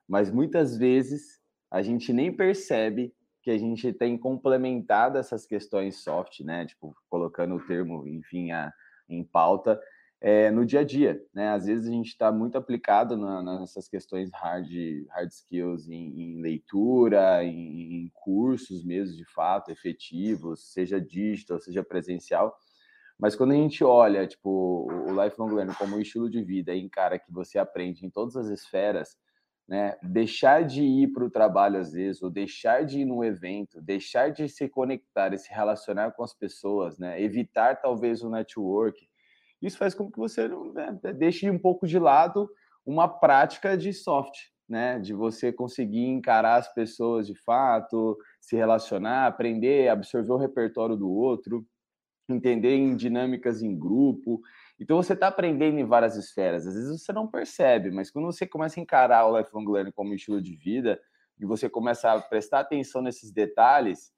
mas 0.08 0.32
muitas 0.32 0.78
vezes 0.78 1.39
a 1.72 1.82
gente 1.82 2.12
nem 2.12 2.32
percebe 2.32 3.14
que 3.42 3.52
a 3.52 3.58
gente 3.58 3.94
tem 3.94 4.18
complementado 4.18 5.18
essas 5.18 5.46
questões 5.46 6.04
soft, 6.04 6.42
né? 6.42 6.66
Tipo, 6.66 6.96
colocando 7.10 7.56
o 7.56 7.66
termo, 7.66 8.08
enfim, 8.08 8.52
a, 8.52 8.72
em 9.08 9.24
pauta 9.24 9.80
é, 10.22 10.52
no 10.52 10.66
dia 10.66 10.82
a 10.82 10.84
dia, 10.84 11.22
né? 11.34 11.50
Às 11.50 11.66
vezes 11.66 11.88
a 11.88 11.92
gente 11.92 12.08
está 12.08 12.32
muito 12.32 12.58
aplicado 12.58 13.16
na, 13.16 13.42
nessas 13.60 13.88
questões 13.88 14.30
hard, 14.34 14.68
hard 15.10 15.30
skills 15.32 15.88
em, 15.88 16.22
em 16.22 16.42
leitura, 16.42 17.44
em, 17.44 18.04
em, 18.04 18.12
cursos 18.14 18.84
mesmo, 18.84 19.16
de 19.16 19.26
fato, 19.26 19.72
efetivos, 19.72 20.74
seja 20.74 21.00
digital, 21.00 21.60
seja 21.60 21.84
presencial. 21.84 22.54
Mas 23.18 23.36
quando 23.36 23.52
a 23.52 23.56
gente 23.56 23.84
olha, 23.84 24.28
tipo, 24.28 24.88
o 24.92 25.24
lifelong 25.24 25.54
learning 25.54 25.74
como 25.76 25.96
um 25.96 26.02
estilo 26.02 26.30
de 26.30 26.42
vida, 26.44 26.74
em 26.74 26.90
cara 26.90 27.20
que 27.20 27.32
você 27.32 27.58
aprende 27.58 28.06
em 28.06 28.10
todas 28.10 28.36
as 28.36 28.48
esferas, 28.48 29.18
né? 29.70 29.96
Deixar 30.02 30.66
de 30.66 30.82
ir 30.82 31.14
para 31.14 31.24
o 31.24 31.30
trabalho 31.30 31.78
às 31.78 31.94
vezes, 31.94 32.24
ou 32.24 32.30
deixar 32.32 32.84
de 32.84 33.02
ir 33.02 33.06
no 33.06 33.24
evento, 33.24 33.80
deixar 33.80 34.32
de 34.32 34.50
se 34.50 34.68
conectar 34.68 35.32
e 35.32 35.38
se 35.38 35.54
relacionar 35.54 36.12
com 36.12 36.24
as 36.24 36.34
pessoas, 36.34 36.98
né? 36.98 37.22
Evitar 37.22 37.80
talvez 37.80 38.24
o 38.24 38.32
network. 38.32 39.08
Isso 39.62 39.78
faz 39.78 39.94
com 39.94 40.10
que 40.10 40.18
você 40.18 40.48
né, 40.48 40.98
deixe 41.16 41.48
um 41.52 41.60
pouco 41.60 41.86
de 41.86 42.00
lado 42.00 42.50
uma 42.84 43.08
prática 43.08 43.78
de 43.78 43.94
soft, 43.94 44.40
né? 44.68 44.98
De 44.98 45.14
você 45.14 45.54
conseguir 45.54 46.08
encarar 46.08 46.56
as 46.56 46.74
pessoas 46.74 47.28
de 47.28 47.36
fato, 47.36 48.18
se 48.42 48.56
relacionar, 48.56 49.28
aprender, 49.28 49.88
absorver 49.88 50.32
o 50.32 50.38
repertório 50.38 50.96
do 50.96 51.12
outro, 51.12 51.64
entender 52.28 52.76
em 52.76 52.96
dinâmicas 52.96 53.62
em 53.62 53.78
grupo. 53.78 54.42
Então 54.80 54.98
você 54.98 55.14
está 55.14 55.28
aprendendo 55.28 55.78
em 55.78 55.86
várias 55.86 56.16
esferas. 56.16 56.66
Às 56.66 56.74
vezes 56.74 57.02
você 57.02 57.12
não 57.12 57.28
percebe, 57.28 57.92
mas 57.92 58.10
quando 58.10 58.26
você 58.26 58.48
começa 58.48 58.80
a 58.80 58.84
encarar 58.84 59.26
o 59.28 59.38
lifelong 59.38 59.70
learning 59.70 59.92
como 59.92 60.14
estilo 60.14 60.42
de 60.42 60.56
vida 60.56 61.00
e 61.40 61.46
você 61.46 61.70
começa 61.70 62.12
a 62.12 62.22
prestar 62.22 62.62
atenção 62.62 63.02
nesses 63.02 63.32
detalhes, 63.32 64.14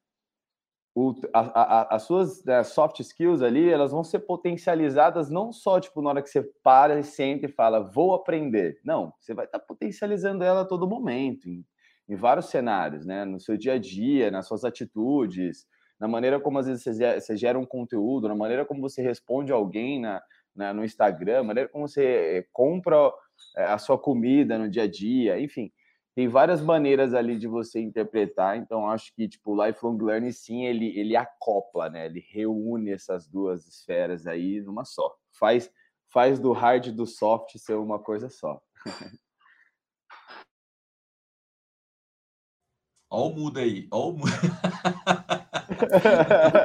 o, 0.94 1.14
a, 1.32 1.40
a, 1.40 1.96
as 1.96 2.02
suas 2.02 2.44
né, 2.44 2.62
soft 2.62 3.00
skills 3.00 3.42
ali, 3.42 3.68
elas 3.70 3.92
vão 3.92 4.04
ser 4.04 4.20
potencializadas 4.20 5.30
não 5.30 5.50
só 5.50 5.80
tipo 5.80 6.02
na 6.02 6.10
hora 6.10 6.22
que 6.22 6.28
você 6.28 6.42
para 6.62 7.00
e 7.00 7.04
senta 7.04 7.46
e 7.46 7.48
fala 7.48 7.80
vou 7.80 8.14
aprender. 8.14 8.78
Não, 8.84 9.12
você 9.18 9.34
vai 9.34 9.46
estar 9.46 9.58
tá 9.58 9.64
potencializando 9.64 10.44
ela 10.44 10.60
a 10.62 10.66
todo 10.66 10.86
momento, 10.86 11.48
em, 11.48 11.64
em 12.08 12.14
vários 12.14 12.46
cenários, 12.46 13.06
né? 13.06 13.24
No 13.24 13.40
seu 13.40 13.56
dia 13.56 13.74
a 13.74 13.78
dia, 13.78 14.30
nas 14.30 14.46
suas 14.46 14.64
atitudes, 14.64 15.66
na 15.98 16.06
maneira 16.06 16.38
como 16.38 16.58
às 16.58 16.66
vezes 16.66 16.84
você 16.84 17.36
gera 17.36 17.58
um 17.58 17.64
conteúdo, 17.64 18.28
na 18.28 18.34
maneira 18.34 18.64
como 18.66 18.80
você 18.82 19.00
responde 19.00 19.50
alguém 19.50 19.98
na, 20.00 20.20
né, 20.54 20.72
no 20.72 20.84
Instagram, 20.84 21.44
maneira 21.44 21.68
como 21.68 21.88
você 21.88 22.04
eh, 22.38 22.46
compra 22.52 23.12
eh, 23.56 23.64
a 23.64 23.78
sua 23.78 23.98
comida 23.98 24.58
no 24.58 24.68
dia 24.68 24.84
a 24.84 24.88
dia, 24.88 25.40
enfim, 25.40 25.72
tem 26.14 26.28
várias 26.28 26.60
maneiras 26.60 27.14
ali 27.14 27.38
de 27.38 27.48
você 27.48 27.80
interpretar. 27.80 28.58
Então, 28.58 28.86
acho 28.88 29.14
que 29.14 29.28
tipo, 29.28 29.52
o 29.52 29.66
lifelong 29.66 29.96
learning 29.96 30.32
sim, 30.32 30.64
ele, 30.64 30.98
ele 30.98 31.16
acopla, 31.16 31.88
né? 31.88 32.06
Ele 32.06 32.22
reúne 32.30 32.92
essas 32.92 33.26
duas 33.26 33.66
esferas 33.66 34.26
aí 34.26 34.60
numa 34.60 34.84
só. 34.84 35.14
Faz 35.38 35.70
faz 36.12 36.38
do 36.38 36.52
hard 36.52 36.88
e 36.88 36.92
do 36.92 37.06
soft 37.06 37.56
ser 37.56 37.74
uma 37.74 37.98
coisa 37.98 38.28
só. 38.28 38.60
Ó 43.12 43.28
o 43.28 43.34
mudo 43.34 43.58
aí, 43.58 43.86
ó 43.90 44.08
o 44.08 44.12
mudo. 44.14 44.32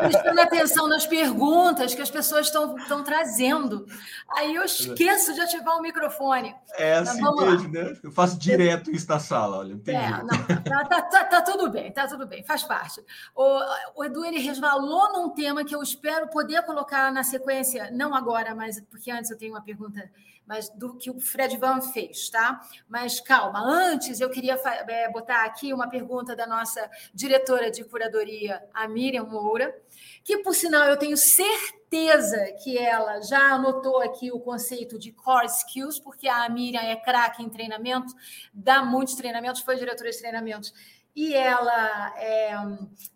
prestando 0.02 0.40
atenção 0.42 0.88
nas 0.88 1.06
perguntas 1.06 1.94
que 1.94 2.02
as 2.02 2.10
pessoas 2.10 2.48
estão 2.48 3.04
trazendo. 3.04 3.86
Aí 4.30 4.56
eu 4.56 4.64
esqueço 4.64 5.34
de 5.34 5.42
ativar 5.42 5.78
o 5.78 5.82
microfone. 5.82 6.56
É 6.78 6.94
assim 6.94 7.22
mesmo, 7.22 7.70
né? 7.70 7.98
Eu 8.02 8.14
faço 8.14 8.40
direto 8.40 8.90
isso 8.90 9.10
na 9.10 9.20
sala, 9.20 9.58
olha. 9.58 9.78
É, 9.88 10.10
não, 10.24 10.28
tá, 10.28 10.86
tá, 10.86 11.02
tá, 11.02 11.26
tá, 11.26 11.42
tudo 11.42 11.70
bem, 11.70 11.92
tá 11.92 12.08
tudo 12.08 12.26
bem, 12.26 12.46
faz 12.46 12.64
parte. 12.64 13.04
O, 13.36 14.00
o 14.00 14.06
Edu 14.06 14.24
ele 14.24 14.40
resvalou 14.40 15.12
num 15.12 15.32
tema 15.32 15.66
que 15.66 15.76
eu 15.76 15.84
espero 15.84 16.30
poder 16.30 16.64
colocar 16.64 17.12
na 17.12 17.26
sequência, 17.26 17.92
não 17.92 18.16
agora, 18.16 18.56
mas 18.56 18.80
porque 18.90 19.12
antes 19.12 19.30
eu 19.30 19.38
tenho 19.38 19.52
uma 19.52 19.62
pergunta 19.62 20.10
mas 20.48 20.70
do 20.70 20.96
que 20.96 21.12
o 21.12 21.20
Fred 21.20 21.58
Van 21.58 21.82
fez, 21.82 22.30
tá? 22.30 22.62
Mas 22.88 23.20
calma, 23.20 23.60
antes 23.60 24.22
eu 24.22 24.30
queria 24.30 24.58
é, 24.88 25.12
botar 25.12 25.44
aqui 25.44 25.74
uma 25.74 25.90
pergunta 25.90 26.37
da 26.38 26.48
nossa 26.48 26.90
diretora 27.14 27.70
de 27.70 27.84
curadoria, 27.84 28.64
a 28.74 28.88
Miriam 28.88 29.26
Moura, 29.26 29.76
que 30.24 30.38
por 30.38 30.56
sinal 30.56 30.88
eu 30.88 30.96
tenho 30.96 31.18
certeza 31.18 32.54
que 32.64 32.78
ela 32.78 33.20
já 33.22 33.54
anotou 33.54 34.02
aqui 34.02 34.32
o 34.32 34.40
conceito 34.40 34.98
de 34.98 35.12
core 35.12 35.48
skills, 35.48 36.00
porque 36.00 36.30
a 36.30 36.48
Miriam 36.48 36.82
é 36.82 36.96
craque 36.96 37.44
em 37.44 37.50
treinamento, 37.50 38.14
dá 38.54 38.84
muitos 38.84 39.16
treinamentos, 39.16 39.62
foi 39.62 39.76
diretora 39.76 40.10
de 40.10 40.18
treinamentos, 40.18 40.74
e 41.16 41.34
ela 41.34 42.14
é, 42.18 42.52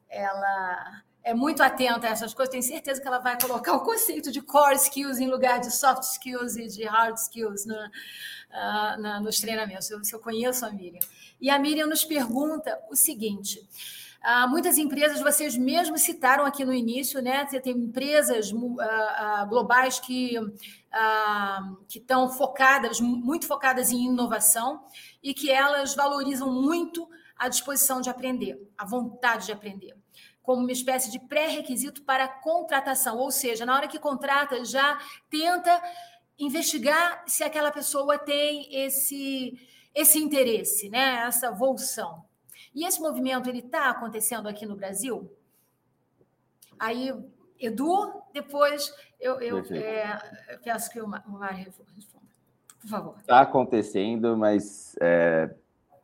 ela 0.10 1.04
é 1.24 1.34
muito 1.34 1.62
atenta 1.62 2.08
a 2.08 2.10
essas 2.10 2.34
coisas, 2.34 2.52
tenho 2.52 2.64
certeza 2.64 3.00
que 3.00 3.08
ela 3.08 3.20
vai 3.20 3.40
colocar 3.40 3.74
o 3.76 3.82
conceito 3.82 4.32
de 4.32 4.42
core 4.42 4.76
skills 4.76 5.20
em 5.20 5.30
lugar 5.30 5.60
de 5.60 5.72
soft 5.72 6.04
skills 6.04 6.56
e 6.56 6.68
de 6.68 6.84
hard 6.84 7.16
skills 7.18 7.66
na, 7.66 7.92
uh, 8.50 9.02
na, 9.02 9.20
nos 9.20 9.40
treinamentos. 9.40 9.90
Eu, 9.90 10.02
eu 10.12 10.20
conheço 10.20 10.66
a 10.66 10.72
Miriam. 10.72 11.00
E 11.40 11.50
a 11.50 11.60
Miriam 11.60 11.88
nos 11.88 12.04
pergunta 12.04 12.80
o 12.90 12.96
seguinte: 12.96 13.60
uh, 14.24 14.50
muitas 14.50 14.78
empresas, 14.78 15.20
vocês 15.20 15.56
mesmos 15.56 16.02
citaram 16.02 16.46
aqui 16.46 16.66
no 16.66 16.74
início, 16.74 17.22
né? 17.22 17.46
Você 17.46 17.60
tem 17.60 17.74
empresas 17.74 18.52
uh, 18.52 19.48
globais 19.48 20.00
que 20.00 20.36
que 21.88 22.00
estão 22.00 22.30
focadas, 22.30 23.00
muito 23.00 23.48
focadas 23.48 23.94
em 23.94 24.08
inovação 24.08 24.84
e 25.24 25.34
que 25.34 25.50
elas 25.50 25.96
valorizam 25.96 26.52
muito 26.52 27.08
a 27.38 27.48
disposição 27.48 28.02
de 28.02 28.10
aprender, 28.10 28.70
a 28.78 28.86
vontade 28.86 29.46
de 29.46 29.54
aprender 29.54 29.96
como 30.42 30.62
uma 30.62 30.72
espécie 30.72 31.12
de 31.12 31.20
pré-requisito 31.20 32.02
para 32.04 32.28
contratação, 32.28 33.18
ou 33.18 33.32
seja, 33.32 33.66
na 33.66 33.76
hora 33.76 33.88
que 33.88 34.00
contrata, 34.00 34.66
já 34.66 35.00
tenta 35.30 35.82
investigar 36.38 37.24
se 37.28 37.44
aquela 37.44 37.72
pessoa 37.72 38.18
tem 38.18 38.68
esse, 38.74 39.60
esse 39.94 40.18
interesse, 40.18 40.89
né? 40.89 41.24
essa 41.28 41.52
volção. 41.52 42.26
E 42.74 42.86
esse 42.86 43.00
movimento 43.00 43.50
ele 43.50 43.60
está 43.60 43.89
acontecendo 43.89 44.48
aqui 44.48 44.66
no 44.66 44.76
Brasil? 44.76 45.32
Aí, 46.80 47.14
Edu, 47.60 48.24
depois 48.34 48.92
eu, 49.20 49.39
eu, 49.39 49.60
é, 49.76 50.18
eu 50.50 50.60
peço 50.60 50.89
que 50.89 51.00
o 51.00 51.08
Mário 51.08 51.58
responda. 51.58 51.92
Por 52.80 52.89
favor. 52.89 53.16
Está 53.20 53.42
acontecendo, 53.42 54.36
mas 54.36 54.96
é, 55.00 55.54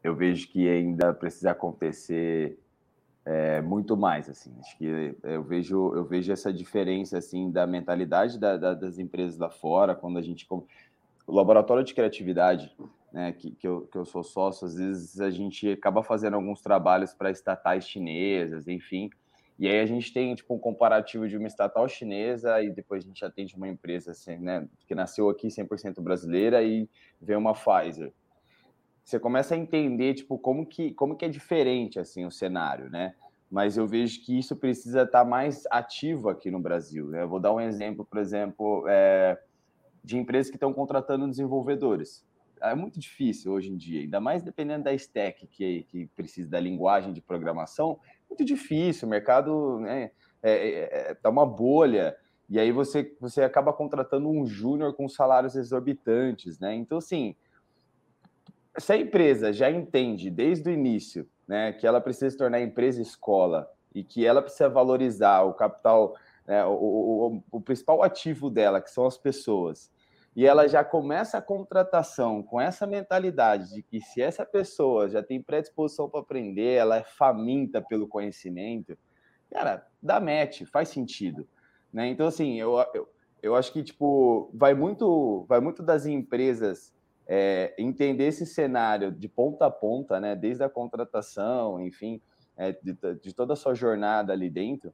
eu 0.04 0.16
vejo 0.16 0.48
que 0.50 0.70
ainda 0.70 1.12
precisa 1.12 1.52
acontecer 1.52 2.60
é, 3.28 3.62
muito 3.62 3.98
mais 3.98 4.30
assim. 4.30 4.56
Acho 4.62 4.78
que 4.78 5.18
eu 5.22 5.44
vejo 5.44 5.94
eu 5.94 6.06
vejo 6.06 6.32
essa 6.32 6.54
diferença 6.54 7.18
assim 7.18 7.52
da 7.52 7.68
mentalidade 7.68 8.40
da, 8.40 8.56
da, 8.56 8.74
das 8.74 8.98
empresas 8.98 9.38
lá 9.38 9.50
fora 9.50 9.94
quando 9.94 10.18
a 10.18 10.22
gente 10.22 10.48
o 10.50 11.36
laboratório 11.36 11.84
de 11.84 11.94
criatividade 11.94 12.74
né 13.12 13.34
que, 13.34 13.52
que, 13.52 13.68
eu, 13.68 13.82
que 13.92 13.98
eu 13.98 14.06
sou 14.06 14.24
sócio 14.24 14.66
às 14.66 14.76
vezes 14.76 15.20
a 15.20 15.30
gente 15.30 15.70
acaba 15.70 16.02
fazendo 16.02 16.36
alguns 16.36 16.62
trabalhos 16.62 17.14
para 17.14 17.30
estatais 17.30 17.86
chinesas 17.86 18.66
enfim. 18.66 19.10
E 19.60 19.68
aí 19.68 19.80
a 19.82 19.86
gente 19.86 20.14
tem 20.14 20.34
tipo 20.34 20.54
um 20.54 20.60
comparativo 20.60 21.28
de 21.28 21.36
uma 21.36 21.48
estatal 21.48 21.86
chinesa 21.90 22.62
e 22.62 22.70
depois 22.70 23.04
a 23.04 23.08
gente 23.08 23.26
atende 23.26 23.56
uma 23.58 23.68
empresa 23.68 24.12
assim, 24.12 24.38
né, 24.38 24.70
que 24.88 24.96
nasceu 24.96 25.30
aqui 25.30 25.48
100% 25.48 26.00
brasileira 26.00 26.64
e 26.64 26.88
vem 27.20 27.36
uma 27.36 27.54
Pfizer 27.54 28.14
você 29.08 29.18
começa 29.18 29.56
a 29.56 29.58
entender 29.58 30.16
tipo 30.16 30.38
como 30.38 30.66
que 30.66 30.92
como 30.92 31.16
que 31.16 31.24
é 31.24 31.30
diferente 31.30 31.98
assim 31.98 32.26
o 32.26 32.32
cenário, 32.32 32.90
né? 32.90 33.16
Mas 33.50 33.78
eu 33.78 33.88
vejo 33.88 34.22
que 34.22 34.38
isso 34.38 34.54
precisa 34.58 35.04
estar 35.04 35.24
mais 35.24 35.66
ativo 35.72 36.28
aqui 36.28 36.52
no 36.52 36.60
Brasil. 36.60 37.08
Né? 37.08 37.22
Eu 37.22 37.30
vou 37.30 37.40
dar 37.40 37.54
um 37.54 37.62
exemplo, 37.62 38.04
por 38.04 38.20
exemplo, 38.20 38.84
é, 38.90 39.40
de 40.04 40.18
empresas 40.18 40.50
que 40.50 40.58
estão 40.58 40.74
contratando 40.74 41.26
desenvolvedores. 41.26 42.26
É 42.60 42.76
muito 42.76 43.00
difícil 43.00 43.54
hoje 43.54 43.72
em 43.72 43.78
dia, 43.78 44.02
ainda 44.02 44.20
mais 44.20 44.44
dependendo 44.44 44.84
da 44.84 44.94
stack 44.94 45.48
que, 45.48 45.84
que 45.84 46.08
precisa 46.08 46.50
da 46.50 46.60
linguagem 46.60 47.14
de 47.14 47.22
programação, 47.22 47.98
muito 48.30 48.44
difícil. 48.44 49.08
O 49.08 49.12
mercado 49.12 49.80
né, 49.80 50.12
é, 50.44 50.52
é, 50.52 51.12
é 51.12 51.14
tá 51.14 51.30
uma 51.30 51.46
bolha 51.46 52.14
e 52.50 52.60
aí 52.60 52.74
você, 52.74 53.16
você 53.22 53.42
acaba 53.42 53.72
contratando 53.72 54.28
um 54.28 54.46
júnior 54.46 54.94
com 54.94 55.08
salários 55.08 55.56
exorbitantes, 55.56 56.60
né? 56.60 56.76
Então, 56.76 56.98
assim, 56.98 57.34
se 58.80 58.94
a 58.94 58.98
empresa 58.98 59.52
já 59.52 59.70
entende 59.70 60.30
desde 60.30 60.70
o 60.70 60.74
início 60.74 61.28
né, 61.48 61.74
que 61.74 61.88
ela 61.88 62.02
precisa 62.02 62.30
se 62.30 62.38
tornar 62.38 62.62
empresa 62.62 63.02
escola 63.02 63.70
e 63.94 64.04
que 64.04 64.26
ela 64.26 64.42
precisa 64.42 64.70
valorizar 64.70 65.44
o 65.44 65.54
capital, 65.54 66.16
né, 66.46 66.64
o, 66.66 66.72
o, 66.72 67.44
o, 67.52 67.62
principal 67.62 68.04
ativo 68.04 68.50
dela, 68.50 68.82
que 68.82 68.92
são 68.92 69.06
as 69.06 69.18
pessoas, 69.18 69.92
e 70.36 70.46
ela 70.46 70.68
já 70.68 70.84
começa 70.84 71.38
a 71.38 71.42
contratação 71.42 72.44
com 72.44 72.62
essa 72.62 72.86
mentalidade 72.86 73.74
de 73.74 73.82
que 73.82 74.00
se 74.00 74.22
essa 74.22 74.46
pessoa 74.46 75.10
já 75.10 75.24
tem 75.24 75.42
predisposição 75.42 76.08
para 76.08 76.20
aprender, 76.20 76.76
ela 76.76 76.98
é 76.98 77.04
faminta 77.04 77.82
pelo 77.82 78.08
conhecimento, 78.08 78.96
cara, 79.52 79.88
dá 80.02 80.20
match, 80.20 80.64
faz 80.72 80.90
sentido. 80.90 81.48
Né? 81.92 82.08
Então, 82.10 82.28
assim, 82.28 82.60
eu, 82.60 82.76
eu, 82.94 83.10
eu 83.42 83.56
acho 83.56 83.74
que 83.74 83.82
tipo, 83.82 84.52
vai 84.54 84.76
muito, 84.76 85.44
vai 85.50 85.60
muito 85.60 85.82
das 85.82 86.06
empresas 86.06 86.94
é, 87.28 87.74
entender 87.78 88.28
esse 88.28 88.46
cenário 88.46 89.12
de 89.12 89.28
ponta 89.28 89.66
a 89.66 89.72
ponta, 89.72 90.20
né, 90.20 90.36
desde 90.36 90.64
a 90.64 90.70
contratação, 90.70 91.80
enfim, 91.80 92.22
é, 92.56 92.72
de, 92.72 92.98
de, 93.22 93.34
toda 93.34 93.54
a 93.54 93.56
sua 93.56 93.76
jornada 93.76 94.32
ali 94.32 94.50
dentro, 94.50 94.94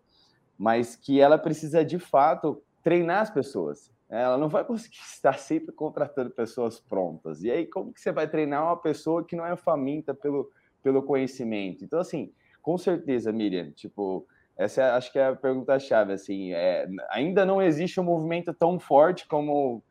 mas 0.58 0.96
que 0.96 1.22
ela 1.22 1.38
precisa 1.38 1.86
de 1.86 2.00
fato 2.00 2.62
treinar 2.82 3.22
as 3.22 3.30
pessoas. 3.30 3.92
Né? 4.10 4.22
Ela 4.22 4.38
não 4.38 4.50
vai 4.50 4.66
conseguir 4.66 4.98
estar 5.06 5.38
sempre 5.38 5.72
contratando 5.72 6.32
pessoas 6.32 6.80
prontas. 6.80 7.44
E 7.44 7.52
aí, 7.52 7.66
como 7.66 7.94
que 7.94 8.02
você 8.02 8.12
vai 8.12 8.28
treinar 8.28 8.64
uma 8.64 8.78
pessoa 8.78 9.24
que 9.24 9.36
não 9.36 9.46
é 9.46 9.56
faminta 9.56 10.14
pelo, 10.14 10.50
pelo 10.82 11.04
conhecimento? 11.04 11.86
Então, 11.86 12.00
assim, 12.00 12.34
com 12.62 12.78
certeza, 12.78 13.32
Miriam, 13.32 13.72
tipo, 13.72 14.28
essa 14.58 14.82
é, 14.82 14.92
acho 14.92 15.12
que 15.12 15.20
é 15.20 15.28
a 15.28 15.36
pergunta-chave. 15.36 16.14
Assim, 16.14 16.54
é, 16.54 16.88
ainda 17.10 17.46
não 17.46 17.62
existe 17.62 18.00
um 18.00 18.04
movimento 18.04 18.54
tão 18.54 18.80
forte 18.80 19.28
como 19.28 19.84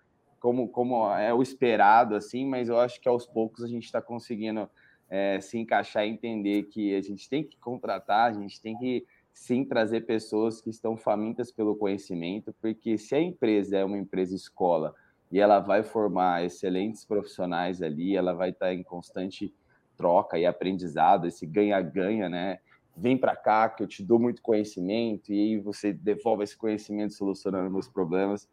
como, 0.43 0.67
como 0.67 1.09
é 1.15 1.33
o 1.33 1.41
esperado, 1.41 2.17
assim, 2.17 2.45
mas 2.45 2.69
eu 2.69 2.77
acho 2.77 3.01
que 3.01 3.09
aos 3.09 3.25
poucos 3.25 3.63
a 3.63 3.69
gente 3.69 3.85
está 3.85 4.03
conseguindo 4.03 4.69
é, 5.09 5.41
se 5.41 5.57
encaixar 5.57 6.05
e 6.05 6.11
entender 6.11 6.65
que 6.65 6.97
a 6.97 7.01
gente 7.01 7.29
tem 7.29 7.45
que 7.45 7.57
contratar, 7.59 8.29
a 8.29 8.33
gente 8.33 8.61
tem 8.61 8.77
que 8.77 9.07
sim 9.33 9.65
trazer 9.65 10.01
pessoas 10.01 10.61
que 10.61 10.69
estão 10.69 10.97
famintas 10.97 11.53
pelo 11.53 11.77
conhecimento, 11.77 12.53
porque 12.61 12.99
se 12.99 13.15
a 13.15 13.21
empresa 13.21 13.79
é 13.79 13.85
uma 13.85 13.97
empresa 13.97 14.35
escola 14.35 14.93
e 15.31 15.39
ela 15.39 15.61
vai 15.61 15.85
formar 15.85 16.45
excelentes 16.45 17.05
profissionais 17.05 17.81
ali, 17.81 18.17
ela 18.17 18.35
vai 18.35 18.51
estar 18.51 18.75
em 18.75 18.83
constante 18.83 19.55
troca 19.97 20.37
e 20.41 20.45
aprendizado, 20.45 21.29
esse 21.29 21.47
ganha-ganha, 21.47 22.29
né? 22.29 22.59
Vem 22.97 23.17
para 23.17 23.37
cá 23.37 23.69
que 23.69 23.85
eu 23.85 23.87
te 23.87 24.03
dou 24.03 24.19
muito 24.19 24.43
conhecimento 24.43 25.33
e 25.33 25.39
aí 25.39 25.61
você 25.61 25.93
devolve 25.93 26.43
esse 26.43 26.57
conhecimento 26.57 27.15
solucionando 27.15 27.71
meus 27.71 27.89
problemas 27.89 28.49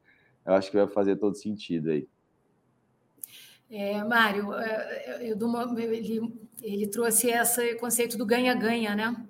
eu 0.50 0.56
acho 0.56 0.72
que 0.72 0.78
vai 0.78 0.88
fazer 0.88 1.16
todo 1.18 1.36
sentido 1.36 1.92
aí. 1.92 2.08
É, 3.70 4.04
Mário, 4.04 4.52
é, 4.54 5.32
eu, 5.32 5.38
eu, 5.38 5.80
ele, 5.80 6.34
ele 6.62 6.88
trouxe 6.88 7.30
esse 7.30 7.76
conceito 7.76 8.18
do 8.18 8.26
ganha-ganha, 8.26 8.96
né? 8.96 9.26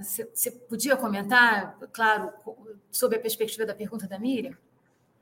Você 0.00 0.48
é, 0.48 0.52
podia 0.68 0.96
comentar, 0.96 1.78
claro, 1.92 2.32
sobre 2.90 3.16
a 3.16 3.20
perspectiva 3.20 3.64
da 3.64 3.74
pergunta 3.74 4.08
da 4.08 4.18
Miriam? 4.18 4.56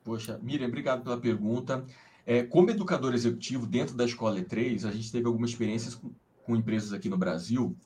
Poxa, 0.02 0.38
Miriam, 0.42 0.68
obrigado 0.68 1.02
pela 1.02 1.20
pergunta. 1.20 1.84
É, 2.24 2.42
como 2.42 2.70
educador 2.70 3.14
executivo 3.14 3.66
dentro 3.66 3.94
da 3.94 4.04
Escola 4.04 4.40
E3, 4.40 4.88
a 4.88 4.92
gente 4.92 5.12
teve 5.12 5.26
algumas 5.26 5.50
experiências 5.50 5.94
com, 5.94 6.10
com 6.44 6.56
empresas 6.56 6.94
aqui 6.94 7.08
no 7.08 7.18
Brasil, 7.18 7.76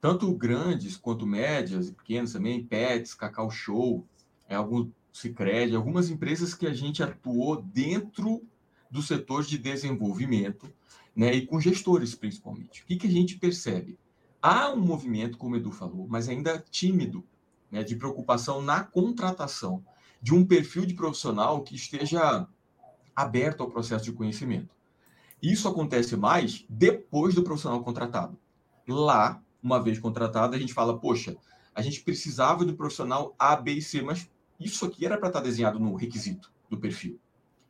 tanto 0.00 0.32
grandes 0.32 0.96
quanto 0.96 1.26
médias 1.26 1.88
e 1.88 1.92
pequenas 1.92 2.32
também, 2.32 2.64
Pets, 2.64 3.14
Cacau 3.14 3.50
Show, 3.50 4.06
é, 4.48 4.54
alguns 4.54 4.88
Sicredi, 5.16 5.74
algumas 5.74 6.10
empresas 6.10 6.52
que 6.52 6.66
a 6.66 6.74
gente 6.74 7.02
atuou 7.02 7.62
dentro 7.62 8.46
do 8.90 9.00
setor 9.00 9.44
de 9.44 9.56
desenvolvimento, 9.56 10.70
né, 11.14 11.34
e 11.34 11.46
com 11.46 11.58
gestores 11.58 12.14
principalmente. 12.14 12.82
O 12.82 12.86
que, 12.86 12.96
que 12.96 13.06
a 13.06 13.10
gente 13.10 13.38
percebe? 13.38 13.98
Há 14.42 14.70
um 14.70 14.80
movimento, 14.80 15.38
como 15.38 15.54
o 15.54 15.58
Edu 15.58 15.72
falou, 15.72 16.06
mas 16.06 16.28
ainda 16.28 16.62
tímido, 16.70 17.24
né, 17.70 17.82
de 17.82 17.96
preocupação 17.96 18.60
na 18.60 18.84
contratação 18.84 19.82
de 20.20 20.34
um 20.34 20.44
perfil 20.44 20.84
de 20.84 20.92
profissional 20.92 21.62
que 21.62 21.74
esteja 21.74 22.46
aberto 23.14 23.62
ao 23.62 23.70
processo 23.70 24.04
de 24.04 24.12
conhecimento. 24.12 24.74
Isso 25.42 25.66
acontece 25.66 26.14
mais 26.14 26.66
depois 26.68 27.34
do 27.34 27.42
profissional 27.42 27.82
contratado. 27.82 28.38
Lá, 28.86 29.42
uma 29.62 29.82
vez 29.82 29.98
contratado, 29.98 30.54
a 30.54 30.58
gente 30.58 30.74
fala, 30.74 30.98
poxa, 30.98 31.38
a 31.74 31.80
gente 31.80 32.02
precisava 32.02 32.66
do 32.66 32.76
profissional 32.76 33.34
A, 33.38 33.56
B 33.56 33.72
e 33.72 33.82
C, 33.82 34.02
mas 34.02 34.30
isso 34.58 34.84
aqui 34.84 35.04
era 35.04 35.18
para 35.18 35.28
estar 35.28 35.40
tá 35.40 35.46
desenhado 35.46 35.78
no 35.78 35.94
requisito 35.94 36.50
do 36.68 36.78
perfil. 36.78 37.18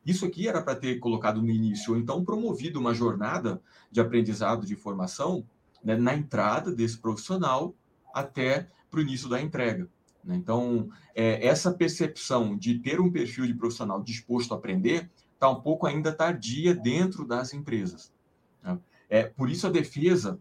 Isso 0.04 0.24
aqui 0.24 0.46
era 0.46 0.62
para 0.62 0.76
ter 0.76 1.00
colocado 1.00 1.42
no 1.42 1.50
início, 1.50 1.92
ou 1.92 1.98
então 1.98 2.24
promovido 2.24 2.78
uma 2.78 2.94
jornada 2.94 3.60
de 3.90 4.00
aprendizado, 4.00 4.64
de 4.64 4.76
formação, 4.76 5.44
né, 5.82 5.96
na 5.96 6.14
entrada 6.14 6.72
desse 6.72 6.98
profissional 6.98 7.74
até 8.14 8.68
para 8.90 9.00
o 9.00 9.02
início 9.02 9.28
da 9.28 9.40
entrega. 9.40 9.88
Né? 10.24 10.36
Então, 10.36 10.88
é, 11.14 11.46
essa 11.46 11.72
percepção 11.72 12.56
de 12.56 12.78
ter 12.78 13.00
um 13.00 13.10
perfil 13.10 13.46
de 13.46 13.54
profissional 13.54 14.02
disposto 14.02 14.54
a 14.54 14.56
aprender 14.56 15.10
está 15.34 15.48
um 15.50 15.60
pouco 15.60 15.86
ainda 15.86 16.12
tardia 16.12 16.74
dentro 16.74 17.26
das 17.26 17.52
empresas. 17.52 18.12
Né? 18.62 18.78
É, 19.08 19.24
por 19.24 19.50
isso 19.50 19.66
a 19.66 19.70
defesa, 19.70 20.38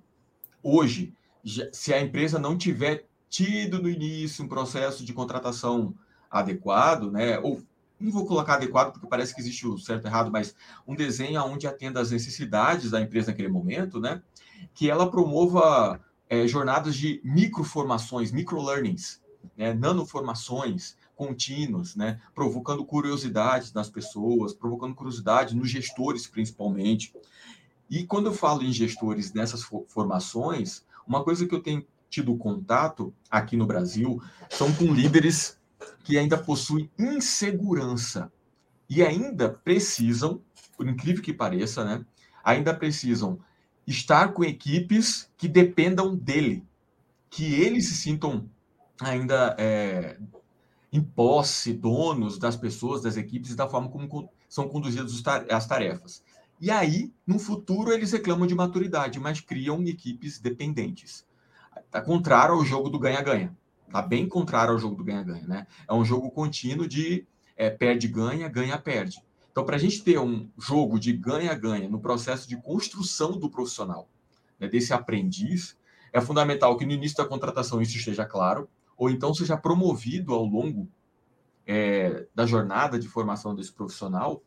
hoje, 0.61 1.13
já, 1.43 1.67
se 1.71 1.93
a 1.93 2.01
empresa 2.01 2.39
não 2.39 2.57
tiver 2.57 3.07
tido 3.29 3.81
no 3.81 3.89
início 3.89 4.45
um 4.45 4.47
processo 4.47 5.03
de 5.03 5.13
contratação 5.13 5.93
adequado, 6.39 7.11
né, 7.11 7.39
ou 7.39 7.61
não 7.99 8.11
vou 8.11 8.25
colocar 8.25 8.55
adequado 8.55 8.91
porque 8.91 9.07
parece 9.07 9.33
que 9.33 9.41
existe 9.41 9.65
o 9.67 9.77
certo 9.77 10.05
e 10.05 10.07
errado, 10.07 10.31
mas 10.31 10.53
um 10.87 10.95
desenho 10.95 11.41
onde 11.43 11.65
atenda 11.65 12.01
às 12.01 12.11
necessidades 12.11 12.91
da 12.91 13.01
empresa 13.01 13.31
naquele 13.31 13.47
momento, 13.47 13.99
né? 13.99 14.21
Que 14.73 14.89
ela 14.89 15.09
promova 15.09 15.99
é, 16.29 16.47
jornadas 16.47 16.95
de 16.95 17.21
microformações, 17.23 18.31
microlearnings, 18.31 19.21
né? 19.55 19.73
nanoformações 19.73 20.97
contínuas, 21.15 21.95
né? 21.95 22.19
Provocando 22.33 22.85
curiosidade 22.85 23.71
nas 23.73 23.89
pessoas, 23.89 24.53
provocando 24.53 24.93
curiosidade 24.93 25.55
nos 25.55 25.69
gestores, 25.69 26.27
principalmente. 26.27 27.13
E 27.89 28.05
quando 28.05 28.25
eu 28.25 28.33
falo 28.33 28.61
em 28.61 28.73
gestores 28.73 29.33
nessas 29.33 29.63
formações, 29.87 30.83
uma 31.07 31.23
coisa 31.23 31.47
que 31.47 31.55
eu 31.55 31.61
tenho 31.61 31.85
tido 32.09 32.35
contato 32.35 33.13
aqui 33.29 33.55
no 33.55 33.65
Brasil 33.65 34.21
são 34.49 34.71
com 34.73 34.93
líderes 34.93 35.57
que 36.03 36.17
ainda 36.17 36.37
possuem 36.37 36.89
insegurança 36.97 38.31
e 38.89 39.03
ainda 39.03 39.49
precisam, 39.49 40.41
por 40.77 40.87
incrível 40.87 41.23
que 41.23 41.33
pareça, 41.33 41.83
né, 41.83 42.05
ainda 42.43 42.73
precisam 42.73 43.39
estar 43.87 44.33
com 44.33 44.43
equipes 44.43 45.29
que 45.37 45.47
dependam 45.47 46.15
dele, 46.15 46.63
que 47.29 47.55
eles 47.55 47.87
se 47.87 47.95
sintam 47.95 48.49
ainda 49.01 49.55
é, 49.59 50.17
em 50.91 51.01
posse, 51.01 51.73
donos 51.73 52.37
das 52.37 52.55
pessoas, 52.55 53.01
das 53.01 53.17
equipes 53.17 53.51
e 53.51 53.55
da 53.55 53.67
forma 53.67 53.89
como 53.89 54.29
são 54.47 54.67
conduzidas 54.67 55.21
as 55.49 55.67
tarefas. 55.67 56.23
E 56.59 56.71
aí, 56.71 57.11
no 57.27 57.37
futuro, 57.37 57.91
eles 57.91 58.13
reclamam 58.13 58.47
de 58.47 58.55
maturidade, 58.55 59.19
mas 59.19 59.41
criam 59.41 59.83
equipes 59.83 60.39
dependentes. 60.39 61.25
Contrário 62.05 62.55
ao 62.55 62.63
jogo 62.63 62.89
do 62.89 62.97
ganha-ganha. 62.97 63.55
Está 63.87 64.01
bem 64.01 64.27
contrário 64.27 64.73
ao 64.73 64.79
jogo 64.79 64.95
do 64.95 65.03
ganha-ganha, 65.03 65.47
né? 65.47 65.67
É 65.87 65.93
um 65.93 66.03
jogo 66.03 66.29
contínuo 66.31 66.87
de 66.87 67.25
é, 67.55 67.69
perde-ganha, 67.69 68.47
ganha-perde. 68.47 69.21
Então, 69.51 69.63
para 69.63 69.77
a 69.77 69.79
gente 69.79 70.03
ter 70.03 70.19
um 70.19 70.49
jogo 70.57 70.99
de 70.99 71.13
ganha-ganha 71.13 71.87
no 71.87 71.99
processo 71.99 72.47
de 72.47 72.57
construção 72.57 73.39
do 73.39 73.49
profissional, 73.49 74.09
né, 74.59 74.67
desse 74.67 74.93
aprendiz, 74.93 75.77
é 76.11 76.19
fundamental 76.19 76.77
que 76.77 76.85
no 76.85 76.91
início 76.91 77.17
da 77.17 77.25
contratação 77.25 77.81
isso 77.81 77.97
esteja 77.97 78.25
claro, 78.25 78.67
ou 78.97 79.09
então 79.09 79.33
seja 79.33 79.55
promovido 79.55 80.33
ao 80.33 80.43
longo 80.43 80.87
é, 81.65 82.25
da 82.33 82.45
jornada 82.45 82.99
de 82.99 83.07
formação 83.07 83.55
desse 83.55 83.71
profissional, 83.71 84.43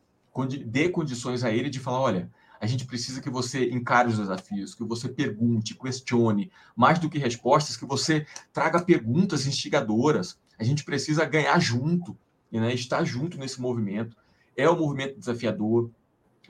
dê 0.65 0.89
condições 0.89 1.43
a 1.43 1.51
ele 1.51 1.69
de 1.69 1.79
falar: 1.79 2.01
olha, 2.01 2.31
a 2.59 2.67
gente 2.67 2.85
precisa 2.85 3.21
que 3.21 3.29
você 3.29 3.69
encare 3.69 4.09
os 4.09 4.17
desafios, 4.17 4.75
que 4.75 4.83
você 4.83 5.07
pergunte, 5.07 5.75
questione, 5.75 6.51
mais 6.75 6.99
do 6.99 7.09
que 7.09 7.17
respostas, 7.17 7.77
que 7.77 7.85
você 7.85 8.25
traga 8.51 8.81
perguntas 8.81 9.47
instigadoras. 9.47 10.37
A 10.57 10.63
gente 10.63 10.83
precisa 10.83 11.23
ganhar 11.23 11.57
junto, 11.59 12.17
né? 12.51 12.73
estar 12.73 13.03
junto 13.05 13.37
nesse 13.37 13.61
movimento. 13.61 14.17
É 14.57 14.69
um 14.69 14.77
movimento 14.77 15.17
desafiador 15.17 15.89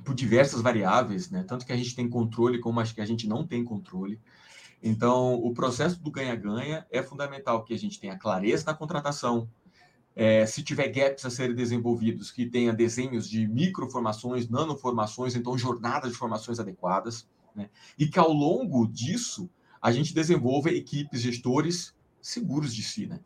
por 0.04 0.16
diversas 0.16 0.62
variáveis, 0.62 1.30
né? 1.30 1.44
tanto 1.48 1.66
que 1.66 1.74
a 1.74 1.78
gente 1.78 1.96
tem 1.96 2.10
controle 2.10 2.60
como 2.60 2.80
as 2.80 2.92
que 2.92 3.02
a 3.02 3.06
gente 3.06 3.28
não 3.28 3.46
tem 3.46 3.64
controle. 3.64 4.20
Então, 4.82 5.36
o 5.36 5.54
processo 5.54 6.02
do 6.02 6.10
ganha-ganha 6.10 6.88
é 6.90 7.04
fundamental 7.04 7.64
que 7.64 7.74
a 7.74 7.78
gente 7.78 8.00
tenha 8.00 8.18
clareza 8.18 8.64
na 8.66 8.74
contratação, 8.74 9.48
é, 10.20 10.46
se 10.46 10.62
tiver 10.62 10.90
gaps 10.90 11.24
a 11.24 11.30
serem 11.30 11.56
desenvolvidos, 11.56 12.30
que 12.30 12.46
tenha 12.46 12.74
desenhos 12.74 13.30
de 13.30 13.48
microformações, 13.48 14.50
nanoformações, 14.50 15.34
então 15.34 15.58
jornadas 15.58 16.12
de 16.12 16.18
formações 16.18 16.60
adequadas, 16.60 17.26
né? 17.56 17.70
e 17.98 18.06
que 18.06 18.20
ao 18.20 18.34
longo 18.34 18.86
disso 18.86 19.50
a 19.82 19.94
gente 19.94 20.14
desenvolva 20.14 20.72
equipes, 20.72 21.22
gestores 21.22 21.96
seguros 22.22 22.76
de 22.76 22.84
si, 22.84 23.08
né? 23.08 23.22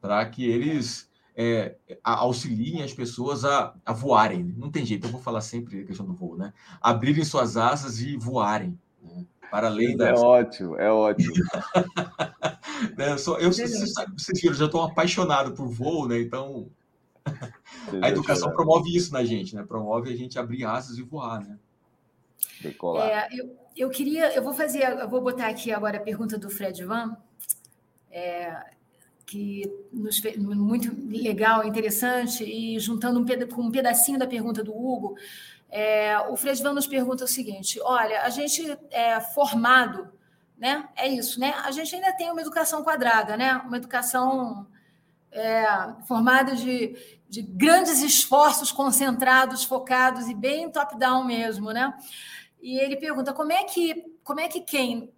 para 0.00 0.24
que 0.26 0.44
eles 0.48 1.10
é, 1.36 1.74
auxiliem 2.04 2.84
as 2.84 2.92
pessoas 2.92 3.44
a, 3.44 3.74
a 3.84 3.92
voarem. 3.92 4.54
Não 4.56 4.70
tem 4.70 4.86
jeito, 4.86 5.08
eu 5.08 5.10
vou 5.10 5.20
falar 5.20 5.40
sempre 5.40 5.80
a 5.80 5.84
questão 5.84 6.06
do 6.06 6.14
voo, 6.14 6.36
né? 6.36 6.52
Abrirem 6.80 7.24
suas 7.24 7.56
asas 7.56 8.00
e 8.00 8.16
voarem. 8.16 8.78
Né? 9.02 9.26
Para 9.50 9.66
além 9.66 9.96
das... 9.96 10.20
É 10.20 10.24
ótimo, 10.24 10.76
é 10.76 10.92
ótimo. 10.92 11.34
né? 12.96 13.12
Eu, 13.12 13.18
sou, 13.18 13.38
eu 13.38 13.52
vocês, 13.52 13.70
vocês 14.16 14.40
viram, 14.40 14.54
já 14.54 14.66
estou 14.66 14.82
apaixonado 14.82 15.54
por 15.54 15.68
voo, 15.68 16.08
né? 16.08 16.20
Então, 16.20 16.68
a 18.02 18.08
educação 18.08 18.52
promove 18.52 18.94
isso 18.94 19.12
na 19.12 19.24
gente, 19.24 19.54
né? 19.54 19.64
Promove 19.66 20.12
a 20.12 20.16
gente 20.16 20.38
abrir 20.38 20.64
asas 20.64 20.98
e 20.98 21.02
voar, 21.02 21.40
né? 21.40 21.58
Decolar. 22.60 23.08
É, 23.08 23.28
eu, 23.32 23.56
eu 23.76 23.90
queria, 23.90 24.34
eu 24.34 24.42
vou 24.42 24.52
fazer, 24.52 24.82
eu 24.82 25.08
vou 25.08 25.20
botar 25.20 25.48
aqui 25.48 25.72
agora 25.72 25.98
a 25.98 26.02
pergunta 26.02 26.38
do 26.38 26.50
Fred 26.50 26.84
Van, 26.84 27.16
é, 28.10 28.56
que 29.26 29.70
nos 29.92 30.18
fez 30.18 30.36
muito 30.38 30.94
legal, 31.08 31.64
interessante, 31.64 32.44
e 32.44 32.78
juntando 32.78 33.20
um, 33.20 33.48
com 33.48 33.62
um 33.62 33.70
pedacinho 33.70 34.18
da 34.18 34.26
pergunta 34.26 34.64
do 34.64 34.72
Hugo, 34.72 35.16
é, 35.70 36.18
o 36.18 36.36
Fred 36.36 36.62
Van 36.62 36.72
nos 36.72 36.86
pergunta 36.86 37.24
o 37.24 37.28
seguinte: 37.28 37.78
olha, 37.82 38.22
a 38.22 38.30
gente 38.30 38.76
é 38.90 39.20
formado 39.20 40.08
né? 40.58 40.88
É 40.96 41.06
isso, 41.06 41.38
né? 41.38 41.54
A 41.64 41.70
gente 41.70 41.94
ainda 41.94 42.12
tem 42.12 42.30
uma 42.30 42.40
educação 42.40 42.82
quadrada, 42.82 43.36
né? 43.36 43.54
Uma 43.64 43.76
educação 43.76 44.66
é, 45.30 45.64
formada 46.06 46.54
de, 46.56 46.96
de 47.28 47.42
grandes 47.42 48.02
esforços 48.02 48.72
concentrados, 48.72 49.64
focados 49.64 50.28
e 50.28 50.34
bem 50.34 50.70
top-down 50.70 51.24
mesmo, 51.24 51.70
né? 51.70 51.94
E 52.60 52.78
ele 52.78 52.96
pergunta 52.96 53.32
como 53.32 53.52
é 53.52 53.64
que 53.64 54.16
como 54.24 54.40
é 54.40 54.48
que 54.48 54.60
quem 54.60 55.12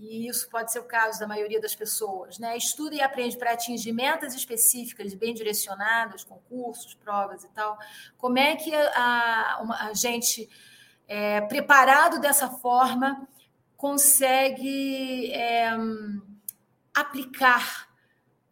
e 0.00 0.26
isso 0.26 0.48
pode 0.48 0.72
ser 0.72 0.78
o 0.78 0.84
caso 0.84 1.20
da 1.20 1.26
maioria 1.26 1.60
das 1.60 1.74
pessoas, 1.74 2.38
né? 2.38 2.56
Estuda 2.56 2.94
e 2.94 3.02
aprende 3.02 3.36
para 3.36 3.52
atingir 3.52 3.92
metas 3.92 4.34
específicas, 4.34 5.12
bem 5.12 5.34
direcionadas, 5.34 6.24
concursos, 6.24 6.94
provas 6.94 7.44
e 7.44 7.48
tal. 7.50 7.78
Como 8.16 8.38
é 8.38 8.56
que 8.56 8.74
a, 8.74 8.88
a, 8.94 9.88
a 9.88 9.92
gente, 9.92 10.48
é, 11.06 11.42
preparado 11.42 12.18
dessa 12.18 12.48
forma, 12.48 13.28
consegue 13.80 15.32
é, 15.32 15.70
aplicar, 16.94 17.88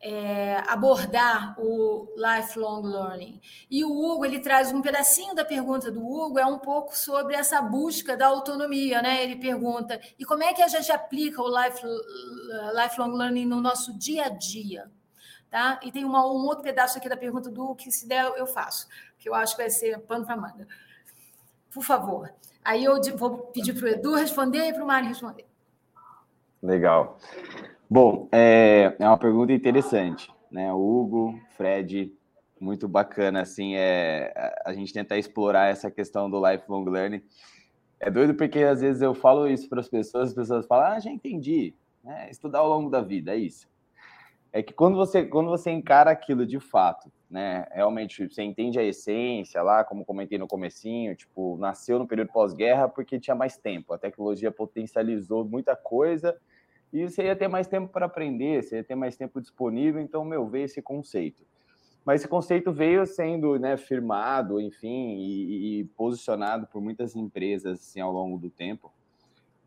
é, 0.01 0.57
abordar 0.67 1.55
o 1.61 2.09
lifelong 2.17 2.81
learning. 2.81 3.39
E 3.71 3.85
o 3.85 3.91
Hugo 3.91 4.25
ele 4.25 4.41
traz 4.41 4.73
um 4.73 4.81
pedacinho 4.81 5.35
da 5.35 5.45
pergunta 5.45 5.91
do 5.91 6.01
Hugo 6.01 6.39
é 6.39 6.47
um 6.47 6.59
pouco 6.59 6.97
sobre 6.97 7.35
essa 7.35 7.61
busca 7.61 8.17
da 8.17 8.27
autonomia, 8.27 9.03
né? 9.03 9.23
Ele 9.23 9.37
pergunta 9.37 10.01
e 10.19 10.25
como 10.25 10.43
é 10.45 10.55
que 10.55 10.63
a 10.63 10.69
gente 10.69 10.91
aplica 10.91 11.43
o 11.43 11.63
life, 11.63 11.87
lifelong 12.75 13.15
learning 13.15 13.45
no 13.45 13.61
nosso 13.61 13.99
dia 13.99 14.25
a 14.25 14.29
dia, 14.31 14.91
tá? 15.51 15.79
E 15.83 15.93
tem 15.93 16.07
uma, 16.07 16.25
um 16.27 16.47
outro 16.47 16.65
pedaço 16.65 16.97
aqui 16.97 17.07
da 17.07 17.19
pergunta 17.19 17.51
do 17.51 17.75
que 17.75 17.93
se 17.93 18.09
der 18.09 18.33
eu 18.39 18.47
faço, 18.47 18.89
que 19.19 19.29
eu 19.29 19.35
acho 19.35 19.55
que 19.55 19.61
vai 19.61 19.71
ser 19.71 19.99
pano 20.07 20.25
para 20.25 20.39
manga. 20.39 20.67
Por 21.71 21.85
favor. 21.85 22.33
Aí 22.69 22.85
eu 22.85 23.01
vou 23.17 23.39
pedir 23.39 23.73
para 23.73 23.87
o 23.87 23.89
Edu 23.89 24.15
responder 24.15 24.69
e 24.69 24.75
para 24.75 24.85
o 24.85 24.87
Mário 24.87 25.09
responder. 25.09 25.47
Legal. 26.63 27.17
Bom, 27.89 28.29
é, 28.31 28.95
é 28.99 29.09
uma 29.09 29.17
pergunta 29.17 29.55
interessante, 29.55 30.31
né? 30.51 30.71
Hugo, 30.71 31.41
Fred, 31.57 32.13
muito 32.61 32.87
bacana, 32.87 33.41
assim, 33.41 33.75
é 33.75 34.35
a 34.67 34.75
gente 34.75 34.93
tentar 34.93 35.17
explorar 35.17 35.71
essa 35.71 35.91
questão 35.91 36.29
do 36.29 36.47
lifelong 36.47 36.85
learning. 36.85 37.23
É 37.99 38.11
doido 38.11 38.35
porque 38.35 38.59
às 38.59 38.83
vezes 38.83 39.01
eu 39.01 39.15
falo 39.15 39.49
isso 39.49 39.67
para 39.67 39.81
as 39.81 39.89
pessoas, 39.89 40.29
as 40.29 40.35
pessoas 40.35 40.67
falam, 40.67 40.93
ah, 40.93 41.01
já 41.01 41.11
entendi, 41.11 41.75
né? 42.05 42.29
Estudar 42.31 42.59
ao 42.59 42.69
longo 42.69 42.91
da 42.91 43.01
vida, 43.01 43.33
é 43.33 43.39
isso. 43.39 43.67
É 44.53 44.63
que 44.63 44.75
quando 44.75 44.95
você, 44.95 45.25
quando 45.25 45.49
você 45.49 45.71
encara 45.71 46.11
aquilo 46.11 46.45
de 46.45 46.61
fato, 46.61 47.11
né? 47.31 47.67
Realmente 47.71 48.29
você 48.29 48.43
entende 48.43 48.79
a 48.79 48.83
essência 48.83 49.63
lá, 49.63 49.85
como 49.85 50.05
comentei 50.05 50.39
no 50.39 50.47
comecinho, 50.47 51.15
tipo, 51.15 51.57
nasceu 51.59 51.99
no 51.99 52.07
período 52.07 52.33
pós-guerra 52.33 52.89
porque 52.89 53.21
tinha 53.21 53.37
mais 53.37 53.57
tempo, 53.57 53.93
a 53.93 53.99
tecnologia 53.99 54.51
potencializou 54.51 55.45
muita 55.45 55.77
coisa 55.77 56.37
e 56.93 57.07
você 57.09 57.25
ia 57.25 57.37
ter 57.37 57.49
mais 57.49 57.67
tempo 57.67 57.93
para 57.93 58.07
aprender, 58.07 58.63
você 58.63 58.77
ia 58.77 58.85
ter 58.85 58.95
mais 58.95 59.17
tempo 59.17 59.41
disponível, 59.41 60.01
então, 60.01 60.25
meu, 60.25 60.49
veio 60.49 60.65
esse 60.65 60.81
conceito. 60.81 61.45
Mas 62.05 62.23
esse 62.23 62.29
conceito 62.29 62.73
veio 62.73 63.05
sendo 63.05 63.59
né, 63.59 63.77
firmado, 63.77 64.59
enfim, 64.59 65.17
e, 65.19 65.81
e 65.81 65.85
posicionado 65.85 66.67
por 66.67 66.81
muitas 66.81 67.15
empresas 67.15 67.81
assim, 67.81 68.01
ao 68.01 68.11
longo 68.11 68.39
do 68.39 68.49
tempo, 68.49 68.91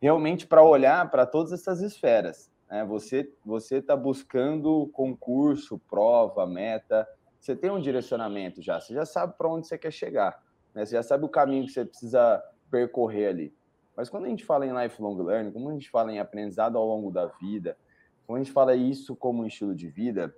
realmente 0.01 0.47
para 0.47 0.63
olhar 0.63 1.11
para 1.11 1.27
todas 1.27 1.51
essas 1.51 1.81
esferas. 1.81 2.51
Né? 2.67 2.83
Você 2.85 3.31
você 3.45 3.75
está 3.75 3.95
buscando 3.95 4.89
concurso, 4.93 5.79
prova, 5.87 6.47
meta. 6.47 7.07
Você 7.41 7.55
tem 7.55 7.71
um 7.71 7.81
direcionamento 7.81 8.61
já. 8.61 8.79
Você 8.79 8.93
já 8.93 9.03
sabe 9.03 9.33
para 9.35 9.49
onde 9.49 9.67
você 9.67 9.75
quer 9.75 9.91
chegar. 9.91 10.39
Né? 10.75 10.85
Você 10.85 10.95
já 10.95 11.01
sabe 11.01 11.25
o 11.25 11.29
caminho 11.29 11.65
que 11.65 11.71
você 11.71 11.83
precisa 11.83 12.41
percorrer 12.69 13.29
ali. 13.29 13.55
Mas 13.97 14.09
quando 14.09 14.25
a 14.25 14.29
gente 14.29 14.45
fala 14.45 14.63
em 14.63 14.71
lifelong 14.71 15.17
learning, 15.17 15.51
quando 15.51 15.69
a 15.71 15.73
gente 15.73 15.89
fala 15.89 16.13
em 16.13 16.19
aprendizado 16.19 16.77
ao 16.77 16.85
longo 16.85 17.09
da 17.09 17.25
vida, 17.25 17.75
quando 18.27 18.39
a 18.39 18.43
gente 18.43 18.53
fala 18.53 18.75
isso 18.75 19.15
como 19.15 19.41
um 19.41 19.47
estilo 19.47 19.73
de 19.73 19.89
vida, 19.89 20.33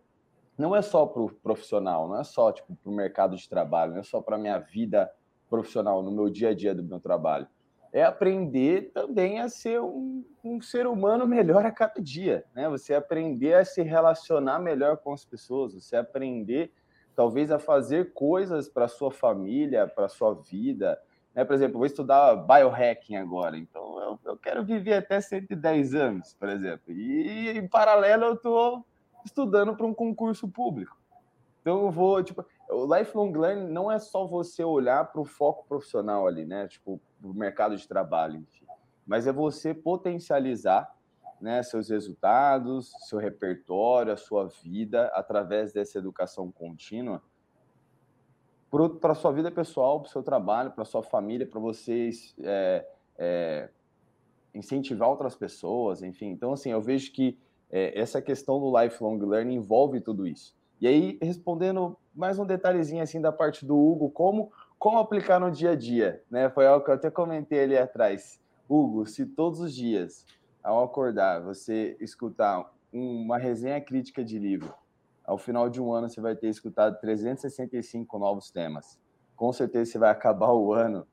não 0.57 0.73
é 0.73 0.81
só 0.81 1.05
para 1.05 1.21
o 1.21 1.29
profissional, 1.29 2.07
não 2.07 2.17
é 2.19 2.23
só 2.23 2.53
tipo, 2.53 2.73
para 2.73 2.89
o 2.89 2.95
mercado 2.95 3.35
de 3.35 3.49
trabalho, 3.49 3.91
não 3.91 3.99
é 3.99 4.03
só 4.03 4.21
para 4.21 4.37
a 4.37 4.39
minha 4.39 4.57
vida 4.57 5.11
profissional, 5.49 6.01
no 6.01 6.11
meu 6.11 6.29
dia 6.29 6.49
a 6.49 6.53
dia 6.53 6.73
do 6.73 6.83
meu 6.83 7.01
trabalho. 7.01 7.47
É 7.91 8.03
aprender 8.03 8.91
também 8.93 9.39
a 9.39 9.49
ser 9.49 9.81
um, 9.81 10.23
um 10.43 10.61
ser 10.61 10.87
humano 10.87 11.27
melhor 11.27 11.65
a 11.65 11.71
cada 11.71 12.01
dia, 12.01 12.45
né? 12.55 12.69
Você 12.69 12.93
aprender 12.93 13.55
a 13.55 13.65
se 13.65 13.83
relacionar 13.83 14.57
melhor 14.57 14.97
com 14.97 15.13
as 15.13 15.25
pessoas, 15.25 15.73
você 15.73 15.97
aprender 15.97 16.71
talvez 17.15 17.51
a 17.51 17.59
fazer 17.59 18.13
coisas 18.13 18.67
para 18.67 18.87
sua 18.87 19.11
família, 19.11 19.87
para 19.87 20.07
sua 20.07 20.33
vida, 20.33 20.99
né? 21.33 21.43
Por 21.43 21.53
exemplo, 21.53 21.77
vou 21.77 21.85
estudar 21.85 22.35
biohacking 22.35 23.15
agora, 23.15 23.57
então 23.57 23.99
eu, 24.01 24.19
eu 24.23 24.37
quero 24.37 24.63
viver 24.63 24.93
até 24.93 25.19
110 25.19 25.95
anos, 25.95 26.33
por 26.33 26.49
exemplo, 26.49 26.91
e 26.91 27.49
em 27.49 27.67
paralelo 27.67 28.25
eu 28.25 28.33
estou 28.33 28.85
estudando 29.25 29.75
para 29.75 29.85
um 29.85 29.93
concurso 29.93 30.47
público. 30.47 30.97
Então 31.61 31.85
eu 31.85 31.91
vou, 31.91 32.21
tipo, 32.21 32.45
o 32.69 32.93
lifelong 32.93 33.31
learning 33.31 33.71
não 33.71 33.91
é 33.91 33.97
só 33.97 34.27
você 34.27 34.63
olhar 34.63 35.05
para 35.11 35.21
o 35.21 35.25
foco 35.25 35.65
profissional 35.65 36.27
ali, 36.27 36.45
né? 36.45 36.67
Tipo, 36.67 36.99
o 37.23 37.33
mercado 37.33 37.77
de 37.77 37.87
trabalho, 37.87 38.35
enfim. 38.35 38.65
Mas 39.07 39.27
é 39.27 39.31
você 39.31 39.73
potencializar 39.73 40.92
né, 41.43 41.61
seus 41.61 41.89
resultados, 41.89 42.89
seu 43.09 43.19
repertório, 43.19 44.13
a 44.13 44.17
sua 44.17 44.47
vida 44.63 45.07
através 45.07 45.73
dessa 45.73 45.97
educação 45.99 46.49
contínua 46.49 47.21
para 49.01 49.11
a 49.11 49.15
sua 49.15 49.31
vida 49.33 49.51
pessoal, 49.51 49.99
para 49.99 50.07
o 50.07 50.11
seu 50.11 50.23
trabalho, 50.23 50.71
para 50.71 50.83
a 50.83 50.85
sua 50.85 51.03
família, 51.03 51.45
para 51.45 51.59
vocês 51.59 52.33
é, 52.41 52.87
é, 53.17 53.69
incentivar 54.55 55.09
outras 55.09 55.35
pessoas, 55.35 56.01
enfim. 56.01 56.27
Então, 56.27 56.53
assim, 56.53 56.71
eu 56.71 56.81
vejo 56.81 57.11
que 57.11 57.37
é, 57.69 57.99
essa 57.99 58.21
questão 58.21 58.59
do 58.59 58.81
lifelong 58.81 59.19
learning 59.19 59.55
envolve 59.55 59.99
tudo 59.99 60.25
isso. 60.25 60.55
E 60.79 60.87
aí, 60.87 61.19
respondendo 61.21 61.97
mais 62.15 62.39
um 62.39 62.45
detalhezinho 62.45 63.03
assim 63.03 63.19
da 63.19 63.33
parte 63.33 63.65
do 63.65 63.77
Hugo, 63.77 64.09
como, 64.09 64.49
como 64.79 64.97
aplicar 64.97 65.41
no 65.41 65.51
dia 65.51 65.71
a 65.71 65.75
dia, 65.75 66.23
né? 66.31 66.49
Foi 66.49 66.65
algo 66.65 66.85
que 66.85 66.89
eu 66.89 66.95
até 66.95 67.11
comentei 67.11 67.63
ali 67.63 67.77
atrás. 67.77 68.41
Hugo, 68.67 69.05
se 69.05 69.25
todos 69.25 69.59
os 69.59 69.75
dias, 69.75 70.25
ao 70.63 70.83
acordar, 70.83 71.41
você 71.41 71.97
escutar 71.99 72.71
uma 72.91 73.37
resenha 73.37 73.81
crítica 73.81 74.23
de 74.23 74.39
livro, 74.39 74.73
ao 75.25 75.37
final 75.37 75.69
de 75.69 75.81
um 75.81 75.91
ano 75.91 76.09
você 76.09 76.21
vai 76.21 76.35
ter 76.35 76.47
escutado 76.47 76.99
365 76.99 78.17
novos 78.17 78.49
temas. 78.49 78.99
Com 79.35 79.51
certeza 79.51 79.91
você 79.91 79.97
vai 79.97 80.09
acabar 80.09 80.53
o 80.53 80.73
ano 80.73 81.05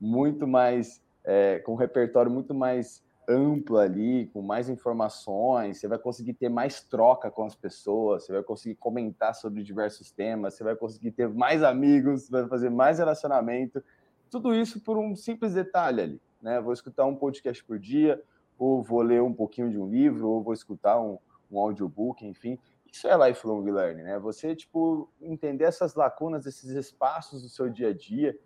muito 0.00 0.46
mais, 0.46 1.02
é, 1.24 1.58
com 1.60 1.72
um 1.72 1.76
repertório 1.76 2.30
muito 2.30 2.52
mais 2.52 3.04
ampla 3.28 3.82
ali, 3.82 4.26
com 4.32 4.40
mais 4.40 4.68
informações, 4.68 5.78
você 5.78 5.88
vai 5.88 5.98
conseguir 5.98 6.34
ter 6.34 6.48
mais 6.48 6.82
troca 6.82 7.30
com 7.30 7.44
as 7.44 7.56
pessoas, 7.56 8.24
você 8.24 8.32
vai 8.32 8.42
conseguir 8.42 8.76
comentar 8.76 9.34
sobre 9.34 9.62
diversos 9.62 10.12
temas, 10.12 10.54
você 10.54 10.62
vai 10.62 10.76
conseguir 10.76 11.10
ter 11.10 11.28
mais 11.28 11.62
amigos, 11.62 12.28
vai 12.28 12.46
fazer 12.46 12.70
mais 12.70 12.98
relacionamento. 12.98 13.82
Tudo 14.30 14.54
isso 14.54 14.80
por 14.80 14.96
um 14.96 15.14
simples 15.16 15.54
detalhe 15.54 16.00
ali, 16.00 16.22
né? 16.40 16.60
Vou 16.60 16.72
escutar 16.72 17.04
um 17.04 17.16
podcast 17.16 17.64
por 17.64 17.78
dia, 17.78 18.22
ou 18.58 18.82
vou 18.82 19.02
ler 19.02 19.22
um 19.22 19.32
pouquinho 19.32 19.70
de 19.70 19.78
um 19.78 19.88
livro, 19.88 20.28
ou 20.28 20.42
vou 20.42 20.54
escutar 20.54 21.00
um, 21.00 21.18
um 21.50 21.58
audiobook, 21.58 22.26
enfim. 22.26 22.58
Isso 22.90 23.06
é 23.08 23.28
lifelong 23.28 23.64
learning, 23.64 24.02
né? 24.02 24.18
Você, 24.18 24.54
tipo, 24.54 25.10
entender 25.20 25.64
essas 25.64 25.94
lacunas, 25.94 26.46
esses 26.46 26.70
espaços 26.70 27.42
do 27.42 27.48
seu 27.48 27.68
dia 27.68 27.88
a 27.88 27.92
dia, 27.92 28.38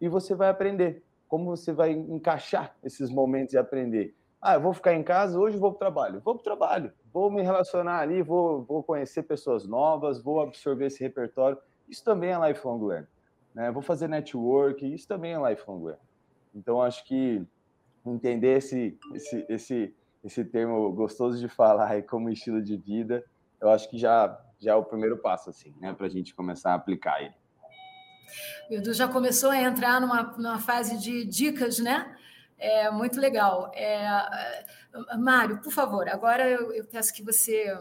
e 0.00 0.08
você 0.08 0.34
vai 0.34 0.48
aprender 0.48 1.04
como 1.28 1.44
você 1.44 1.72
vai 1.72 1.92
encaixar 1.92 2.74
esses 2.82 3.08
momentos 3.10 3.54
e 3.54 3.58
aprender. 3.58 4.16
Ah, 4.42 4.54
eu 4.54 4.60
vou 4.60 4.72
ficar 4.72 4.94
em 4.94 5.02
casa, 5.02 5.38
hoje 5.38 5.56
vou 5.56 5.70
para 5.70 5.76
o 5.76 5.78
trabalho. 5.78 6.20
Vou 6.20 6.34
para 6.34 6.40
o 6.40 6.44
trabalho, 6.44 6.92
vou 7.12 7.30
me 7.30 7.42
relacionar 7.42 8.00
ali, 8.00 8.22
vou, 8.22 8.64
vou 8.64 8.82
conhecer 8.82 9.22
pessoas 9.22 9.66
novas, 9.66 10.20
vou 10.20 10.40
absorver 10.40 10.86
esse 10.86 11.00
repertório. 11.00 11.58
Isso 11.88 12.02
também 12.02 12.32
é 12.32 12.48
lifelong 12.48 12.84
learning. 12.84 13.08
Né? 13.54 13.70
Vou 13.70 13.82
fazer 13.82 14.08
network, 14.08 14.84
isso 14.92 15.06
também 15.06 15.34
é 15.34 15.50
lifelong 15.50 15.84
learning. 15.84 16.02
Então, 16.54 16.82
acho 16.82 17.04
que 17.04 17.46
entender 18.14 18.58
esse, 18.58 18.98
esse, 19.14 19.46
esse, 19.48 19.94
esse 20.22 20.44
termo 20.44 20.90
gostoso 20.92 21.38
de 21.38 21.48
falar 21.48 21.90
aí 21.90 22.02
como 22.02 22.30
estilo 22.30 22.62
de 22.62 22.76
vida, 22.76 23.24
eu 23.60 23.68
acho 23.70 23.88
que 23.88 23.98
já, 23.98 24.38
já 24.58 24.72
é 24.72 24.74
o 24.74 24.84
primeiro 24.84 25.18
passo, 25.18 25.50
assim, 25.50 25.74
né? 25.80 25.92
para 25.92 26.06
a 26.06 26.10
gente 26.10 26.34
começar 26.34 26.72
a 26.72 26.74
aplicar 26.74 27.22
ele. 27.22 27.34
O 28.70 28.74
Edu 28.74 28.92
já 28.92 29.08
começou 29.08 29.50
a 29.50 29.60
entrar 29.60 30.00
numa, 30.00 30.22
numa 30.22 30.58
fase 30.58 30.98
de 30.98 31.24
dicas, 31.24 31.78
né? 31.78 32.16
É 32.56 32.90
muito 32.90 33.18
legal. 33.18 33.72
É, 33.74 34.06
Mário, 35.18 35.60
por 35.60 35.72
favor, 35.72 36.08
agora 36.08 36.48
eu, 36.48 36.72
eu 36.72 36.84
peço 36.84 37.12
que 37.12 37.24
você 37.24 37.76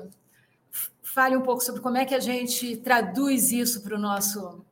fale 1.04 1.36
um 1.36 1.42
pouco 1.42 1.62
sobre 1.62 1.82
como 1.82 1.98
é 1.98 2.06
que 2.06 2.16
a 2.16 2.20
gente 2.20 2.78
traduz 2.78 3.52
isso 3.52 3.84
para 3.84 3.96
o 3.96 4.00
nosso 4.00 4.66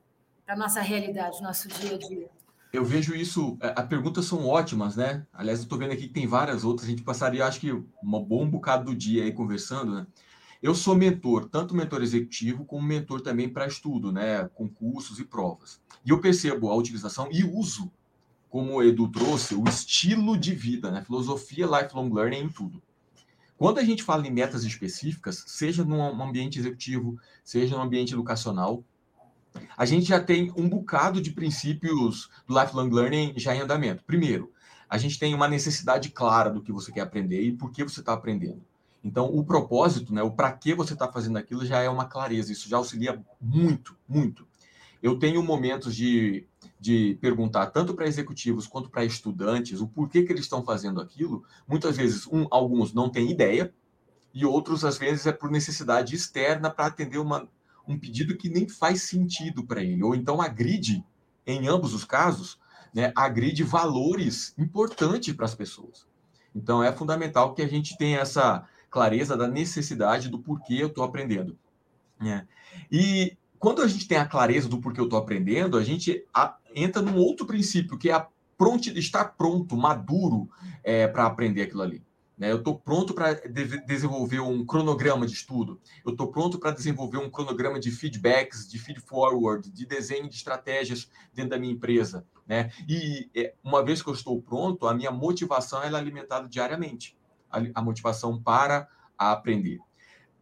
para 0.44 0.54
a 0.54 0.58
nossa 0.58 0.80
realidade, 0.80 1.42
nosso 1.42 1.68
dia 1.68 1.94
a 1.94 1.98
dia. 1.98 2.30
Eu 2.72 2.84
vejo 2.84 3.14
isso, 3.14 3.56
é, 3.60 3.72
as 3.76 3.86
perguntas 3.86 4.26
são 4.26 4.46
ótimas, 4.46 4.96
né? 4.96 5.26
Aliás, 5.32 5.60
eu 5.60 5.62
estou 5.64 5.78
vendo 5.78 5.92
aqui 5.92 6.06
que 6.08 6.12
tem 6.12 6.26
várias 6.26 6.64
outras, 6.64 6.86
a 6.86 6.90
gente 6.90 7.02
passaria, 7.02 7.46
acho 7.46 7.60
que, 7.60 7.72
um 7.72 7.84
bom 8.22 8.48
bocado 8.48 8.84
do 8.84 8.94
dia 8.94 9.24
aí 9.24 9.32
conversando, 9.32 9.94
né? 9.94 10.06
Eu 10.60 10.74
sou 10.74 10.96
mentor, 10.96 11.48
tanto 11.48 11.74
mentor 11.74 12.02
executivo 12.02 12.64
como 12.64 12.82
mentor 12.82 13.20
também 13.20 13.48
para 13.48 13.68
estudo, 13.68 14.10
né, 14.10 14.48
concursos 14.48 15.20
e 15.20 15.24
provas. 15.24 15.80
E 16.04 16.10
eu 16.10 16.20
percebo 16.20 16.68
a 16.68 16.74
utilização 16.74 17.28
e 17.30 17.44
uso, 17.44 17.92
como 18.50 18.74
o 18.74 18.82
Edu 18.82 19.08
trouxe, 19.08 19.54
o 19.54 19.62
estilo 19.68 20.36
de 20.36 20.52
vida, 20.52 20.90
né, 20.90 21.00
filosofia 21.02 21.64
lifelong 21.64 22.12
learning 22.12 22.40
em 22.40 22.48
tudo. 22.48 22.82
Quando 23.56 23.78
a 23.78 23.84
gente 23.84 24.02
fala 24.02 24.26
em 24.26 24.32
metas 24.32 24.64
específicas, 24.64 25.44
seja 25.46 25.84
num 25.84 26.02
ambiente 26.22 26.58
executivo, 26.58 27.16
seja 27.44 27.76
no 27.76 27.82
ambiente 27.82 28.12
educacional, 28.12 28.84
a 29.76 29.84
gente 29.84 30.06
já 30.06 30.20
tem 30.20 30.52
um 30.56 30.68
bocado 30.68 31.20
de 31.20 31.30
princípios 31.30 32.28
do 32.46 32.58
lifelong 32.58 32.90
learning 32.90 33.34
já 33.36 33.54
em 33.54 33.60
andamento. 33.60 34.04
Primeiro, 34.04 34.52
a 34.88 34.98
gente 34.98 35.18
tem 35.18 35.34
uma 35.34 35.48
necessidade 35.48 36.10
clara 36.10 36.50
do 36.50 36.62
que 36.62 36.72
você 36.72 36.90
quer 36.90 37.02
aprender 37.02 37.42
e 37.42 37.52
por 37.52 37.70
que 37.70 37.84
você 37.84 38.00
está 38.00 38.12
aprendendo. 38.12 38.62
Então, 39.04 39.26
o 39.26 39.44
propósito, 39.44 40.12
né, 40.12 40.22
o 40.22 40.30
para 40.30 40.50
que 40.52 40.74
você 40.74 40.94
está 40.94 41.10
fazendo 41.10 41.38
aquilo 41.38 41.64
já 41.64 41.80
é 41.80 41.88
uma 41.88 42.06
clareza, 42.06 42.52
isso 42.52 42.68
já 42.68 42.76
auxilia 42.76 43.22
muito, 43.40 43.96
muito. 44.08 44.46
Eu 45.00 45.18
tenho 45.18 45.42
momentos 45.42 45.94
de, 45.94 46.44
de 46.80 47.16
perguntar 47.20 47.66
tanto 47.66 47.94
para 47.94 48.08
executivos 48.08 48.66
quanto 48.66 48.90
para 48.90 49.04
estudantes 49.04 49.80
o 49.80 49.86
porquê 49.86 50.24
que 50.24 50.32
eles 50.32 50.44
estão 50.44 50.64
fazendo 50.64 51.00
aquilo. 51.00 51.44
Muitas 51.66 51.96
vezes, 51.96 52.26
um, 52.26 52.46
alguns 52.50 52.92
não 52.92 53.08
têm 53.08 53.30
ideia, 53.30 53.72
e 54.34 54.44
outros, 54.44 54.84
às 54.84 54.98
vezes, 54.98 55.26
é 55.26 55.32
por 55.32 55.50
necessidade 55.50 56.14
externa 56.14 56.70
para 56.70 56.86
atender 56.86 57.18
uma, 57.18 57.48
um 57.88 57.98
pedido 57.98 58.36
que 58.36 58.48
nem 58.48 58.68
faz 58.68 59.02
sentido 59.02 59.64
para 59.64 59.82
ele. 59.82 60.02
Ou 60.02 60.14
então 60.14 60.40
agride, 60.40 61.04
em 61.46 61.66
ambos 61.66 61.94
os 61.94 62.04
casos, 62.04 62.58
né, 62.94 63.12
agride 63.16 63.62
valores 63.62 64.54
importantes 64.58 65.34
para 65.34 65.46
as 65.46 65.54
pessoas. 65.54 66.06
Então, 66.54 66.82
é 66.82 66.92
fundamental 66.92 67.54
que 67.54 67.62
a 67.62 67.68
gente 67.68 67.96
tenha 67.96 68.20
essa 68.20 68.66
clareza 68.90 69.36
da 69.36 69.46
necessidade 69.46 70.28
do 70.28 70.38
porquê 70.38 70.74
eu 70.74 70.88
estou 70.88 71.04
aprendendo. 71.04 71.58
Né? 72.20 72.46
E 72.90 73.36
quando 73.58 73.82
a 73.82 73.88
gente 73.88 74.06
tem 74.06 74.18
a 74.18 74.26
clareza 74.26 74.68
do 74.68 74.80
porquê 74.80 75.00
eu 75.00 75.04
estou 75.04 75.18
aprendendo, 75.18 75.76
a 75.76 75.84
gente 75.84 76.24
a, 76.32 76.56
entra 76.74 77.02
num 77.02 77.16
outro 77.16 77.46
princípio, 77.46 77.98
que 77.98 78.10
é 78.10 78.14
a 78.14 78.26
pronto, 78.56 78.88
estar 78.88 79.24
pronto, 79.36 79.76
maduro 79.76 80.48
é, 80.82 81.06
para 81.06 81.26
aprender 81.26 81.62
aquilo 81.62 81.82
ali. 81.82 82.02
Né? 82.38 82.52
Eu 82.52 82.58
estou 82.58 82.78
pronto 82.78 83.12
para 83.12 83.34
de 83.34 83.84
desenvolver 83.84 84.40
um 84.40 84.64
cronograma 84.64 85.26
de 85.26 85.32
estudo. 85.32 85.80
Eu 86.04 86.12
estou 86.12 86.30
pronto 86.30 86.58
para 86.58 86.70
desenvolver 86.70 87.18
um 87.18 87.28
cronograma 87.28 87.80
de 87.80 87.90
feedbacks, 87.90 88.68
de 88.68 88.78
feed 88.78 89.00
forward, 89.00 89.68
de 89.70 89.84
desenho 89.84 90.28
de 90.28 90.36
estratégias 90.36 91.10
dentro 91.34 91.50
da 91.50 91.58
minha 91.58 91.72
empresa. 91.72 92.24
Né? 92.46 92.70
E 92.88 93.28
é, 93.34 93.54
uma 93.62 93.84
vez 93.84 94.00
que 94.00 94.08
eu 94.08 94.14
estou 94.14 94.40
pronto, 94.40 94.86
a 94.86 94.94
minha 94.94 95.10
motivação 95.10 95.82
é 95.82 95.88
alimentada 95.88 96.48
diariamente 96.48 97.18
a, 97.50 97.82
motivação 97.82 98.40
para 98.40 98.88
aprender. 99.16 99.78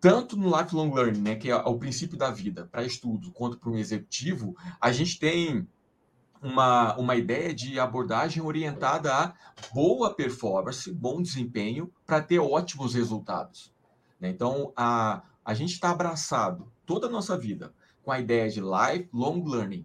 Tanto 0.00 0.36
no 0.36 0.56
lifelong 0.56 0.92
learning, 0.92 1.20
né, 1.20 1.34
que 1.36 1.50
é 1.50 1.56
o 1.56 1.78
princípio 1.78 2.16
da 2.16 2.30
vida, 2.30 2.68
para 2.70 2.84
estudo, 2.84 3.32
quanto 3.32 3.58
para 3.58 3.70
um 3.70 3.78
executivo, 3.78 4.54
a 4.80 4.92
gente 4.92 5.18
tem 5.18 5.66
uma, 6.42 6.96
uma 6.96 7.16
ideia 7.16 7.52
de 7.54 7.78
abordagem 7.78 8.42
orientada 8.42 9.12
a 9.12 9.34
boa 9.72 10.14
performance, 10.14 10.92
bom 10.92 11.20
desempenho, 11.22 11.92
para 12.04 12.20
ter 12.20 12.38
ótimos 12.38 12.94
resultados. 12.94 13.72
Né? 14.20 14.28
Então, 14.28 14.72
a, 14.76 15.22
a 15.44 15.54
gente 15.54 15.72
está 15.72 15.90
abraçado 15.90 16.70
toda 16.84 17.06
a 17.06 17.10
nossa 17.10 17.36
vida 17.36 17.72
com 18.02 18.12
a 18.12 18.20
ideia 18.20 18.48
de 18.48 18.60
lifelong 18.60 19.42
learning, 19.44 19.84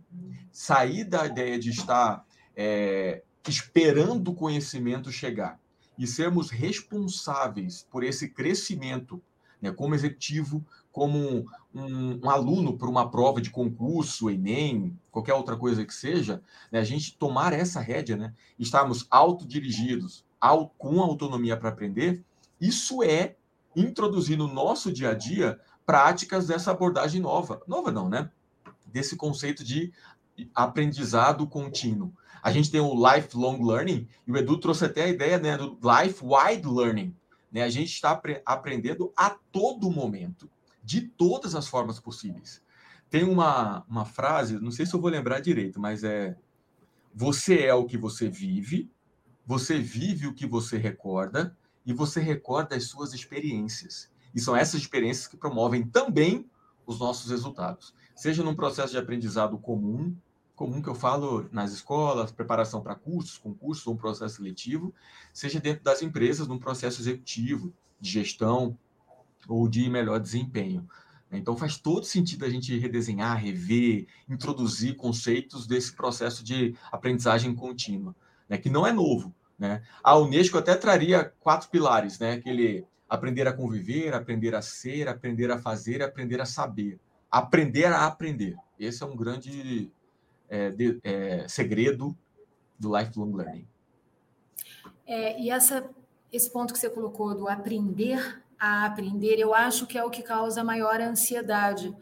sair 0.51 1.03
da 1.03 1.25
ideia 1.25 1.57
de 1.57 1.71
estar 1.71 2.23
é, 2.55 3.23
esperando 3.47 4.29
o 4.29 4.35
conhecimento 4.35 5.11
chegar 5.11 5.59
e 5.97 6.05
sermos 6.05 6.49
responsáveis 6.49 7.87
por 7.89 8.03
esse 8.03 8.29
crescimento, 8.29 9.21
né, 9.61 9.71
como 9.71 9.95
executivo, 9.95 10.65
como 10.91 11.17
um, 11.17 11.45
um, 11.73 12.19
um 12.23 12.29
aluno 12.29 12.77
para 12.77 12.89
uma 12.89 13.09
prova 13.09 13.41
de 13.41 13.49
concurso, 13.49 14.29
Enem, 14.29 14.97
qualquer 15.11 15.33
outra 15.33 15.55
coisa 15.55 15.85
que 15.85 15.93
seja, 15.93 16.41
né, 16.71 16.79
a 16.79 16.83
gente 16.83 17.17
tomar 17.17 17.53
essa 17.53 17.79
rédea, 17.79 18.17
né, 18.17 18.33
estarmos 18.59 19.07
autodirigidos, 19.09 20.25
ao, 20.39 20.69
com 20.69 20.99
autonomia 21.01 21.55
para 21.55 21.69
aprender, 21.69 22.23
isso 22.59 23.03
é 23.03 23.35
introduzir 23.75 24.37
no 24.37 24.47
nosso 24.47 24.91
dia 24.91 25.11
a 25.11 25.13
dia 25.13 25.59
práticas 25.85 26.47
dessa 26.47 26.71
abordagem 26.71 27.21
nova. 27.21 27.61
Nova 27.67 27.91
não, 27.91 28.09
né? 28.09 28.29
Desse 28.87 29.15
conceito 29.15 29.63
de 29.63 29.91
aprendizado 30.53 31.47
contínuo. 31.47 32.11
A 32.41 32.51
gente 32.51 32.71
tem 32.71 32.81
o 32.81 32.95
lifelong 32.95 33.63
learning, 33.63 34.07
e 34.25 34.31
o 34.31 34.37
Edu 34.37 34.57
trouxe 34.57 34.85
até 34.85 35.03
a 35.03 35.09
ideia 35.09 35.37
né, 35.37 35.57
do 35.57 35.77
life 35.83 36.23
wide 36.23 36.67
learning. 36.67 37.15
Né? 37.51 37.63
A 37.63 37.69
gente 37.69 37.93
está 37.93 38.19
aprendendo 38.45 39.11
a 39.15 39.29
todo 39.51 39.91
momento, 39.91 40.49
de 40.91 41.01
todas 41.01 41.55
as 41.55 41.69
formas 41.69 42.01
possíveis. 42.01 42.61
Tem 43.09 43.23
uma, 43.23 43.85
uma 43.87 44.03
frase, 44.03 44.59
não 44.59 44.71
sei 44.71 44.85
se 44.85 44.93
eu 44.93 44.99
vou 44.99 45.09
lembrar 45.09 45.39
direito, 45.39 45.79
mas 45.79 46.03
é: 46.03 46.37
Você 47.15 47.61
é 47.61 47.73
o 47.73 47.85
que 47.85 47.97
você 47.97 48.27
vive, 48.27 48.91
você 49.45 49.79
vive 49.79 50.27
o 50.27 50.33
que 50.33 50.45
você 50.45 50.77
recorda, 50.77 51.55
e 51.85 51.93
você 51.93 52.19
recorda 52.19 52.75
as 52.75 52.85
suas 52.85 53.13
experiências. 53.13 54.11
E 54.35 54.39
são 54.39 54.55
essas 54.55 54.81
experiências 54.81 55.27
que 55.27 55.37
promovem 55.37 55.87
também 55.87 56.49
os 56.85 56.99
nossos 56.99 57.31
resultados. 57.31 57.93
Seja 58.13 58.43
num 58.43 58.55
processo 58.55 58.91
de 58.91 58.97
aprendizado 58.97 59.57
comum, 59.57 60.13
comum 60.55 60.81
que 60.81 60.89
eu 60.89 60.95
falo 60.95 61.47
nas 61.53 61.71
escolas, 61.71 62.33
preparação 62.33 62.81
para 62.81 62.95
cursos, 62.95 63.37
concursos 63.37 63.87
ou 63.87 63.93
um 63.93 63.97
processo 63.97 64.35
seletivo, 64.35 64.93
seja 65.33 65.59
dentro 65.59 65.83
das 65.83 66.01
empresas, 66.01 66.47
num 66.47 66.59
processo 66.59 67.01
executivo, 67.01 67.73
de 67.99 68.09
gestão 68.09 68.77
ou 69.47 69.67
de 69.67 69.89
melhor 69.89 70.19
desempenho. 70.19 70.87
Então 71.31 71.55
faz 71.55 71.77
todo 71.77 72.05
sentido 72.05 72.43
a 72.43 72.49
gente 72.49 72.77
redesenhar, 72.77 73.37
rever, 73.37 74.05
introduzir 74.27 74.95
conceitos 74.97 75.65
desse 75.65 75.93
processo 75.95 76.43
de 76.43 76.75
aprendizagem 76.91 77.55
contínua, 77.55 78.13
né, 78.49 78.57
que 78.57 78.69
não 78.69 78.85
é 78.85 78.91
novo. 78.91 79.33
Né? 79.57 79.81
A 80.03 80.17
Unesco 80.17 80.57
até 80.57 80.75
traria 80.75 81.31
quatro 81.39 81.69
pilares, 81.69 82.17
né? 82.17 82.33
Aquele 82.33 82.83
aprender 83.07 83.47
a 83.47 83.53
conviver, 83.53 84.11
aprender 84.11 84.55
a 84.55 84.61
ser, 84.61 85.07
aprender 85.07 85.51
a 85.51 85.59
fazer, 85.59 86.01
aprender 86.01 86.41
a 86.41 86.47
saber. 86.47 86.99
Aprender 87.29 87.85
a 87.85 88.07
aprender. 88.07 88.57
Esse 88.79 89.03
é 89.03 89.05
um 89.05 89.15
grande 89.15 89.91
é, 90.49 90.71
de, 90.71 90.99
é, 91.03 91.47
segredo 91.47 92.17
do 92.79 92.97
lifelong 92.97 93.35
learning. 93.35 93.67
É, 95.05 95.39
e 95.39 95.51
essa, 95.51 95.87
esse 96.33 96.49
ponto 96.49 96.73
que 96.73 96.79
você 96.79 96.89
colocou 96.89 97.35
do 97.35 97.47
aprender 97.47 98.41
a 98.62 98.86
aprender, 98.86 99.39
eu 99.39 99.55
acho 99.55 99.88
que 99.88 99.97
é 99.97 100.03
o 100.03 100.12
que 100.12 100.22
causa 100.22 100.64
maior 100.64 101.01
ansiedade 101.01 101.97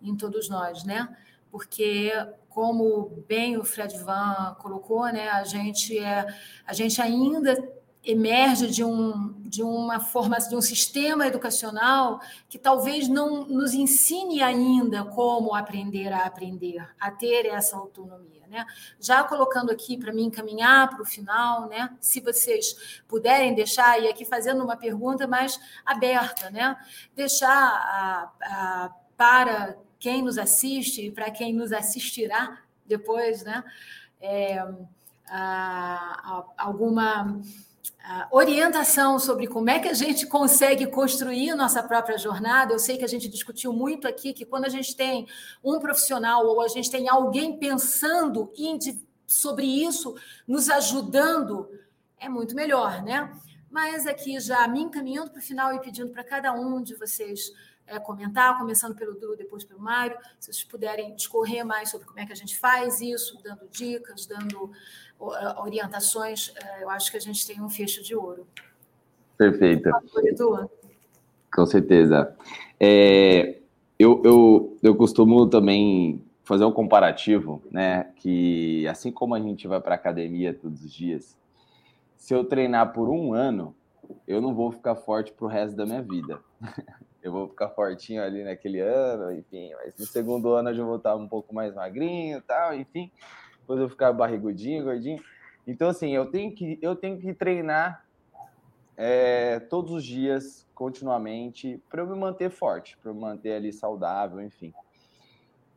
em 0.00 0.14
todos 0.14 0.48
nós, 0.48 0.84
né? 0.84 1.08
Porque 1.50 2.12
como 2.48 3.24
bem 3.26 3.56
o 3.56 3.64
Fred 3.64 3.98
Van 3.98 4.54
colocou, 4.60 5.04
né, 5.06 5.28
a 5.28 5.42
gente 5.42 5.98
é, 5.98 6.24
a 6.64 6.72
gente 6.72 7.02
ainda 7.02 7.56
emerge 8.04 8.68
de, 8.68 8.84
um, 8.84 9.32
de 9.40 9.62
uma 9.62 9.98
formação, 9.98 10.50
de 10.50 10.56
um 10.56 10.60
sistema 10.60 11.26
educacional 11.26 12.20
que 12.48 12.58
talvez 12.58 13.08
não 13.08 13.44
nos 13.46 13.72
ensine 13.72 14.42
ainda 14.42 15.04
como 15.04 15.54
aprender 15.54 16.12
a 16.12 16.26
aprender, 16.26 16.86
a 17.00 17.10
ter 17.10 17.46
essa 17.46 17.76
autonomia. 17.76 18.46
Né? 18.48 18.66
Já 19.00 19.24
colocando 19.24 19.70
aqui 19.70 19.96
para 19.96 20.12
mim 20.12 20.26
encaminhar 20.26 20.90
para 20.90 21.02
o 21.02 21.06
final, 21.06 21.68
né? 21.68 21.96
se 22.00 22.20
vocês 22.20 23.02
puderem 23.08 23.54
deixar, 23.54 24.00
e 24.00 24.08
aqui 24.08 24.24
fazendo 24.24 24.62
uma 24.62 24.76
pergunta 24.76 25.26
mais 25.26 25.58
aberta, 25.84 26.50
né? 26.50 26.76
deixar 27.16 27.50
a, 27.50 28.32
a, 28.42 28.94
para 29.16 29.76
quem 29.98 30.22
nos 30.22 30.36
assiste 30.36 31.06
e 31.06 31.10
para 31.10 31.30
quem 31.30 31.54
nos 31.54 31.72
assistirá 31.72 32.58
depois, 32.86 33.42
né? 33.42 33.64
É, 34.20 34.58
a, 35.26 36.44
a, 36.58 36.64
alguma 36.64 37.40
orientação 38.30 39.18
sobre 39.18 39.46
como 39.46 39.70
é 39.70 39.78
que 39.78 39.88
a 39.88 39.94
gente 39.94 40.26
consegue 40.26 40.86
construir 40.86 41.54
nossa 41.54 41.82
própria 41.82 42.18
jornada. 42.18 42.72
Eu 42.72 42.78
sei 42.78 42.96
que 42.96 43.04
a 43.04 43.08
gente 43.08 43.28
discutiu 43.28 43.72
muito 43.72 44.06
aqui 44.06 44.32
que 44.32 44.44
quando 44.44 44.64
a 44.64 44.68
gente 44.68 44.94
tem 44.94 45.26
um 45.62 45.78
profissional 45.78 46.46
ou 46.46 46.60
a 46.60 46.68
gente 46.68 46.90
tem 46.90 47.08
alguém 47.08 47.58
pensando 47.58 48.52
sobre 49.26 49.66
isso, 49.66 50.14
nos 50.46 50.68
ajudando, 50.68 51.68
é 52.18 52.28
muito 52.28 52.54
melhor, 52.54 53.02
né? 53.02 53.32
Mas 53.70 54.06
aqui 54.06 54.38
já 54.38 54.66
me 54.68 54.80
encaminhando 54.80 55.30
para 55.30 55.40
o 55.40 55.42
final 55.42 55.74
e 55.74 55.80
pedindo 55.80 56.10
para 56.10 56.22
cada 56.22 56.52
um 56.52 56.82
de 56.82 56.94
vocês 56.94 57.50
é, 57.86 57.98
comentar, 57.98 58.56
começando 58.58 58.94
pelo 58.94 59.14
Du, 59.14 59.36
depois 59.36 59.64
pelo 59.64 59.80
Mário, 59.80 60.16
se 60.38 60.52
vocês 60.52 60.64
puderem 60.64 61.14
discorrer 61.14 61.64
mais 61.64 61.90
sobre 61.90 62.06
como 62.06 62.18
é 62.18 62.26
que 62.26 62.32
a 62.32 62.36
gente 62.36 62.56
faz 62.56 63.00
isso, 63.00 63.38
dando 63.42 63.68
dicas, 63.68 64.26
dando 64.26 64.72
orientações, 65.18 66.52
é, 66.56 66.82
eu 66.82 66.90
acho 66.90 67.10
que 67.10 67.16
a 67.16 67.20
gente 67.20 67.46
tem 67.46 67.60
um 67.62 67.70
fecho 67.70 68.02
de 68.02 68.14
ouro. 68.14 68.46
Perfeito. 69.36 69.90
Com 71.52 71.66
certeza. 71.66 72.36
É, 72.78 73.58
eu, 73.98 74.22
eu, 74.24 74.76
eu 74.82 74.94
costumo 74.94 75.46
também 75.46 76.22
fazer 76.42 76.64
um 76.64 76.72
comparativo, 76.72 77.62
né? 77.70 78.12
Que 78.16 78.86
assim 78.86 79.10
como 79.10 79.34
a 79.34 79.40
gente 79.40 79.66
vai 79.66 79.80
para 79.80 79.94
academia 79.94 80.52
todos 80.52 80.84
os 80.84 80.92
dias, 80.92 81.36
se 82.16 82.34
eu 82.34 82.44
treinar 82.44 82.92
por 82.92 83.08
um 83.08 83.32
ano, 83.32 83.74
eu 84.26 84.40
não 84.40 84.54
vou 84.54 84.70
ficar 84.70 84.94
forte 84.94 85.32
para 85.32 85.44
o 85.44 85.48
resto 85.48 85.76
da 85.76 85.86
minha 85.86 86.02
vida. 86.02 86.40
eu 87.22 87.32
vou 87.32 87.48
ficar 87.48 87.70
fortinho 87.70 88.22
ali 88.22 88.44
naquele 88.44 88.80
ano, 88.80 89.32
enfim, 89.32 89.72
mas 89.74 89.94
no 89.98 90.04
segundo 90.04 90.52
ano 90.52 90.70
eu 90.70 90.74
já 90.74 90.84
vou 90.84 90.96
estar 90.96 91.16
um 91.16 91.26
pouco 91.26 91.54
mais 91.54 91.74
magrinho 91.74 92.42
tal, 92.42 92.74
enfim, 92.74 93.10
depois 93.64 93.80
eu 93.80 93.88
ficar 93.88 94.12
barrigudinho, 94.12 94.84
gordinho. 94.84 95.22
Então, 95.66 95.88
assim, 95.88 96.14
eu 96.14 96.26
tenho 96.26 96.54
que, 96.54 96.78
eu 96.82 96.94
tenho 96.94 97.18
que 97.18 97.32
treinar 97.32 98.04
é, 98.94 99.58
todos 99.58 99.92
os 99.92 100.04
dias, 100.04 100.68
continuamente, 100.74 101.82
para 101.88 102.02
eu 102.02 102.06
me 102.06 102.16
manter 102.16 102.50
forte, 102.50 102.98
para 102.98 103.10
eu 103.10 103.14
me 103.14 103.22
manter 103.22 103.54
ali 103.54 103.72
saudável, 103.72 104.42
enfim. 104.42 104.72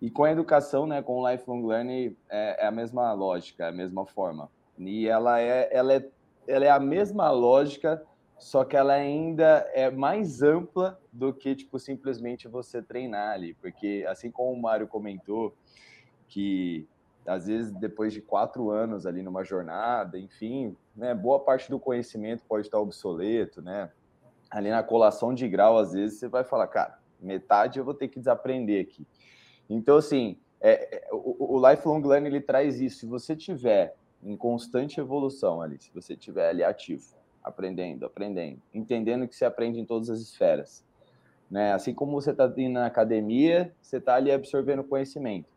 E 0.02 0.12
com 0.12 0.26
a 0.26 0.32
educação, 0.32 0.86
né, 0.86 1.02
com 1.02 1.22
o 1.22 1.32
lifelong 1.32 1.66
learning, 1.66 2.16
é, 2.30 2.66
é 2.66 2.68
a 2.68 2.72
mesma 2.72 3.14
lógica, 3.14 3.64
é 3.64 3.70
a 3.70 3.72
mesma 3.72 4.06
forma. 4.06 4.50
E 4.78 5.08
ela 5.08 5.40
é, 5.40 5.70
ela 5.72 5.94
é, 5.94 6.10
ela 6.46 6.66
é 6.66 6.70
a 6.70 6.80
mesma 6.80 7.32
lógica 7.32 8.06
só 8.38 8.64
que 8.64 8.78
ela 8.78 8.94
ainda 8.94 9.68
é 9.74 9.90
mais 9.90 10.44
ampla 10.44 11.00
do 11.12 11.34
que 11.34 11.56
tipo 11.56 11.80
simplesmente 11.80 12.48
você 12.48 12.82
treinar 12.82 13.34
ali, 13.34 13.56
porque 13.56 14.06
assim 14.08 14.30
como 14.30 14.52
o 14.52 14.62
Mário 14.62 14.88
comentou 14.88 15.56
que 16.28 16.88
às 17.28 17.48
vezes 17.48 17.72
depois 17.74 18.14
de 18.14 18.22
quatro 18.22 18.70
anos 18.72 19.06
ali 19.06 19.22
numa 19.22 19.44
jornada, 19.44 20.18
enfim, 20.18 20.76
né, 20.96 21.14
boa 21.14 21.40
parte 21.40 21.70
do 21.70 21.80
conhecimento 21.80 22.44
pode 22.48 22.68
estar 22.68 22.80
obsoleto, 22.80 23.62
né? 23.62 23.92
Ali 24.50 24.70
na 24.70 24.82
colação 24.82 25.34
de 25.34 25.48
grau, 25.48 25.78
às 25.78 25.92
vezes 25.92 26.20
você 26.20 26.28
vai 26.30 26.44
falar, 26.44 26.68
cara, 26.68 26.98
metade 27.20 27.80
eu 27.80 27.86
vou 27.86 27.94
ter 27.94 28.08
que 28.08 28.18
desaprender 28.18 28.82
aqui. 28.82 29.06
Então, 29.70 29.98
assim, 29.98 30.40
é, 30.62 30.98
é 30.98 31.10
o, 31.12 31.56
o 31.58 31.70
lifelong 31.70 32.02
learning 32.02 32.28
ele 32.28 32.42
traz 32.42 32.80
isso. 32.80 33.00
Se 33.00 33.06
você 33.06 33.36
tiver 33.36 33.96
em 34.24 34.36
constante 34.38 35.00
evolução 35.00 35.62
ali, 35.62 35.78
se 35.78 35.92
você 35.94 36.16
tiver 36.16 36.50
ali 36.50 36.64
ativo, 36.64 37.16
aprendendo, 37.44 38.06
aprendendo, 38.06 38.62
entendendo 38.74 39.28
que 39.28 39.36
se 39.36 39.46
aprende 39.46 39.80
em 39.80 39.86
todas 39.86 40.10
as 40.10 40.20
esferas. 40.20 40.86
Né? 41.50 41.74
Assim 41.74 41.94
como 41.94 42.12
você 42.14 42.32
está 42.32 42.52
indo 42.58 42.74
na 42.74 42.86
academia, 42.86 43.74
você 43.82 43.98
está 43.98 44.16
ali 44.16 44.32
absorvendo 44.32 44.84
conhecimento. 44.84 45.50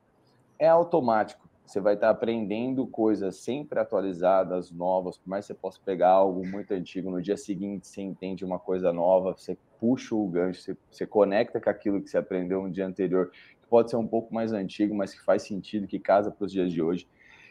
É 0.59 0.69
automático. 0.69 1.40
Você 1.71 1.81
vai 1.81 1.95
estar 1.95 2.11
aprendendo 2.11 2.85
coisas 2.85 3.37
sempre 3.37 3.79
atualizadas, 3.79 4.73
novas, 4.73 5.17
por 5.17 5.29
mais 5.29 5.47
que 5.47 5.53
você 5.53 5.55
possa 5.55 5.79
pegar 5.85 6.09
algo 6.09 6.45
muito 6.45 6.75
antigo, 6.75 7.13
no 7.13 7.23
dia 7.23 7.37
seguinte 7.37 7.87
você 7.87 8.03
entende 8.03 8.45
uma 8.45 8.59
coisa 8.59 8.93
nova, 8.93 9.37
você 9.37 9.57
puxa 9.79 10.17
o 10.17 10.27
gancho, 10.27 10.61
você, 10.61 10.77
você 10.91 11.07
conecta 11.07 11.61
com 11.61 11.71
aquilo 11.71 12.03
que 12.03 12.11
você 12.11 12.19
aprendeu 12.19 12.63
no 12.63 12.71
dia 12.73 12.85
anterior, 12.85 13.31
que 13.31 13.69
pode 13.69 13.89
ser 13.89 13.97
um 13.97 14.07
pouco 14.07 14.35
mais 14.35 14.53
antigo, 14.53 14.97
mas 14.97 15.15
que 15.15 15.25
faz 15.25 15.43
sentido, 15.45 15.87
que 15.87 16.01
casa 16.01 16.29
para 16.29 16.45
os 16.45 16.51
dias 16.51 16.73
de 16.73 16.83
hoje. 16.83 17.07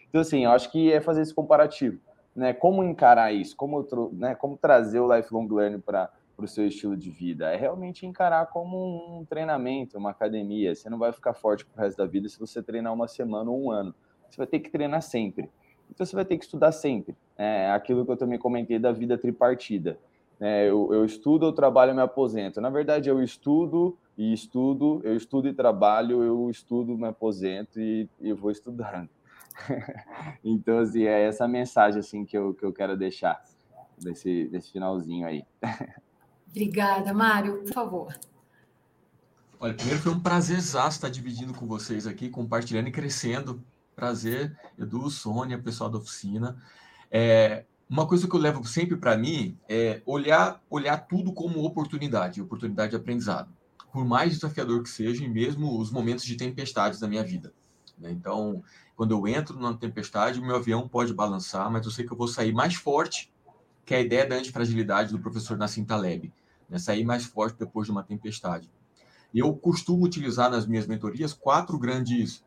Então, 0.09 0.19
assim, 0.19 0.43
eu 0.43 0.51
acho 0.51 0.69
que 0.69 0.91
é 0.91 0.99
fazer 0.99 1.21
esse 1.21 1.33
comparativo 1.33 2.01
né, 2.35 2.53
como 2.53 2.83
encarar 2.83 3.33
isso, 3.33 3.55
como, 3.55 3.87
né, 4.13 4.35
como 4.35 4.57
trazer 4.57 4.99
o 4.99 5.15
lifelong 5.15 5.47
learning 5.47 5.79
para 5.79 6.11
o 6.37 6.47
seu 6.47 6.67
estilo 6.67 6.95
de 6.95 7.09
vida. 7.09 7.51
É 7.51 7.55
realmente 7.55 8.05
encarar 8.05 8.47
como 8.47 9.19
um 9.19 9.25
treinamento, 9.25 9.97
uma 9.97 10.11
academia. 10.11 10.75
Você 10.75 10.89
não 10.89 10.97
vai 10.97 11.11
ficar 11.11 11.33
forte 11.33 11.65
para 11.65 11.81
o 11.81 11.85
resto 11.85 11.97
da 11.97 12.05
vida 12.05 12.27
se 12.27 12.39
você 12.39 12.61
treinar 12.61 12.93
uma 12.93 13.07
semana 13.07 13.49
ou 13.49 13.63
um 13.63 13.71
ano. 13.71 13.95
Você 14.29 14.37
vai 14.37 14.47
ter 14.47 14.59
que 14.59 14.69
treinar 14.69 15.01
sempre. 15.01 15.49
Então 15.89 16.05
você 16.05 16.15
vai 16.15 16.25
ter 16.25 16.37
que 16.37 16.45
estudar 16.45 16.71
sempre. 16.71 17.15
É 17.37 17.71
aquilo 17.71 18.05
que 18.05 18.11
eu 18.11 18.17
também 18.17 18.37
comentei 18.37 18.77
da 18.77 18.91
vida 18.91 19.17
tripartida. 19.17 19.99
É, 20.39 20.69
eu, 20.69 20.93
eu 20.93 21.03
estudo, 21.03 21.45
eu 21.45 21.51
trabalho, 21.51 21.91
eu 21.91 21.95
me 21.95 22.01
aposento. 22.01 22.61
Na 22.61 22.69
verdade, 22.69 23.09
eu 23.09 23.21
estudo 23.21 23.97
e 24.17 24.31
estudo, 24.31 25.01
eu 25.03 25.15
estudo 25.15 25.47
e 25.47 25.53
trabalho, 25.53 26.23
eu 26.23 26.49
estudo, 26.49 26.97
me 26.97 27.07
aposento 27.07 27.79
e, 27.79 28.07
e 28.21 28.31
vou 28.31 28.51
estudando. 28.51 29.09
então, 30.43 30.79
assim, 30.79 31.03
é 31.03 31.25
essa 31.25 31.47
mensagem 31.47 31.99
assim 31.99 32.23
que 32.23 32.37
eu, 32.37 32.53
que 32.53 32.63
eu 32.63 32.71
quero 32.71 32.95
deixar. 32.95 33.43
desse, 33.97 34.47
desse 34.47 34.71
finalzinho 34.71 35.27
aí. 35.27 35.43
Obrigada, 36.49 37.13
Mário. 37.13 37.63
Por 37.63 37.73
favor. 37.73 38.19
Olha, 39.59 39.73
primeiro 39.73 40.01
foi 40.01 40.13
um 40.13 40.19
prazer 40.19 40.59
estar 40.59 41.09
dividindo 41.09 41.53
com 41.53 41.67
vocês 41.67 42.07
aqui, 42.07 42.29
compartilhando 42.29 42.87
e 42.87 42.91
crescendo. 42.91 43.61
Prazer, 43.99 44.57
Edu, 44.77 45.09
Sônia, 45.09 45.59
pessoal 45.59 45.89
da 45.89 45.97
oficina. 45.97 46.55
É, 47.11 47.65
uma 47.89 48.07
coisa 48.07 48.29
que 48.29 48.33
eu 48.33 48.39
levo 48.39 48.65
sempre 48.65 48.95
para 48.95 49.17
mim 49.17 49.57
é 49.67 50.01
olhar, 50.05 50.63
olhar 50.69 50.97
tudo 50.99 51.33
como 51.33 51.65
oportunidade, 51.65 52.41
oportunidade 52.41 52.91
de 52.91 52.95
aprendizado. 52.95 53.51
Por 53.91 54.05
mais 54.05 54.35
desafiador 54.35 54.83
que 54.83 54.89
seja, 54.89 55.21
e 55.21 55.27
mesmo 55.27 55.77
os 55.77 55.91
momentos 55.91 56.23
de 56.23 56.37
tempestades 56.37 56.97
da 56.97 57.09
minha 57.09 57.23
vida. 57.25 57.51
Né? 57.97 58.09
Então, 58.09 58.63
quando 58.95 59.11
eu 59.11 59.27
entro 59.27 59.59
numa 59.59 59.75
tempestade, 59.75 60.39
o 60.39 60.45
meu 60.45 60.55
avião 60.55 60.87
pode 60.87 61.13
balançar, 61.13 61.69
mas 61.69 61.85
eu 61.85 61.91
sei 61.91 62.05
que 62.05 62.13
eu 62.13 62.17
vou 62.17 62.27
sair 62.29 62.53
mais 62.53 62.75
forte 62.75 63.29
que 63.85 63.93
a 63.93 63.99
ideia 63.99 64.25
da 64.25 64.37
antifragilidade 64.37 65.11
do 65.11 65.19
professor 65.19 65.57
Nassim 65.57 65.83
Taleb. 65.83 66.31
Né? 66.69 66.79
Sair 66.79 67.03
mais 67.03 67.25
forte 67.25 67.59
depois 67.59 67.87
de 67.87 67.91
uma 67.91 68.03
tempestade. 68.03 68.71
Eu 69.35 69.53
costumo 69.53 70.05
utilizar 70.05 70.49
nas 70.49 70.65
minhas 70.65 70.87
mentorias 70.87 71.33
quatro 71.33 71.77
grandes 71.77 72.45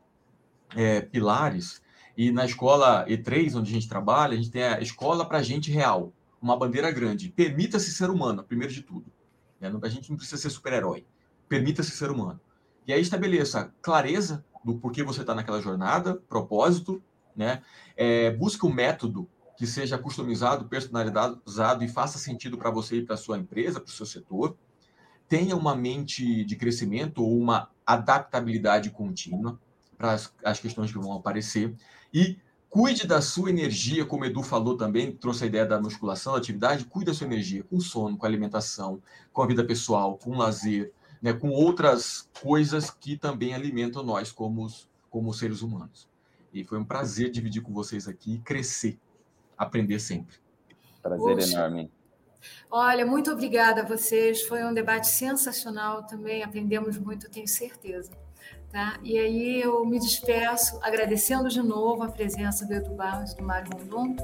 é, 0.77 1.01
pilares 1.01 1.83
e 2.17 2.31
na 2.31 2.45
escola 2.45 3.07
E3, 3.09 3.57
onde 3.57 3.71
a 3.71 3.75
gente 3.75 3.89
trabalha, 3.89 4.35
a 4.35 4.37
gente 4.37 4.51
tem 4.51 4.65
a 4.65 4.81
escola 4.81 5.27
para 5.27 5.43
gente 5.43 5.71
real, 5.71 6.13
uma 6.41 6.57
bandeira 6.57 6.91
grande. 6.91 7.31
Permita-se 7.31 7.93
ser 7.93 8.11
humano, 8.11 8.43
primeiro 8.43 8.73
de 8.73 8.83
tudo. 8.83 9.11
Né? 9.59 9.73
A 9.83 9.89
gente 9.89 10.11
não 10.11 10.17
precisa 10.17 10.41
ser 10.41 10.51
super-herói. 10.51 11.07
Permita-se 11.49 11.91
ser 11.93 12.11
humano. 12.11 12.41
E 12.87 12.93
aí 12.93 13.01
estabeleça 13.01 13.73
clareza 13.81 14.45
do 14.65 14.75
porquê 14.75 15.03
você 15.03 15.23
está 15.23 15.35
naquela 15.35 15.61
jornada, 15.61 16.17
propósito, 16.29 17.03
né? 17.35 17.63
É, 17.97 18.31
busque 18.31 18.67
um 18.67 18.73
método 18.73 19.29
que 19.57 19.67
seja 19.67 19.97
customizado, 19.97 20.67
personalizado 20.67 21.85
e 21.85 21.89
faça 21.89 22.19
sentido 22.19 22.59
para 22.59 22.71
você 22.71 22.97
e 22.97 23.05
para 23.05 23.17
sua 23.17 23.39
empresa, 23.39 23.81
para 23.81 23.89
o 23.89 23.93
seu 23.93 24.07
setor. 24.07 24.57
Tenha 25.29 25.57
uma 25.57 25.75
mente 25.75 26.45
de 26.45 26.57
crescimento 26.57 27.23
ou 27.23 27.39
uma 27.39 27.71
adaptabilidade 27.87 28.91
contínua 28.91 29.59
para 29.97 30.13
as, 30.13 30.33
as 30.45 30.61
questões 30.61 30.93
que 30.93 30.99
vão 30.99 31.13
aparecer. 31.13 31.75
E 32.13 32.39
cuide 32.69 33.07
da 33.07 33.21
sua 33.21 33.51
energia, 33.51 34.05
como 34.05 34.23
o 34.23 34.27
Edu 34.27 34.43
falou 34.43 34.77
também, 34.77 35.13
trouxe 35.13 35.45
a 35.45 35.47
ideia 35.47 35.67
da 35.67 35.81
musculação, 35.81 36.33
da 36.33 36.39
atividade, 36.39 36.87
cuide 36.87 37.07
da 37.07 37.15
sua 37.15 37.27
energia 37.27 37.63
com 37.65 37.79
sono, 37.81 38.17
com 38.17 38.27
alimentação, 38.27 39.03
com 39.33 39.43
a 39.43 39.47
vida 39.47 39.65
pessoal, 39.65 40.17
com 40.17 40.37
lazer, 40.37 40.93
né, 41.21 41.33
com 41.33 41.51
outras 41.51 42.29
coisas 42.43 42.91
que 42.91 43.17
também 43.17 43.55
alimentam 43.55 44.03
nós 44.03 44.33
como, 44.33 44.67
como 45.11 45.33
seres 45.33 45.63
humanos. 45.63 46.09
E 46.53 46.65
foi 46.65 46.79
um 46.79 46.85
prazer 46.85 47.31
dividir 47.31 47.63
com 47.63 47.73
vocês 47.73 48.09
aqui 48.09 48.35
e 48.35 48.39
crescer, 48.39 48.99
aprender 49.57 49.99
sempre. 50.01 50.37
Prazer 51.03 51.37
Poxa. 51.37 51.53
enorme. 51.53 51.91
Olha, 52.71 53.07
muito 53.07 53.31
obrigada 53.31 53.83
a 53.83 53.85
vocês. 53.85 54.43
Foi 54.43 54.65
um 54.65 54.75
debate 54.75 55.09
sensacional 55.09 56.05
também. 56.05 56.43
Aprendemos 56.43 56.99
muito, 56.99 57.31
tenho 57.31 57.47
certeza. 57.47 58.11
Tá? 58.73 58.99
E 59.03 59.19
aí 59.19 59.61
eu 59.61 59.85
me 59.85 59.99
despeço 59.99 60.79
agradecendo 60.83 61.51
de 61.51 61.61
novo 61.61 62.03
a 62.03 62.09
presença 62.09 62.65
do 62.65 62.73
Edu 62.73 62.95
Barros 62.95 63.33
e 63.33 63.37
do 63.37 63.43
Mário 63.43 63.71
Rondon 63.77 64.17